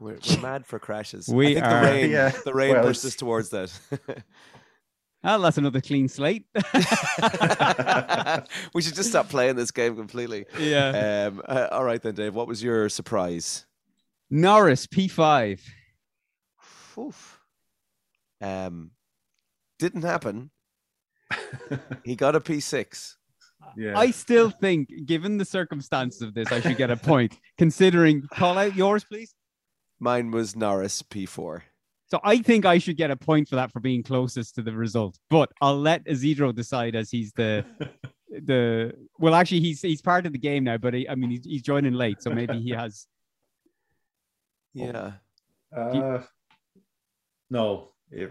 we're, 0.00 0.18
we're 0.28 0.40
mad 0.42 0.66
for 0.66 0.78
crashes. 0.78 1.28
I 1.28 1.34
We 1.34 1.54
think 1.54 1.64
are- 1.66 1.84
the 1.84 1.90
rain, 1.92 2.10
Yeah, 2.10 2.30
the 2.44 2.54
rain 2.54 2.74
well, 2.74 2.82
pushed 2.84 3.00
us 3.04 3.14
it's- 3.14 3.16
towards 3.20 3.50
that. 3.50 3.70
Well, 5.22 5.40
that's 5.42 5.58
another 5.58 5.80
clean 5.80 6.08
slate. 6.08 6.46
we 8.74 8.82
should 8.82 8.94
just 8.94 9.10
stop 9.10 9.28
playing 9.28 9.56
this 9.56 9.70
game 9.70 9.94
completely. 9.96 10.46
yeah. 10.58 11.28
Um, 11.30 11.42
uh, 11.46 11.68
all 11.70 11.84
right 11.84 12.02
then, 12.02 12.14
Dave. 12.14 12.34
What 12.34 12.48
was 12.48 12.62
your 12.62 12.88
surprise? 12.88 13.66
Norris 14.30 14.86
P5. 14.86 15.60
Oof. 16.98 17.40
Um, 18.40 18.90
didn't 19.78 20.02
happen. 20.02 20.50
He 22.04 22.16
got 22.16 22.34
a 22.36 22.40
P6. 22.40 23.14
Yeah. 23.76 23.98
I 23.98 24.10
still 24.10 24.50
think, 24.50 24.88
given 25.06 25.38
the 25.38 25.44
circumstances 25.44 26.22
of 26.22 26.34
this, 26.34 26.50
I 26.52 26.60
should 26.60 26.76
get 26.76 26.90
a 26.90 26.96
point. 26.96 27.38
Considering, 27.58 28.22
call 28.32 28.58
out 28.58 28.74
yours, 28.74 29.04
please. 29.04 29.34
Mine 30.00 30.30
was 30.30 30.56
Norris 30.56 31.02
P4. 31.02 31.62
So 32.06 32.20
I 32.22 32.38
think 32.38 32.66
I 32.66 32.78
should 32.78 32.96
get 32.98 33.10
a 33.10 33.16
point 33.16 33.48
for 33.48 33.56
that 33.56 33.72
for 33.72 33.80
being 33.80 34.02
closest 34.02 34.56
to 34.56 34.62
the 34.62 34.72
result. 34.72 35.18
But 35.30 35.50
I'll 35.62 35.78
let 35.80 36.02
Isidro 36.06 36.52
decide 36.52 36.94
as 36.94 37.10
he's 37.10 37.32
the 37.32 37.64
the 38.28 38.92
well 39.18 39.34
actually 39.34 39.60
he's 39.60 39.80
he's 39.80 40.02
part 40.02 40.26
of 40.26 40.32
the 40.32 40.38
game 40.38 40.64
now, 40.64 40.76
but 40.76 40.92
he, 40.92 41.08
I 41.08 41.14
mean 41.14 41.30
he's, 41.30 41.44
he's 41.44 41.62
joining 41.62 41.94
late, 41.94 42.22
so 42.22 42.30
maybe 42.30 42.60
he 42.60 42.70
has 42.70 43.06
Yeah. 44.74 45.12
uh, 45.74 46.22
no. 47.50 47.92
If, 48.10 48.30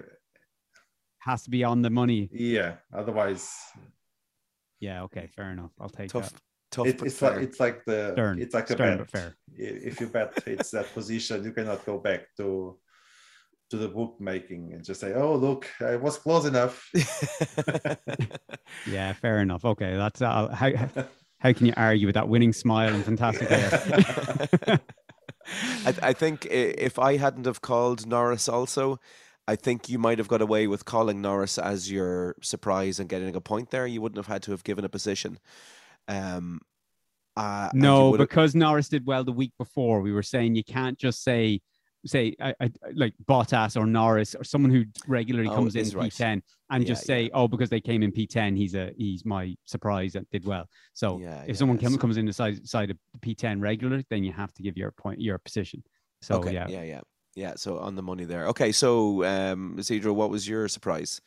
has 1.20 1.44
to 1.44 1.50
be 1.50 1.64
on 1.64 1.82
the 1.82 1.90
money. 1.90 2.30
yeah. 2.34 2.76
Otherwise, 2.94 3.52
Yeah, 4.82 5.04
okay, 5.04 5.28
fair 5.28 5.52
enough. 5.52 5.72
I'll 5.80 5.90
take 5.90 6.10
Tough. 6.12 6.34
that. 6.34 6.42
Tough. 6.72 6.88
it, 6.88 6.98
but 6.98 7.08
it's 7.08 7.20
fair. 7.20 7.32
like 7.36 7.44
it's 7.44 7.60
like 7.60 7.86
the 7.86 8.12
Stern. 8.14 8.42
it's 8.42 8.54
like 8.54 8.70
a 8.70 8.74
Stern, 8.74 8.98
bet. 8.98 9.12
fair. 9.12 9.36
If 9.56 10.02
you 10.02 10.08
bet 10.08 10.34
it's 10.48 10.72
that 10.72 10.94
position, 10.94 11.44
you 11.46 11.54
cannot 11.54 11.86
go 11.86 11.98
back 12.00 12.28
to 12.38 12.78
to 13.70 13.78
the 13.78 13.88
bookmaking 13.88 14.74
and 14.74 14.84
just 14.84 15.00
say, 15.00 15.14
"Oh, 15.14 15.36
look, 15.36 15.70
I 15.80 15.96
was 15.96 16.18
close 16.18 16.46
enough." 16.46 16.90
Yeah, 18.88 19.14
fair 19.14 19.40
enough. 19.40 19.64
Okay, 19.66 19.96
that's 19.96 20.22
uh, 20.22 20.48
how 20.50 20.72
how 21.40 21.54
can 21.54 21.66
you 21.66 21.74
argue 21.78 22.08
with 22.08 22.16
that 22.16 22.28
winning 22.30 22.54
smile 22.54 22.94
and 22.94 23.04
fantastic 23.04 23.48
hair? 23.50 24.80
I, 25.86 25.96
I 26.02 26.14
think 26.14 26.46
if 26.50 26.98
I 27.00 27.18
hadn't 27.18 27.46
have 27.46 27.62
called 27.62 28.08
Norris 28.08 28.48
also, 28.50 29.00
I 29.52 29.58
think 29.58 29.90
you 29.90 30.00
might 30.00 30.18
have 30.18 30.30
got 30.30 30.42
away 30.42 30.68
with 30.68 30.86
calling 30.86 31.22
Norris 31.22 31.58
as 31.58 31.92
your 31.92 32.38
surprise 32.42 33.02
and 33.02 33.10
getting 33.10 33.36
a 33.36 33.42
point 33.42 33.70
there. 33.70 33.86
You 33.86 34.00
wouldn't 34.00 34.16
have 34.16 34.28
had 34.28 34.44
to 34.44 34.52
have 34.52 34.64
given 34.64 34.86
a 34.86 34.90
position. 34.90 35.40
Um, 36.08 36.62
uh, 37.36 37.70
No, 37.74 38.18
because 38.18 38.56
Norris 38.56 38.88
did 38.88 39.06
well 39.06 39.26
the 39.26 39.34
week 39.34 39.52
before. 39.58 40.00
We 40.00 40.14
were 40.14 40.24
saying 40.24 40.56
you 40.56 40.64
can't 40.64 40.98
just 40.98 41.22
say 41.22 41.60
say 42.06 42.34
I, 42.40 42.56
I, 42.62 42.72
like 42.94 43.14
Bottas 43.26 43.76
or 43.76 43.86
Norris 43.86 44.36
or 44.36 44.46
someone 44.46 44.72
who 44.72 44.86
regularly 45.06 45.50
Oh, 45.50 45.56
comes 45.56 45.76
in 45.76 45.90
right. 45.90 46.10
P10 46.10 46.42
and 46.70 46.84
Yeah, 46.84 46.88
just 46.88 47.06
say, 47.06 47.30
oh, 47.34 47.50
because 47.50 47.70
they 47.70 47.82
came 47.82 48.04
in 48.04 48.14
P10, 48.14 48.56
he's 48.56 48.74
a 48.74 48.94
he's 48.98 49.26
my 49.26 49.54
surprise 49.66 50.16
and 50.16 50.26
did 50.32 50.46
well. 50.46 50.66
So 50.94 51.20
Yeah, 51.20 51.42
if 51.42 51.50
yeah, 51.50 51.54
someone 51.56 51.78
yeah, 51.78 51.90
come, 51.90 51.98
comes 51.98 52.16
in 52.16 52.26
the 52.26 52.32
side, 52.32 52.66
side 52.66 52.90
of 52.90 52.98
P10 53.20 53.60
regular, 53.62 54.02
then 54.10 54.24
you 54.24 54.32
have 54.32 54.54
to 54.54 54.64
give 54.64 54.78
your 54.78 54.92
point 54.92 55.20
your 55.20 55.40
position. 55.40 55.84
So 56.22 56.38
okay, 56.38 56.54
yeah, 56.54 56.68
yeah, 56.70 56.84
yeah, 56.84 57.02
yeah. 57.36 57.54
So 57.56 57.78
on 57.80 57.96
the 57.96 58.02
money 58.02 58.26
there. 58.26 58.48
Okay, 58.48 58.72
so 58.72 59.24
um, 59.24 59.76
Isidro, 59.80 60.14
what 60.14 60.30
was 60.30 60.48
your 60.48 60.68
surprise? 60.68 61.22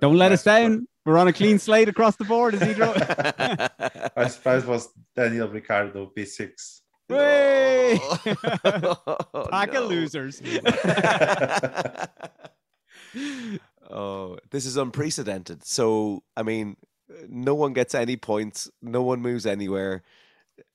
don't 0.00 0.16
let 0.16 0.32
us 0.32 0.42
down. 0.42 0.86
We're 1.04 1.18
on 1.18 1.28
a 1.28 1.32
clean 1.32 1.58
slate 1.58 1.88
across 1.88 2.16
the 2.16 2.24
board, 2.24 2.54
Isidro. 2.54 2.94
My 4.16 4.28
surprise 4.28 4.64
was 4.64 4.88
Daniel 5.16 5.48
Ricciardo 5.48 6.10
P6. 6.16 6.80
Way! 7.08 7.98
Oh, 8.02 9.16
Pack 9.50 9.72
no. 9.72 9.84
of 9.84 9.90
losers. 9.90 10.42
oh, 13.90 14.38
this 14.50 14.66
is 14.66 14.76
unprecedented. 14.76 15.64
So, 15.64 16.22
I 16.36 16.42
mean, 16.42 16.76
no 17.28 17.54
one 17.54 17.72
gets 17.72 17.94
any 17.94 18.16
points. 18.16 18.70
No 18.82 19.02
one 19.02 19.20
moves 19.20 19.46
anywhere. 19.46 20.02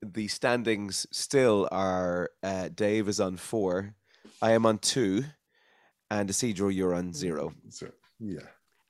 The 0.01 0.27
standings 0.27 1.05
still 1.11 1.69
are 1.71 2.31
uh, 2.43 2.69
Dave 2.73 3.07
is 3.07 3.19
on 3.19 3.37
four. 3.37 3.93
I 4.45 4.51
am 4.51 4.65
on 4.67 4.77
two. 4.77 5.23
And 6.11 6.29
Isidro, 6.29 6.67
you're 6.69 6.93
on 6.93 7.13
zero. 7.13 7.51
So, 7.69 7.87
yeah. 8.19 8.41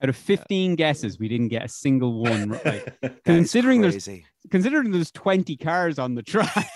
Out 0.03 0.09
of 0.09 0.17
15 0.17 0.75
guesses, 0.75 1.17
we 1.17 1.29
didn't 1.29 1.47
get 1.47 1.63
a 1.63 1.69
single 1.69 2.21
one 2.21 2.49
right. 2.49 2.83
That 3.01 3.13
is 3.13 3.19
Considering 3.23 3.79
there's 3.79 3.93
crazy. 3.93 4.25
considering 4.51 4.91
there's 4.91 5.11
20 5.11 5.55
cars 5.55 5.97
on 5.97 6.15
the 6.15 6.23
track, 6.23 6.69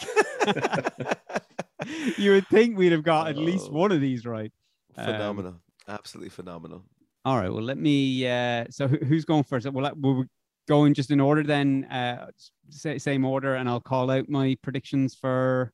you 2.17 2.31
would 2.31 2.47
think 2.47 2.77
we'd 2.77 2.93
have 2.93 3.03
got 3.03 3.27
at 3.27 3.35
least 3.37 3.67
Oh. 3.69 3.73
one 3.73 3.91
of 3.91 3.99
these 3.99 4.25
right. 4.25 4.51
Um, 4.95 5.05
phenomenal. 5.05 5.55
Absolutely 5.89 6.29
phenomenal. 6.29 6.85
All 7.25 7.35
right. 7.37 7.51
Well, 7.51 7.63
let 7.63 7.77
me. 7.77 8.25
Uh, 8.25 8.63
so 8.69 8.87
who, 8.87 8.97
who's 9.05 9.25
going 9.25 9.43
first? 9.43 9.69
Well, 9.69 9.91
we're 9.97 10.23
going 10.69 10.93
just 10.93 11.11
in 11.11 11.19
order 11.19 11.43
then. 11.43 11.83
Uh, 11.85 12.27
same 12.69 13.25
order, 13.25 13.55
and 13.55 13.67
I'll 13.67 13.81
call 13.81 14.09
out 14.09 14.29
my 14.29 14.55
predictions 14.61 15.15
for 15.15 15.73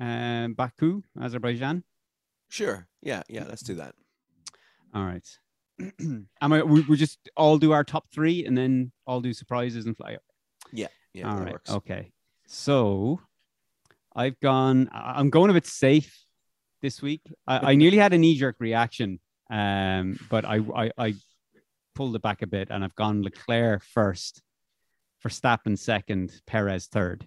um, 0.00 0.54
Baku, 0.54 1.02
Azerbaijan. 1.20 1.84
Sure. 2.54 2.86
Yeah, 3.02 3.24
yeah, 3.28 3.46
let's 3.48 3.62
do 3.62 3.74
that. 3.74 3.96
All 4.94 5.04
right. 5.04 5.28
Am 6.00 6.28
I? 6.40 6.62
We, 6.62 6.82
we 6.82 6.96
just 6.96 7.18
all 7.36 7.58
do 7.58 7.72
our 7.72 7.82
top 7.82 8.04
three, 8.14 8.46
and 8.46 8.56
then 8.56 8.92
all 9.08 9.20
do 9.20 9.32
surprises 9.32 9.86
and 9.86 9.96
fly. 9.96 10.14
up. 10.14 10.22
Yeah, 11.12 11.28
all 11.28 11.36
that 11.38 11.42
right. 11.42 11.52
works. 11.52 11.70
Okay. 11.72 12.12
So 12.46 13.20
I've 14.14 14.38
gone. 14.38 14.88
I'm 14.92 15.30
going 15.30 15.50
a 15.50 15.52
bit 15.52 15.66
safe 15.66 16.16
this 16.80 17.02
week. 17.02 17.22
I, 17.44 17.72
I 17.72 17.74
nearly 17.74 17.96
had 17.96 18.12
a 18.12 18.18
knee 18.18 18.36
jerk 18.36 18.54
reaction, 18.60 19.18
um, 19.50 20.16
but 20.30 20.44
I, 20.44 20.60
I 20.76 20.90
I 20.96 21.14
pulled 21.96 22.14
it 22.14 22.22
back 22.22 22.42
a 22.42 22.46
bit, 22.46 22.68
and 22.70 22.84
I've 22.84 22.94
gone 22.94 23.24
Leclerc 23.24 23.82
first, 23.82 24.42
Verstappen 25.26 25.76
second, 25.76 26.40
Perez 26.46 26.86
third. 26.86 27.26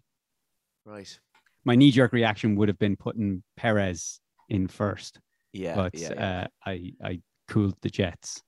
Right. 0.86 1.20
My 1.66 1.76
knee 1.76 1.92
jerk 1.92 2.14
reaction 2.14 2.56
would 2.56 2.70
have 2.70 2.80
been 2.80 2.96
putting 2.96 3.44
Perez 3.58 4.22
in 4.50 4.68
first, 4.68 5.20
Yeah. 5.54 5.76
but 5.76 5.98
yeah, 5.98 6.14
yeah. 6.14 6.42
Uh, 6.44 6.48
I 6.66 6.94
I 7.04 7.22
cooled 7.48 7.76
the 7.82 7.90
jets. 7.90 8.42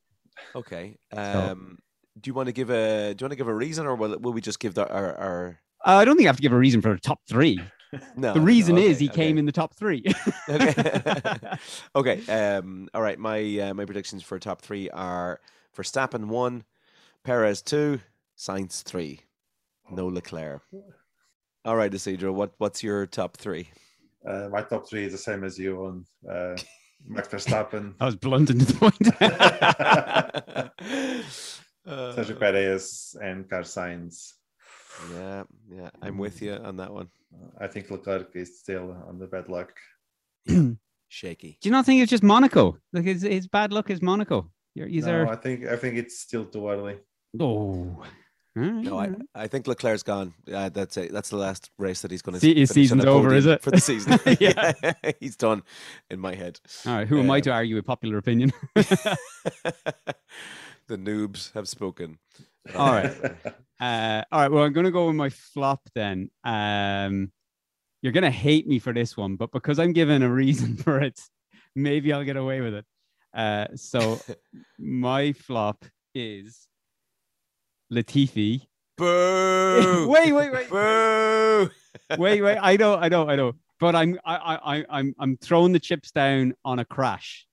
Okay. 0.56 0.97
Um, 1.16 1.78
do 2.20 2.30
you 2.30 2.34
want 2.34 2.47
to 2.47 2.54
give 2.54 2.70
a 2.70 3.14
do 3.14 3.24
you 3.24 3.26
want 3.26 3.32
to 3.32 3.36
give 3.36 3.47
a 3.47 3.54
reason, 3.54 3.86
or 3.86 3.95
will 3.95 4.18
will 4.20 4.34
we 4.34 4.41
just 4.41 4.60
give 4.60 4.74
the, 4.74 4.88
our 4.88 5.16
our 5.18 5.60
Uh, 5.86 5.97
I 5.97 6.06
don't 6.06 6.16
think 6.16 6.28
I 6.28 6.30
have 6.30 6.38
to 6.38 6.41
give 6.41 6.54
a 6.54 6.58
reason 6.58 6.82
for 6.82 6.93
the 6.93 7.00
top 7.00 7.20
three. 7.28 7.60
no? 8.16 8.34
the 8.34 8.39
no, 8.39 8.45
reason 8.45 8.76
okay, 8.76 8.88
is 8.88 9.00
he 9.00 9.10
okay. 9.10 9.16
came 9.16 9.38
in 9.38 9.45
the 9.45 9.52
top 9.52 9.76
three. 9.76 10.04
Okay. 10.50 11.54
okay. 11.95 12.28
Um. 12.28 12.89
All 12.93 13.02
right. 13.02 13.20
My 13.20 13.60
uh, 13.60 13.74
my 13.74 13.86
predictions 13.86 14.24
for 14.24 14.39
top 14.39 14.62
three 14.62 14.89
are 14.89 15.39
Verstappen 15.78 16.26
one, 16.26 16.64
Perez 17.24 17.62
two, 17.62 18.00
Sainz 18.38 18.82
three, 18.82 19.22
no 19.91 20.08
Leclerc. 20.08 20.62
All 21.66 21.76
right, 21.76 21.93
Isidro. 21.93 22.32
What 22.32 22.54
what's 22.58 22.84
your 22.84 23.06
top 23.06 23.38
three? 23.38 23.70
Uh, 24.26 24.49
my 24.49 24.61
top 24.61 24.88
three 24.89 25.05
is 25.05 25.11
the 25.13 25.17
same 25.17 25.43
as 25.43 25.57
you 25.57 25.86
on 25.86 26.05
uh, 26.30 26.55
Max 27.07 27.28
Verstappen, 27.30 27.93
I 27.99 28.05
was 28.05 28.15
blunt 28.15 28.49
into 28.49 28.65
the 28.65 28.74
point. 28.74 29.07
Uh, 31.88 32.13
Sergio 32.13 32.38
Perez, 32.38 33.15
and 33.20 33.49
Carlos 33.49 33.74
Sainz. 33.74 34.34
yeah, 35.11 35.43
yeah, 35.72 35.89
I'm 36.03 36.20
with 36.20 36.39
you 36.39 36.53
on 36.53 36.78
that 36.78 36.93
one. 36.93 37.07
I 37.59 37.65
think 37.65 37.89
Leclerc 37.89 38.36
is 38.36 38.59
still 38.59 38.95
on 39.07 39.17
the 39.17 39.26
bad 39.26 39.49
luck. 39.49 39.72
Shaky. 41.07 41.57
Do 41.61 41.70
you 41.70 41.72
not 41.72 41.88
think 41.88 42.03
it's 42.03 42.11
just 42.11 42.22
Monaco? 42.22 42.78
Like 42.93 43.05
his, 43.05 43.24
his 43.24 43.47
bad 43.47 43.74
luck 43.74 43.89
is 43.89 44.03
Monaco. 44.03 44.51
You're, 44.76 44.88
he's 44.88 45.07
no, 45.07 45.22
are 45.22 45.28
I 45.30 45.36
think 45.36 45.65
I 45.65 45.76
think 45.78 45.97
it's 45.97 46.20
still 46.20 46.45
too 46.45 46.70
early. 46.70 46.97
oh. 47.39 48.03
No, 48.60 48.99
I, 48.99 49.12
I 49.36 49.47
think 49.47 49.68
Leclerc's 49.68 50.03
gone. 50.03 50.34
Uh, 50.51 50.70
that's 50.70 50.97
it. 50.97 51.12
That's 51.14 51.30
the 51.30 51.38
last 51.38 51.70
race 51.78 52.01
that 52.01 52.12
he's 52.12 52.22
going 52.22 52.34
to. 52.34 52.39
See, 52.39 52.55
his 52.55 52.70
season's 52.72 53.05
over, 53.05 53.34
is 53.34 53.45
it? 53.45 53.62
for 53.62 53.72
the 53.72 53.80
season? 53.80 54.20
Yeah. 54.39 54.74
he's 55.20 55.36
done 55.36 55.64
in 56.10 56.20
my 56.20 56.36
head. 56.36 56.60
All 56.86 56.93
right, 56.95 57.07
who 57.07 57.20
am 57.20 57.32
I 57.32 57.38
Um, 57.38 57.41
to 57.43 57.51
argue 57.51 57.76
with 57.76 57.86
popular 57.86 58.18
opinion? 58.18 58.51
the 58.76 59.18
noobs 60.89 61.53
have 61.53 61.68
spoken. 61.68 62.18
All 62.76 62.91
right. 62.91 63.12
Uh, 63.80 64.24
all 64.32 64.41
right. 64.41 64.51
Well, 64.51 64.64
I'm 64.64 64.74
going 64.74 64.86
to 64.86 64.91
go 64.91 65.07
with 65.07 65.16
my 65.16 65.30
flop 65.30 65.82
then. 65.95 66.30
Um, 66.43 67.32
you're 68.01 68.14
going 68.14 68.24
to 68.24 68.32
hate 68.32 68.68
me 68.68 68.80
for 68.80 68.93
this 68.93 69.16
one, 69.18 69.36
but 69.36 69.51
because 69.51 69.80
I'm 69.80 69.93
given 69.93 70.22
a 70.24 70.30
reason 70.32 70.76
for 70.78 70.99
it, 71.01 71.20
maybe 71.76 72.12
I'll 72.14 72.24
get 72.24 72.38
away 72.38 72.62
with 72.62 72.74
it. 72.74 72.86
Uh, 73.34 73.68
so 73.76 74.20
my 74.80 75.34
flop 75.34 75.86
is 76.16 76.68
Latifi. 77.92 78.62
Boo! 78.98 80.08
wait, 80.10 80.32
wait, 80.34 80.52
wait, 80.52 80.70
Boo! 80.70 81.70
wait, 82.18 82.42
wait. 82.42 82.58
I 82.62 82.76
know, 82.78 82.96
I 82.96 83.10
know, 83.10 83.28
I 83.30 83.36
know. 83.36 83.54
But 83.80 83.96
I'm, 83.96 84.20
I, 84.26 84.36
I, 84.36 84.78
I, 84.78 84.86
I'm, 84.90 85.16
I'm 85.20 85.38
throwing 85.38 85.72
the 85.72 85.80
chips 85.80 86.12
down 86.12 86.54
on 86.66 86.80
a 86.80 86.86
crash. 86.86 87.48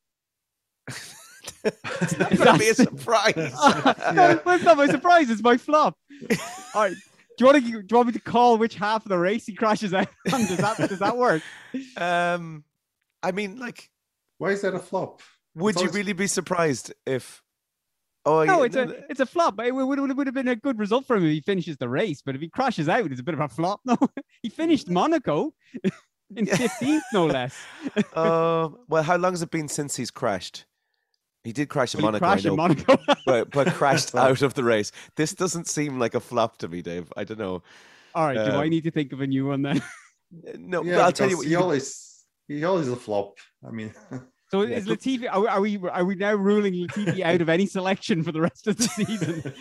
it's 0.89 2.19
not 2.19 2.37
going 2.37 2.53
to 2.55 2.59
be 2.59 2.69
a 2.69 2.75
surprise. 2.75 3.35
no, 4.15 4.41
that's 4.45 4.65
not 4.65 4.77
my 4.77 4.89
surprise. 4.89 5.31
It's 5.31 5.43
my 5.43 5.57
flop. 5.57 5.97
All 6.75 6.83
right. 6.83 6.97
Do 7.39 7.45
you 7.45 7.47
want 7.53 7.65
to? 7.65 7.71
Do 7.71 7.87
you 7.91 7.97
want 7.97 8.07
me 8.09 8.13
to 8.15 8.21
call 8.21 8.57
which 8.57 8.77
half 8.77 9.05
of 9.05 9.11
the 9.11 9.19
race 9.19 9.45
he 9.47 9.55
crashes 9.55 9.93
out 9.93 10.09
on? 10.33 10.41
Does 10.47 10.57
that 10.57 10.77
does 10.79 10.99
that 11.01 11.17
work? 11.19 11.43
um, 11.99 12.65
I 13.23 13.33
mean, 13.33 13.59
like, 13.59 13.91
Why 14.39 14.51
is 14.51 14.63
that 14.63 14.75
a 14.75 14.79
flop? 14.79 15.21
would 15.55 15.75
It's 15.75 15.83
you 15.85 15.91
really 15.91 16.15
be 16.15 16.27
surprised 16.29 16.95
if? 17.07 17.43
Oh, 18.27 18.45
No, 18.45 18.59
yeah, 18.59 18.65
it's 18.67 18.77
a 18.77 19.05
it's 19.09 19.21
a 19.21 19.27
flop. 19.27 19.59
It 19.61 19.73
would, 19.73 19.87
would, 19.87 20.17
would 20.17 20.27
have 20.27 20.35
been 20.35 20.49
a 20.49 20.57
good 20.57 20.79
result 20.79 21.07
for 21.07 21.17
him 21.17 21.25
if 21.25 21.31
he 21.31 21.41
finishes 21.41 21.77
the 21.77 21.89
race, 21.89 22.21
but 22.23 22.35
if 22.35 22.41
he 22.41 22.49
crashes 22.49 22.89
out, 22.89 23.11
it's 23.11 23.21
a 23.21 23.23
bit 23.23 23.35
of 23.35 23.41
a 23.41 23.49
flop. 23.49 23.81
No, 23.87 23.97
he 24.43 24.49
finished 24.51 24.91
Monaco 24.91 25.55
in 26.35 26.47
15th, 26.47 27.01
no 27.13 27.27
less. 27.39 27.57
Uh, 28.15 28.69
well, 28.89 29.03
how 29.05 29.17
long 29.17 29.33
has 29.33 29.43
it 29.43 29.51
been 29.51 29.69
since 29.69 29.95
he's 29.97 30.11
crashed? 30.11 30.67
He 31.45 31.53
did 31.53 31.69
crash 31.69 31.95
in 31.95 32.03
Well, 32.03 32.13
he 32.15 32.19
Monaco, 32.21 32.27
I 32.27 32.29
crashed 32.33 32.47
in 32.47 32.57
Monaco. 32.57 32.99
but 33.27 33.51
but 33.53 33.69
crashed 33.75 34.15
out 34.17 34.43
of 34.43 34.55
the 34.55 34.65
race. 34.65 34.91
This 35.15 35.33
doesn't 35.33 35.69
seem 35.69 35.99
like 36.01 36.15
a 36.17 36.21
flop 36.21 36.57
to 36.59 36.69
me, 36.69 36.83
Dave. 36.83 37.13
I 37.17 37.23
don't 37.23 37.39
know. 37.39 37.63
All 38.17 38.27
right, 38.27 38.35
do 38.35 38.57
I 38.57 38.65
Um, 38.65 38.71
need 38.71 38.83
to 38.85 38.91
think 38.91 39.13
of 39.13 39.21
a 39.21 39.27
new 39.27 39.47
one 39.47 39.63
then? 39.63 39.81
No, 40.59 40.83
Yeah, 40.83 40.97
but 40.97 41.05
I'll 41.05 41.13
tell 41.13 41.31
you 41.31 41.37
what. 41.37 41.45
He 41.47 41.53
You 41.53 41.59
can- 41.59 41.63
always 41.65 42.25
he 42.49 42.65
always 42.65 42.89
a 42.89 42.97
flop. 42.97 43.39
I 43.65 43.71
mean, 43.71 43.95
So 44.51 44.63
yeah, 44.63 44.77
is 44.77 44.85
good- 44.85 45.01
Latifi? 45.01 45.29
Are, 45.31 45.41
we- 45.41 45.49
are 45.49 45.61
we 45.61 45.89
are 45.91 46.05
we 46.05 46.15
now 46.15 46.35
ruling 46.35 46.73
Latifi 46.75 47.21
out 47.23 47.41
of 47.41 47.49
any 47.49 47.67
selection 47.67 48.23
for 48.23 48.31
the 48.33 48.41
rest 48.41 48.67
of 48.69 48.77
the 48.77 48.85
season, 48.85 49.53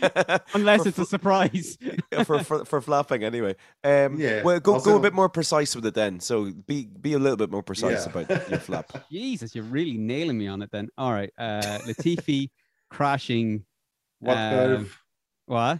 unless 0.53 0.83
For 0.83 0.89
it's 0.89 0.99
a 0.99 1.05
surprise? 1.05 1.77
for, 2.25 2.43
for 2.43 2.65
for 2.65 2.81
flopping 2.81 3.23
anyway. 3.23 3.55
Um, 3.83 4.19
Yeah, 4.19 4.43
Well, 4.43 4.59
go 4.59 4.79
go 4.79 4.95
a 4.95 4.99
bit 4.99 5.13
more 5.13 5.29
precise 5.29 5.75
with 5.75 5.85
it 5.87 5.95
then. 5.95 6.19
So 6.19 6.51
be 6.67 6.85
be 6.85 7.13
a 7.13 7.19
little 7.19 7.37
bit 7.37 7.49
more 7.49 7.63
precise 7.63 8.05
Yeah. 8.05 8.21
about 8.21 8.49
your 8.49 8.59
flop. 8.59 8.91
Jesus, 9.11 9.55
you're 9.55 9.63
really 9.63 9.97
nailing 9.97 10.37
me 10.37 10.47
on 10.47 10.61
it 10.61 10.69
then. 10.71 10.89
All 10.97 11.11
right, 11.11 11.31
uh, 11.37 11.79
Latifi 11.87 12.49
crashing. 12.91 13.65
what 14.19 14.37
Um, 14.37 14.51
curve? 14.53 15.01
What? 15.47 15.79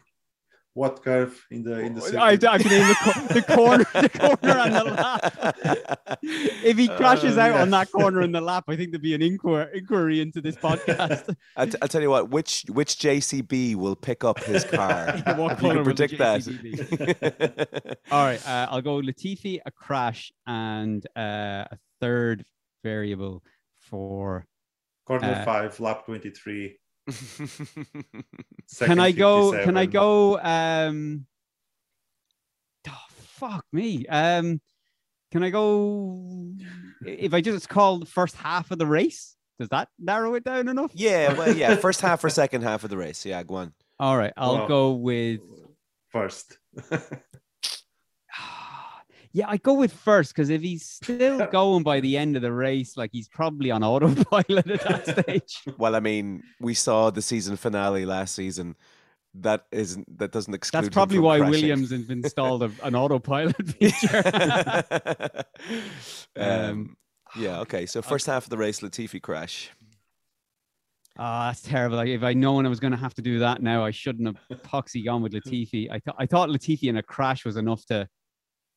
What 0.76 1.02
curve 1.02 1.34
in 1.52 1.64
the 1.64 1.80
in 1.80 1.96
the 1.96 2.02
I, 2.20 2.36
circuit? 2.36 2.50
I 2.52 2.58
can 2.60 2.70
name 2.70 2.88
the, 2.88 2.96
co- 3.02 3.34
the 3.34 3.42
corner, 3.56 3.86
the 4.02 4.10
corner 4.10 4.58
and 4.60 4.76
the 4.76 4.84
lap. 4.84 6.20
if 6.22 6.78
he 6.78 6.88
crashes 6.90 7.38
Uh, 7.38 7.42
out 7.42 7.54
yeah. 7.56 7.62
on 7.62 7.70
that 7.72 7.90
corner 7.92 8.22
in 8.22 8.32
the 8.34 8.42
lap, 8.52 8.66
I 8.68 8.76
think 8.76 8.92
there'd 8.92 9.02
be 9.02 9.16
an 9.16 9.22
inquir- 9.22 9.74
inquiry 9.74 10.20
into 10.20 10.42
this 10.42 10.58
podcast. 10.58 11.34
I 11.56 11.66
t- 11.68 11.78
I'll 11.82 11.88
tell 11.88 12.02
you 12.02 12.10
what. 12.10 12.30
Which 12.30 12.66
which 12.70 12.96
JCB 13.00 13.76
will 13.76 13.96
pick 13.96 14.24
up 14.26 14.38
his 14.44 14.66
car? 14.66 15.14
What 15.38 15.54
If 15.54 15.62
you 15.64 15.70
can 15.70 15.78
will 15.78 15.84
the 15.84 15.84
predict 15.84 16.18
that. 16.20 17.98
All 18.12 18.24
right, 18.26 18.46
uh, 18.48 18.68
I'll 18.70 18.82
go 18.82 18.98
Latifi, 19.02 19.60
a 19.66 19.72
crash, 19.72 20.32
and 20.46 21.06
uh, 21.18 21.66
a 21.72 21.78
third 22.02 22.44
variable 22.84 23.44
for. 23.80 24.46
Corner 25.06 25.32
uh, 25.34 25.46
five, 25.46 25.80
lap 25.80 26.04
23. 26.06 26.78
Can 28.80 29.00
I 29.00 29.12
go? 29.12 29.52
Can 29.64 29.78
I 29.78 29.86
go? 29.86 30.40
Um, 30.40 31.26
oh, 32.88 33.06
fuck 33.10 33.66
me. 33.72 34.06
Um, 34.08 34.62
can 35.32 35.44
I 35.44 35.50
go? 35.50 36.52
If 37.06 37.34
I 37.34 37.42
just 37.42 37.70
call 37.70 38.00
the 38.00 38.06
first 38.06 38.36
half 38.36 38.72
of 38.72 38.78
the 38.80 38.86
race, 38.86 39.36
does 39.60 39.70
that 39.70 39.90
narrow 40.00 40.36
it 40.36 40.44
down 40.44 40.68
enough? 40.68 40.92
yeah, 40.94 41.34
well, 41.34 41.56
yeah. 41.56 41.76
First 41.82 42.02
half 42.02 42.24
or 42.24 42.30
second 42.30 42.62
half 42.64 42.84
of 42.84 42.90
the 42.90 42.98
race. 42.98 43.26
Yeah, 43.26 43.42
go 43.44 43.56
on. 43.56 43.74
All 44.00 44.18
right, 44.18 44.34
I'll 44.36 44.56
Well, 44.56 44.68
go 44.68 44.92
with. 44.94 45.40
first? 46.10 46.58
Yeah, 49.36 49.50
I 49.50 49.58
go 49.58 49.74
with 49.74 49.92
first 49.92 50.34
because 50.34 50.50
if 50.50 50.62
he's 50.62 50.86
still 50.86 51.46
going 51.52 51.84
by 51.84 52.00
the 52.00 52.16
end 52.16 52.38
of 52.38 52.42
the 52.42 52.54
race, 52.54 52.96
like 52.96 53.10
he's 53.12 53.28
probably 53.28 53.70
on 53.70 53.84
autopilot 53.84 54.66
at 54.66 54.82
that 54.84 55.08
stage. 55.26 55.62
Well, 55.78 55.94
I 55.94 56.00
mean, 56.00 56.42
we 56.62 56.74
saw 56.74 57.10
the 57.10 57.22
season 57.22 57.58
finale 57.58 58.06
last 58.06 58.34
season. 58.34 58.78
That 59.34 59.66
isn't 59.74 60.20
that 60.20 60.32
doesn't 60.32 60.54
exclude. 60.54 60.78
That's 60.78 60.88
him 60.88 60.94
probably 60.94 61.18
from 61.18 61.26
why 61.26 61.40
crashing. 61.40 61.52
Williams 61.52 61.92
has 61.92 62.10
installed 62.10 62.64
a, 62.64 62.72
an 62.82 62.96
autopilot 62.96 63.58
feature. 63.78 64.24
um, 66.38 66.96
yeah. 67.36 67.60
Okay. 67.60 67.86
So 67.88 68.02
first 68.02 68.28
half 68.28 68.46
of 68.46 68.50
the 68.50 68.58
race, 68.58 68.80
Latifi 68.80 69.22
crash. 69.22 69.70
Ah, 71.20 71.48
that's 71.50 71.62
terrible. 71.62 71.98
Like, 71.98 72.08
if 72.08 72.24
I'd 72.24 72.38
known 72.38 72.66
I 72.66 72.70
was 72.70 72.80
going 72.80 72.92
to 72.92 72.98
have 72.98 73.14
to 73.16 73.22
do 73.22 73.40
that 73.40 73.62
now, 73.62 73.84
I 73.84 73.92
shouldn't 73.92 74.28
have 74.28 74.62
poxy 74.62 75.04
gone 75.04 75.22
with 75.22 75.34
Latifi. 75.34 75.92
I 75.92 76.00
thought 76.00 76.16
I 76.20 76.26
thought 76.26 76.48
Latifi 76.48 76.84
in 76.84 76.96
a 76.96 77.04
crash 77.04 77.44
was 77.44 77.58
enough 77.58 77.86
to 77.88 78.08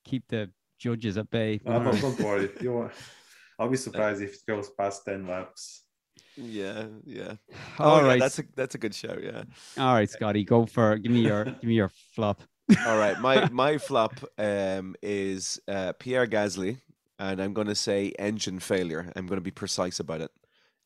keep 0.04 0.26
the 0.28 0.50
judges 0.78 1.18
at 1.18 1.30
bay. 1.30 1.60
Uh, 1.66 1.78
no, 1.78 1.92
don't 1.92 2.20
worry. 2.20 2.50
You 2.60 2.72
won't- 2.72 2.92
I'll 3.58 3.68
be 3.68 3.76
surprised 3.76 4.22
if 4.22 4.34
it 4.34 4.40
goes 4.46 4.70
past 4.70 5.04
10 5.04 5.26
laps. 5.26 5.82
Yeah. 6.36 6.86
Yeah. 7.04 7.34
All 7.78 8.00
Oh, 8.00 8.08
yeah, 8.08 8.16
That's 8.16 8.38
a 8.38 8.44
that's 8.54 8.74
a 8.76 8.78
good 8.78 8.94
show. 8.94 9.18
Yeah. 9.20 9.42
all 9.76 9.94
right, 9.94 10.08
Scotty, 10.08 10.44
go 10.44 10.66
for 10.66 10.96
give 10.96 11.10
me 11.10 11.20
your 11.22 11.44
give 11.60 11.64
me 11.64 11.74
your 11.74 11.90
flop. 12.14 12.42
All 12.86 12.96
right. 12.98 13.18
My 13.20 13.48
my 13.52 13.78
flop 13.78 14.14
um, 14.38 14.94
is 15.02 15.60
uh, 15.66 15.94
Pierre 15.98 16.26
Gasly, 16.28 16.78
and 17.18 17.40
I'm 17.42 17.52
going 17.54 17.66
to 17.66 17.74
say 17.74 18.12
engine 18.18 18.60
failure. 18.60 19.12
I'm 19.16 19.26
going 19.26 19.38
to 19.38 19.44
be 19.44 19.50
precise 19.50 19.98
about 19.98 20.20
it. 20.20 20.30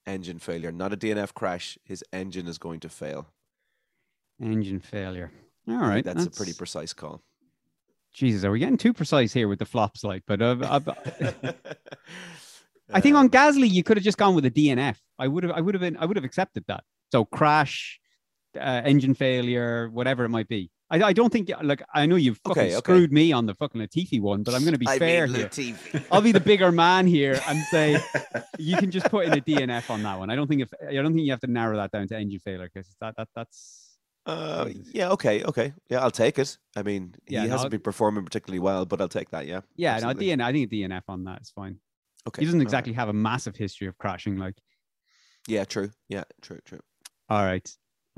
Engine 0.06 0.38
failure, 0.38 0.72
not 0.72 0.92
a 0.92 0.96
DNF 0.96 1.34
crash. 1.34 1.78
His 1.84 2.02
engine 2.12 2.48
is 2.48 2.58
going 2.58 2.80
to 2.80 2.88
fail. 2.88 3.28
Engine 4.40 4.80
failure. 4.80 5.30
All 5.68 5.74
right, 5.74 5.82
I 5.82 5.94
think 6.02 6.06
right, 6.06 6.14
that's, 6.16 6.26
a 6.26 6.30
pretty 6.30 6.54
precise 6.54 6.92
call. 6.92 7.22
Jesus, 8.12 8.44
are 8.44 8.50
we 8.50 8.58
getting 8.58 8.76
too 8.76 8.92
precise 8.92 9.32
here 9.32 9.48
with 9.48 9.58
the 9.58 9.64
flops? 9.64 10.04
Like, 10.04 10.22
but 10.26 10.42
uh, 10.42 10.56
I, 10.62 11.54
I 12.92 13.00
think 13.00 13.16
on 13.16 13.26
Um, 13.26 13.30
Gasly 13.30 13.70
you 13.70 13.82
could 13.82 13.96
have 13.96 14.04
just 14.04 14.18
gone 14.18 14.34
with 14.34 14.44
a 14.44 14.50
DNF. 14.50 14.96
I 15.18 15.28
would 15.28 15.44
have, 15.44 15.52
I 15.52 15.60
would 15.60 15.74
have 15.74 15.80
been, 15.80 15.96
I 15.96 16.04
would 16.04 16.16
have 16.16 16.24
accepted 16.24 16.64
that. 16.68 16.84
So 17.10 17.24
crash, 17.24 18.00
uh, 18.58 18.82
engine 18.84 19.14
failure, 19.14 19.88
whatever 19.90 20.24
it 20.24 20.28
might 20.28 20.48
be. 20.48 20.70
I, 20.90 21.02
I 21.04 21.12
don't 21.14 21.32
think 21.32 21.50
like 21.62 21.82
I 21.94 22.04
know 22.04 22.16
you've 22.16 22.38
fucking 22.44 22.62
Okay, 22.62 22.70
okay. 22.72 22.78
screwed 22.78 23.12
me 23.12 23.32
on 23.32 23.46
the 23.46 23.54
fucking 23.54 23.80
Latifi 23.80 24.20
one, 24.20 24.42
but 24.42 24.52
I'm 24.54 24.60
going 24.60 24.74
to 24.74 24.78
be 24.78 24.86
I 24.86 24.98
fair 24.98 25.26
here. 25.26 25.48
I'll 26.10 26.20
be 26.20 26.32
the 26.32 26.40
bigger 26.40 26.70
man 26.70 27.06
here 27.06 27.40
and 27.48 27.58
say 27.70 27.98
you 28.58 28.76
can 28.76 28.90
just 28.90 29.06
put 29.06 29.24
in 29.24 29.32
a 29.32 29.40
DNF 29.40 29.88
on 29.88 30.02
that 30.02 30.18
one. 30.18 30.28
I 30.28 30.36
don't 30.36 30.48
think 30.48 30.60
if 30.60 30.70
I 30.86 30.92
don't 30.92 31.14
think 31.14 31.24
you 31.24 31.30
have 31.30 31.40
to 31.40 31.46
narrow 31.46 31.76
that 31.76 31.92
down 31.92 32.08
to 32.08 32.16
engine 32.18 32.40
failure 32.40 32.68
because 32.72 32.94
that 33.00 33.14
that 33.16 33.28
that's 33.34 33.81
Uh, 34.24 34.68
yeah, 34.92 35.10
okay, 35.10 35.42
okay. 35.44 35.72
Yeah, 35.90 36.00
I'll 36.02 36.10
take 36.10 36.38
it. 36.38 36.56
I 36.76 36.82
mean, 36.82 37.14
Yeah, 37.26 37.40
he 37.42 37.46
no, 37.46 37.52
hasn't 37.52 37.66
I'll- 37.66 37.70
been 37.70 37.80
performing 37.80 38.24
particularly 38.24 38.60
well, 38.60 38.84
but 38.86 39.00
I'll 39.00 39.08
take 39.08 39.30
that. 39.30 39.46
Yeah. 39.46 39.60
yeah. 39.76 39.94
absolutely. 39.94 40.34
No, 40.36 40.44
DNF. 40.44 40.46
I 40.46 40.52
think 40.52 40.72
a 40.72 40.74
DNF 40.76 41.02
on 41.08 41.24
that 41.24 41.42
is 41.42 41.50
fine. 41.50 41.78
Okay. 42.28 42.42
He 42.42 42.46
doesn't 42.46 42.60
all 42.60 42.64
right. 42.64 42.66
exactly 42.66 42.92
have 42.92 43.08
a 43.08 43.12
massive 43.12 43.56
history 43.56 43.88
of 43.88 43.98
crashing. 43.98 44.36
Like, 44.36 44.54
Yeah, 45.48 45.64
true. 45.64 45.90
Yeah, 46.08 46.24
true, 46.40 46.60
true. 46.64 46.80
all 47.28 47.42
right. 47.44 47.68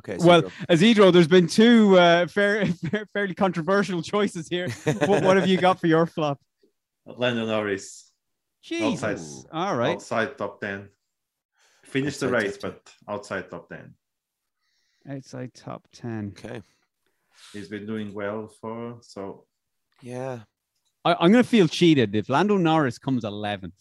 Okay. 0.01 0.19
so 0.19 0.27
Well, 0.27 0.43
go. 0.43 0.51
Isidro, 0.69 1.11
there's 1.11 1.29
been 1.29 1.47
two 1.47 1.97
uh, 1.99 2.27
fair, 2.27 2.67
fair, 2.91 3.07
fairly 3.15 3.35
controversial 3.35 4.03
choices 4.03 4.49
here. 4.49 4.69
what, 5.07 5.23
what 5.23 5.37
have 5.39 5.47
you 5.49 5.57
got 5.57 5.81
for 5.81 5.87
your 5.87 6.05
flop? 6.05 6.39
Lando 7.07 7.47
Norris, 7.47 8.11
Jesus. 8.63 9.47
All 9.53 9.75
right. 9.77 9.95
outside 9.95 10.37
top 10.37 10.61
10. 10.61 10.89
Finished 11.85 12.21
the 12.21 12.27
Outside 12.27 12.43
race, 12.43 12.57
top 12.59 12.73
but 13.07 13.13
outside 13.15 13.51
top 13.51 13.69
10. 15.07 15.17
Outside 15.17 15.55
top 15.55 15.87
10. 15.93 16.35
okay. 16.39 16.63
He's 17.53 17.69
been 17.69 17.87
doing 17.87 18.15
well 18.15 18.49
for, 18.61 18.99
so 19.03 19.45
Yeah. 20.03 20.41
I, 21.05 21.15
I'm 21.15 21.33
going 21.33 21.45
to 21.45 21.49
feel 21.49 21.69
cheated 21.69 22.15
if 22.15 22.29
Lando 22.29 22.57
Norris 22.57 22.99
comes 22.99 23.25
11th 23.25 23.73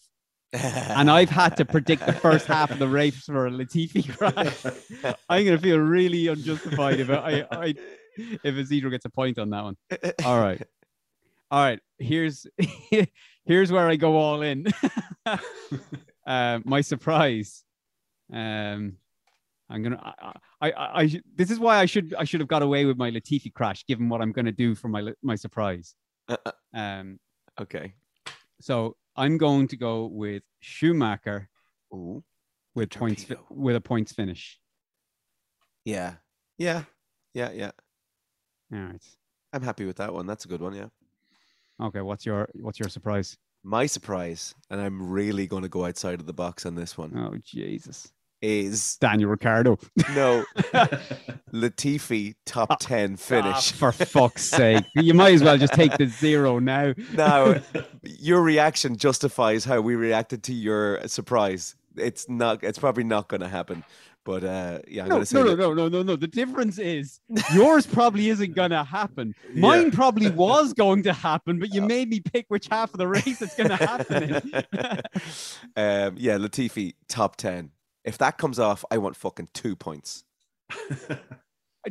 and 0.54 1.10
I've 1.10 1.30
had 1.30 1.56
to 1.56 1.64
predict 1.64 2.06
the 2.06 2.12
first 2.12 2.46
half 2.46 2.70
of 2.70 2.78
the 2.78 2.88
race 2.88 3.24
for 3.24 3.46
a 3.46 3.50
Latifi 3.50 4.08
crash. 4.16 5.14
I'm 5.28 5.44
going 5.44 5.56
to 5.56 5.62
feel 5.62 5.78
really 5.78 6.28
unjustified 6.28 7.00
if 7.00 7.10
I, 7.10 7.46
I 7.50 7.74
if 8.16 8.56
Isidro 8.56 8.90
gets 8.90 9.04
a 9.04 9.10
point 9.10 9.38
on 9.38 9.50
that 9.50 9.64
one. 9.64 9.76
All 10.24 10.40
right. 10.40 10.62
All 11.50 11.62
right. 11.62 11.80
Here's 11.98 12.46
here's 13.44 13.72
where 13.72 13.88
I 13.88 13.96
go 13.96 14.16
all 14.16 14.42
in. 14.42 14.66
uh, 16.26 16.60
my 16.64 16.80
surprise. 16.80 17.64
Um, 18.32 18.96
I'm 19.70 19.82
gonna. 19.82 20.14
I, 20.60 20.68
I, 20.68 20.72
I. 21.02 21.20
This 21.34 21.50
is 21.50 21.58
why 21.58 21.78
I 21.78 21.86
should. 21.86 22.14
I 22.18 22.24
should 22.24 22.40
have 22.40 22.48
got 22.48 22.62
away 22.62 22.84
with 22.84 22.96
my 22.96 23.10
Latifi 23.10 23.52
crash, 23.52 23.84
given 23.86 24.08
what 24.08 24.20
I'm 24.20 24.32
gonna 24.32 24.52
do 24.52 24.74
for 24.74 24.88
my 24.88 25.12
my 25.22 25.34
surprise. 25.36 25.94
Um. 26.74 27.18
okay. 27.60 27.94
So 28.60 28.96
I'm 29.16 29.38
going 29.38 29.68
to 29.68 29.76
go 29.76 30.06
with 30.06 30.42
Schumacher 30.60 31.48
Ooh. 31.92 32.22
with 32.74 32.90
points 32.90 33.24
fi- 33.24 33.36
with 33.50 33.76
a 33.76 33.80
points 33.80 34.12
finish. 34.12 34.58
Yeah. 35.84 36.14
Yeah. 36.58 36.84
Yeah. 37.32 37.50
Yeah. 37.52 37.70
All 38.72 38.78
right. 38.78 39.02
I'm 39.52 39.62
happy 39.62 39.84
with 39.84 39.96
that 39.96 40.12
one. 40.12 40.26
That's 40.26 40.44
a 40.44 40.48
good 40.48 40.60
one. 40.60 40.74
Yeah. 40.74 40.88
Okay. 41.80 42.00
What's 42.00 42.26
your 42.26 42.48
What's 42.54 42.78
your 42.78 42.88
surprise? 42.88 43.36
My 43.66 43.86
surprise, 43.86 44.54
and 44.68 44.78
I'm 44.78 45.10
really 45.10 45.46
going 45.46 45.62
to 45.62 45.70
go 45.70 45.86
outside 45.86 46.20
of 46.20 46.26
the 46.26 46.34
box 46.34 46.66
on 46.66 46.74
this 46.74 46.98
one, 46.98 47.16
Oh 47.16 47.34
Jesus, 47.42 48.12
is 48.44 48.96
Daniel 48.96 49.30
Ricciardo. 49.30 49.78
no 50.14 50.44
Latifi 51.52 52.34
top 52.44 52.78
10 52.80 53.12
Ah, 53.12 53.16
finish. 53.16 53.72
for 53.72 53.90
fuck's 53.92 54.44
sake, 54.44 54.84
you 54.94 55.14
might 55.14 55.34
as 55.34 55.42
well 55.42 55.56
just 55.56 55.72
take 55.72 55.96
the 55.96 56.06
zero 56.06 56.58
now. 56.58 56.92
now, 57.14 57.56
your 58.02 58.42
reaction 58.42 58.96
justifies 58.96 59.64
how 59.64 59.80
we 59.80 59.94
reacted 59.94 60.42
to 60.44 60.52
your 60.52 61.06
surprise. 61.08 61.74
It's 61.96 62.28
not. 62.28 62.62
It's 62.64 62.78
probably 62.78 63.04
not 63.04 63.28
going 63.28 63.40
to 63.40 63.48
happen. 63.48 63.84
But 64.24 64.42
uh, 64.42 64.78
yeah, 64.88 65.02
I'm 65.02 65.10
No, 65.10 65.18
to 65.20 65.26
say 65.26 65.38
no, 65.38 65.44
no, 65.44 65.50
that- 65.50 65.56
no, 65.58 65.72
no, 65.74 65.88
no, 65.88 66.02
no. 66.02 66.16
The 66.16 66.26
difference 66.26 66.78
is 66.78 67.20
yours 67.52 67.86
probably 67.86 68.30
isn't 68.30 68.54
gonna 68.54 68.82
happen. 68.82 69.34
Mine 69.54 69.84
Yeah. 69.84 69.90
probably 69.92 70.30
was 70.30 70.72
going 70.72 71.02
to 71.04 71.12
happen, 71.12 71.58
but 71.58 71.74
you 71.74 71.82
made 71.82 72.08
me 72.08 72.20
pick 72.20 72.46
which 72.48 72.66
half 72.70 72.92
of 72.94 72.98
the 72.98 73.06
race 73.06 73.42
it's 73.42 73.54
gonna 73.54 73.76
happen 73.76 74.34
um, 75.76 76.14
yeah, 76.18 76.38
Latifi 76.38 76.94
top 77.08 77.36
ten. 77.36 77.70
If 78.04 78.18
that 78.18 78.38
comes 78.38 78.58
off, 78.58 78.84
I 78.90 78.98
want 78.98 79.16
fucking 79.16 79.48
two 79.54 79.76
points. 79.76 80.24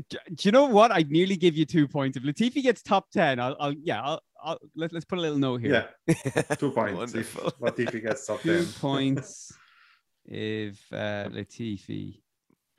Do 0.09 0.18
do 0.34 0.47
you 0.47 0.51
know 0.51 0.66
what? 0.66 0.91
I'd 0.91 1.11
nearly 1.11 1.36
give 1.36 1.55
you 1.55 1.66
two 1.66 1.88
points. 1.88 2.18
If 2.18 2.24
Latifi 2.24 2.64
gets 2.64 2.82
top 2.82 3.11
ten, 3.11 3.39
I'll, 3.39 3.55
I'll 3.59 3.74
yeah, 3.74 4.01
I'll, 4.01 4.22
I'll 4.43 4.57
let, 4.76 4.91
let's 4.91 5.05
put 5.05 5.20
a 5.20 5.22
little 5.22 5.38
note 5.38 5.61
here. 5.61 5.88
yeah, 6.07 6.41
two 6.55 6.72
points. 6.76 6.97
Wonderful. 6.97 7.47
If 7.47 7.57
Latifi 7.59 8.01
gets 8.01 8.26
top 8.26 8.41
Two 8.41 8.64
10. 8.64 8.74
points 8.80 9.53
if 10.26 10.82
uh, 10.91 11.30
Latifi. 11.30 12.20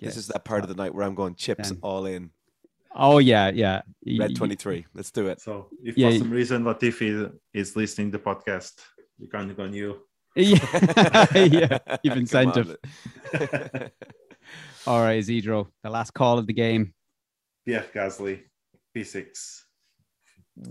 This 0.00 0.16
is 0.16 0.26
that 0.28 0.44
part 0.44 0.64
of 0.64 0.68
the 0.68 0.74
night 0.74 0.92
where 0.92 1.06
I'm 1.06 1.14
going 1.14 1.34
chips 1.34 1.68
10. 1.70 1.78
all 1.82 2.06
in. 2.06 2.30
Oh 2.94 3.18
yeah, 3.18 3.50
yeah. 3.50 3.82
Red 4.18 4.36
twenty 4.36 4.56
three. 4.56 4.84
Let's 4.92 5.10
do 5.10 5.28
it. 5.28 5.40
So 5.40 5.68
if 5.82 5.96
Yeah, 5.96 6.10
for 6.10 6.18
some 6.18 6.30
reason 6.30 6.64
Latifi 6.64 7.32
is 7.52 7.76
listening 7.76 8.10
to 8.12 8.18
the 8.18 8.24
podcast, 8.24 8.72
we 9.18 9.28
can't 9.28 9.56
go 9.56 9.62
on 9.62 9.72
you. 9.72 10.00
Yeah, 10.36 11.26
yeah. 11.34 11.78
You've 12.02 12.12
Come 12.12 12.18
incentive. 12.18 12.76
on. 13.34 13.90
All 14.86 15.00
right, 15.00 15.22
Zedro, 15.24 15.68
the 15.82 15.90
last 15.90 16.12
call 16.12 16.38
of 16.38 16.46
the 16.46 16.52
game. 16.52 16.92
Pierre 17.64 17.86
Gasly, 17.94 18.40
P6. 18.94 19.60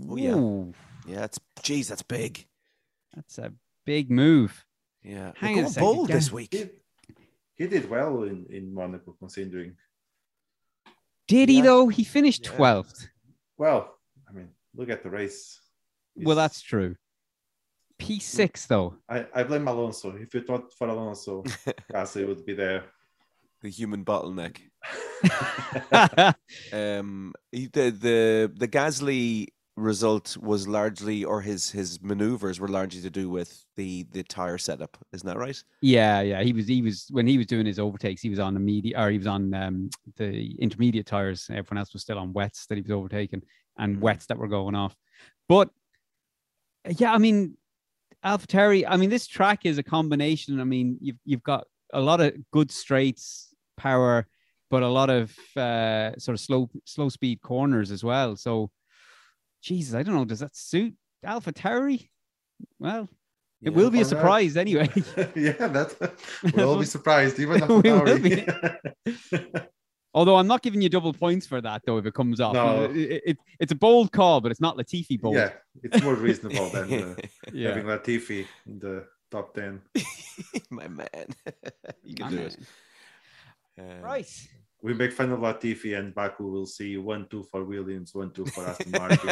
Oh, 0.08 0.16
yeah, 0.16 0.34
Ooh, 0.34 0.72
yeah. 1.06 1.24
It's 1.24 1.38
geez, 1.62 1.88
that's 1.88 2.02
big. 2.02 2.46
that's 3.14 3.38
a 3.38 3.52
big 3.84 4.10
move. 4.10 4.64
Yeah, 5.02 5.32
Hang 5.36 5.54
on 5.54 5.58
a 5.58 5.62
going 5.62 5.72
second, 5.72 5.86
bold 5.86 6.08
Gan- 6.08 6.16
this 6.16 6.30
week. 6.32 6.52
He, 6.52 6.66
he 7.54 7.66
did 7.66 7.88
well 7.90 8.22
in, 8.24 8.46
in 8.50 8.72
Monaco, 8.72 9.16
considering. 9.18 9.76
Did 11.26 11.48
he 11.48 11.56
Yeah. 11.58 11.62
though? 11.64 11.88
He 11.88 12.04
finished 12.04 12.44
Yeah. 12.44 12.52
twelfth. 12.56 13.08
well, 13.56 13.96
I 14.28 14.32
mean, 14.32 14.48
look 14.74 14.90
at 14.90 15.02
the 15.02 15.10
race. 15.10 15.60
Well, 16.16 16.36
that's 16.36 16.60
true. 16.62 16.96
P6 18.04 18.66
though. 18.66 18.94
I, 19.08 19.26
I 19.34 19.42
blame 19.44 19.66
Alonso. 19.68 20.14
If 20.16 20.34
it 20.34 20.48
not 20.48 20.72
for 20.72 20.88
Alonso, 20.88 21.42
Gasly 21.92 22.26
would 22.26 22.44
be 22.46 22.54
there. 22.54 22.84
the 23.62 23.70
human 23.70 24.04
bottleneck. 24.04 24.58
Um, 26.72 27.32
the 27.52 27.66
the 27.90 28.52
the 28.54 28.68
Gasly 28.68 29.48
result 29.76 30.36
was 30.36 30.68
largely, 30.68 31.24
or 31.24 31.40
his 31.40 31.70
his 31.70 32.00
maneuvers 32.02 32.60
were 32.60 32.68
largely 32.68 33.00
to 33.02 33.10
do 33.10 33.28
with 33.28 33.64
the 33.76 34.06
the 34.12 34.22
tire 34.22 34.58
setup. 34.58 34.96
Isn't 35.12 35.26
that 35.26 35.38
right? 35.38 35.60
yeah, 35.80 36.20
yeah. 36.20 36.42
He 36.42 36.52
was 36.52 36.66
he 36.68 36.82
was 36.82 37.06
when 37.10 37.26
he 37.26 37.38
was 37.38 37.46
doing 37.46 37.66
his 37.66 37.78
overtakes, 37.78 38.22
he 38.22 38.30
was 38.30 38.38
on 38.38 38.54
the 38.54 38.60
media 38.60 39.00
or 39.00 39.10
he 39.10 39.18
was 39.18 39.26
on 39.26 39.52
um, 39.54 39.90
the 40.16 40.54
intermediate 40.60 41.06
tires. 41.06 41.48
Everyone 41.50 41.78
else 41.78 41.92
was 41.92 42.02
still 42.02 42.18
on 42.18 42.32
wets 42.32 42.66
that 42.66 42.76
he 42.76 42.82
was 42.82 42.90
overtaking 42.92 43.42
and 43.78 43.96
Mhm. 43.96 44.00
wets 44.00 44.26
that 44.26 44.38
were 44.38 44.48
going 44.48 44.74
off. 44.76 44.94
But 45.48 45.70
yeah, 46.98 47.12
I 47.12 47.18
mean, 47.18 47.56
AlphaTauri. 48.24 48.84
I 48.88 48.96
mean, 48.96 49.10
this 49.10 49.26
track 49.26 49.66
is 49.66 49.78
a 49.78 49.82
combination. 49.82 50.60
I 50.60 50.64
mean, 50.64 50.98
you've 51.00 51.18
you've 51.24 51.42
got 51.42 51.66
a 51.92 52.00
lot 52.00 52.20
of 52.20 52.34
good 52.52 52.70
straights, 52.70 53.54
power, 53.76 54.26
but 54.70 54.82
a 54.82 54.88
lot 54.88 55.10
of 55.10 55.32
uh, 55.56 56.16
sort 56.18 56.34
of 56.34 56.40
slow 56.40 56.70
slow 56.84 57.08
speed 57.08 57.40
corners 57.42 57.90
as 57.90 58.02
well. 58.02 58.36
So, 58.36 58.70
Jesus, 59.62 59.94
I 59.94 60.02
don't 60.02 60.14
know. 60.14 60.24
Does 60.24 60.40
that 60.40 60.56
suit 60.56 60.94
AlphaTauri? 61.24 62.08
Well, 62.78 63.08
Yeah. 63.60 63.70
it 63.70 63.74
will 63.74 63.90
be 63.90 64.00
a 64.00 64.04
surprise 64.04 64.56
anyway. 64.56 64.88
yeah, 65.34 65.52
that 65.68 66.14
we'll 66.54 66.68
all 66.70 66.78
be 66.78 66.84
surprised, 66.96 67.38
even 67.38 67.60
We 67.68 67.90
will 67.90 68.08
Alpha 68.08 68.78
Although 70.14 70.36
I'm 70.36 70.46
not 70.46 70.62
giving 70.62 70.80
you 70.80 70.88
double 70.88 71.12
points 71.12 71.46
for 71.46 71.60
that, 71.60 71.82
though, 71.84 71.98
if 71.98 72.06
it 72.06 72.14
comes 72.14 72.40
off. 72.40 72.54
No. 72.54 72.84
It, 72.84 73.22
it- 73.26 73.38
it's 73.60 73.72
a 73.72 73.74
bold 73.76 74.12
call, 74.12 74.40
but 74.40 74.50
it's 74.50 74.60
not 74.60 74.76
Latifi 74.76 75.20
bold. 75.20 75.36
yeah, 75.36 75.50
it's 75.82 76.02
more 76.02 76.14
reasonable 76.14 76.68
than 76.70 76.92
uh, 76.92 77.14
Yeah. 77.52 77.68
having 77.70 77.84
Latifi 77.84 78.46
in 78.66 78.78
the 78.78 79.06
top 79.30 79.54
ten. 79.54 79.80
My 80.70 80.88
man, 80.88 81.06
you 82.04 82.14
My 82.18 82.28
can 82.28 82.30
do 82.30 82.36
man. 82.36 82.46
it. 82.46 82.58
Um, 83.78 84.00
Right. 84.02 84.48
We 84.82 84.92
make 84.92 85.12
fun 85.12 85.32
of 85.32 85.40
Latifi, 85.40 85.98
and 85.98 86.14
Baku 86.14 86.44
will 86.46 86.66
see 86.66 86.98
one 86.98 87.26
two 87.30 87.42
for 87.50 87.64
Williams, 87.64 88.14
one 88.14 88.30
two 88.32 88.44
for 88.44 88.66
Aston 88.66 88.90
Martin. 88.92 89.30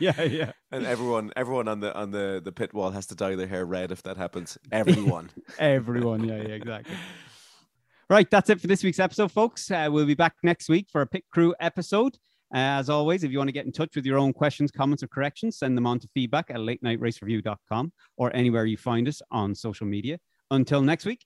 yeah, 0.00 0.22
yeah. 0.24 0.52
And 0.72 0.84
everyone, 0.86 1.30
everyone 1.36 1.68
on 1.68 1.78
the 1.78 1.94
on 1.96 2.10
the 2.10 2.40
the 2.44 2.50
pit 2.50 2.74
wall 2.74 2.90
has 2.90 3.06
to 3.06 3.14
dye 3.14 3.36
their 3.36 3.46
hair 3.46 3.64
red 3.64 3.92
if 3.92 4.02
that 4.02 4.16
happens. 4.16 4.58
Everyone. 4.72 5.30
Everyone. 5.60 6.24
Yeah, 6.24 6.36
yeah, 6.42 6.54
exactly. 6.54 6.96
Right, 8.10 8.28
that's 8.28 8.50
it 8.50 8.60
for 8.60 8.66
this 8.66 8.82
week's 8.82 8.98
episode, 8.98 9.30
folks. 9.30 9.70
Uh, 9.70 9.88
we'll 9.88 10.04
be 10.04 10.16
back 10.16 10.34
next 10.42 10.68
week 10.68 10.88
for 10.90 11.00
a 11.00 11.06
Pit 11.06 11.22
Crew 11.32 11.54
episode. 11.60 12.16
Uh, 12.52 12.58
as 12.58 12.90
always, 12.90 13.22
if 13.22 13.30
you 13.30 13.38
want 13.38 13.46
to 13.46 13.52
get 13.52 13.66
in 13.66 13.70
touch 13.70 13.94
with 13.94 14.04
your 14.04 14.18
own 14.18 14.32
questions, 14.32 14.72
comments, 14.72 15.04
or 15.04 15.06
corrections, 15.06 15.58
send 15.58 15.76
them 15.76 15.86
on 15.86 16.00
to 16.00 16.08
feedback 16.12 16.50
at 16.50 16.58
late 16.58 16.82
night 16.82 16.98
or 18.16 18.34
anywhere 18.34 18.66
you 18.66 18.76
find 18.76 19.06
us 19.06 19.22
on 19.30 19.54
social 19.54 19.86
media. 19.86 20.18
Until 20.50 20.82
next 20.82 21.04
week. 21.04 21.24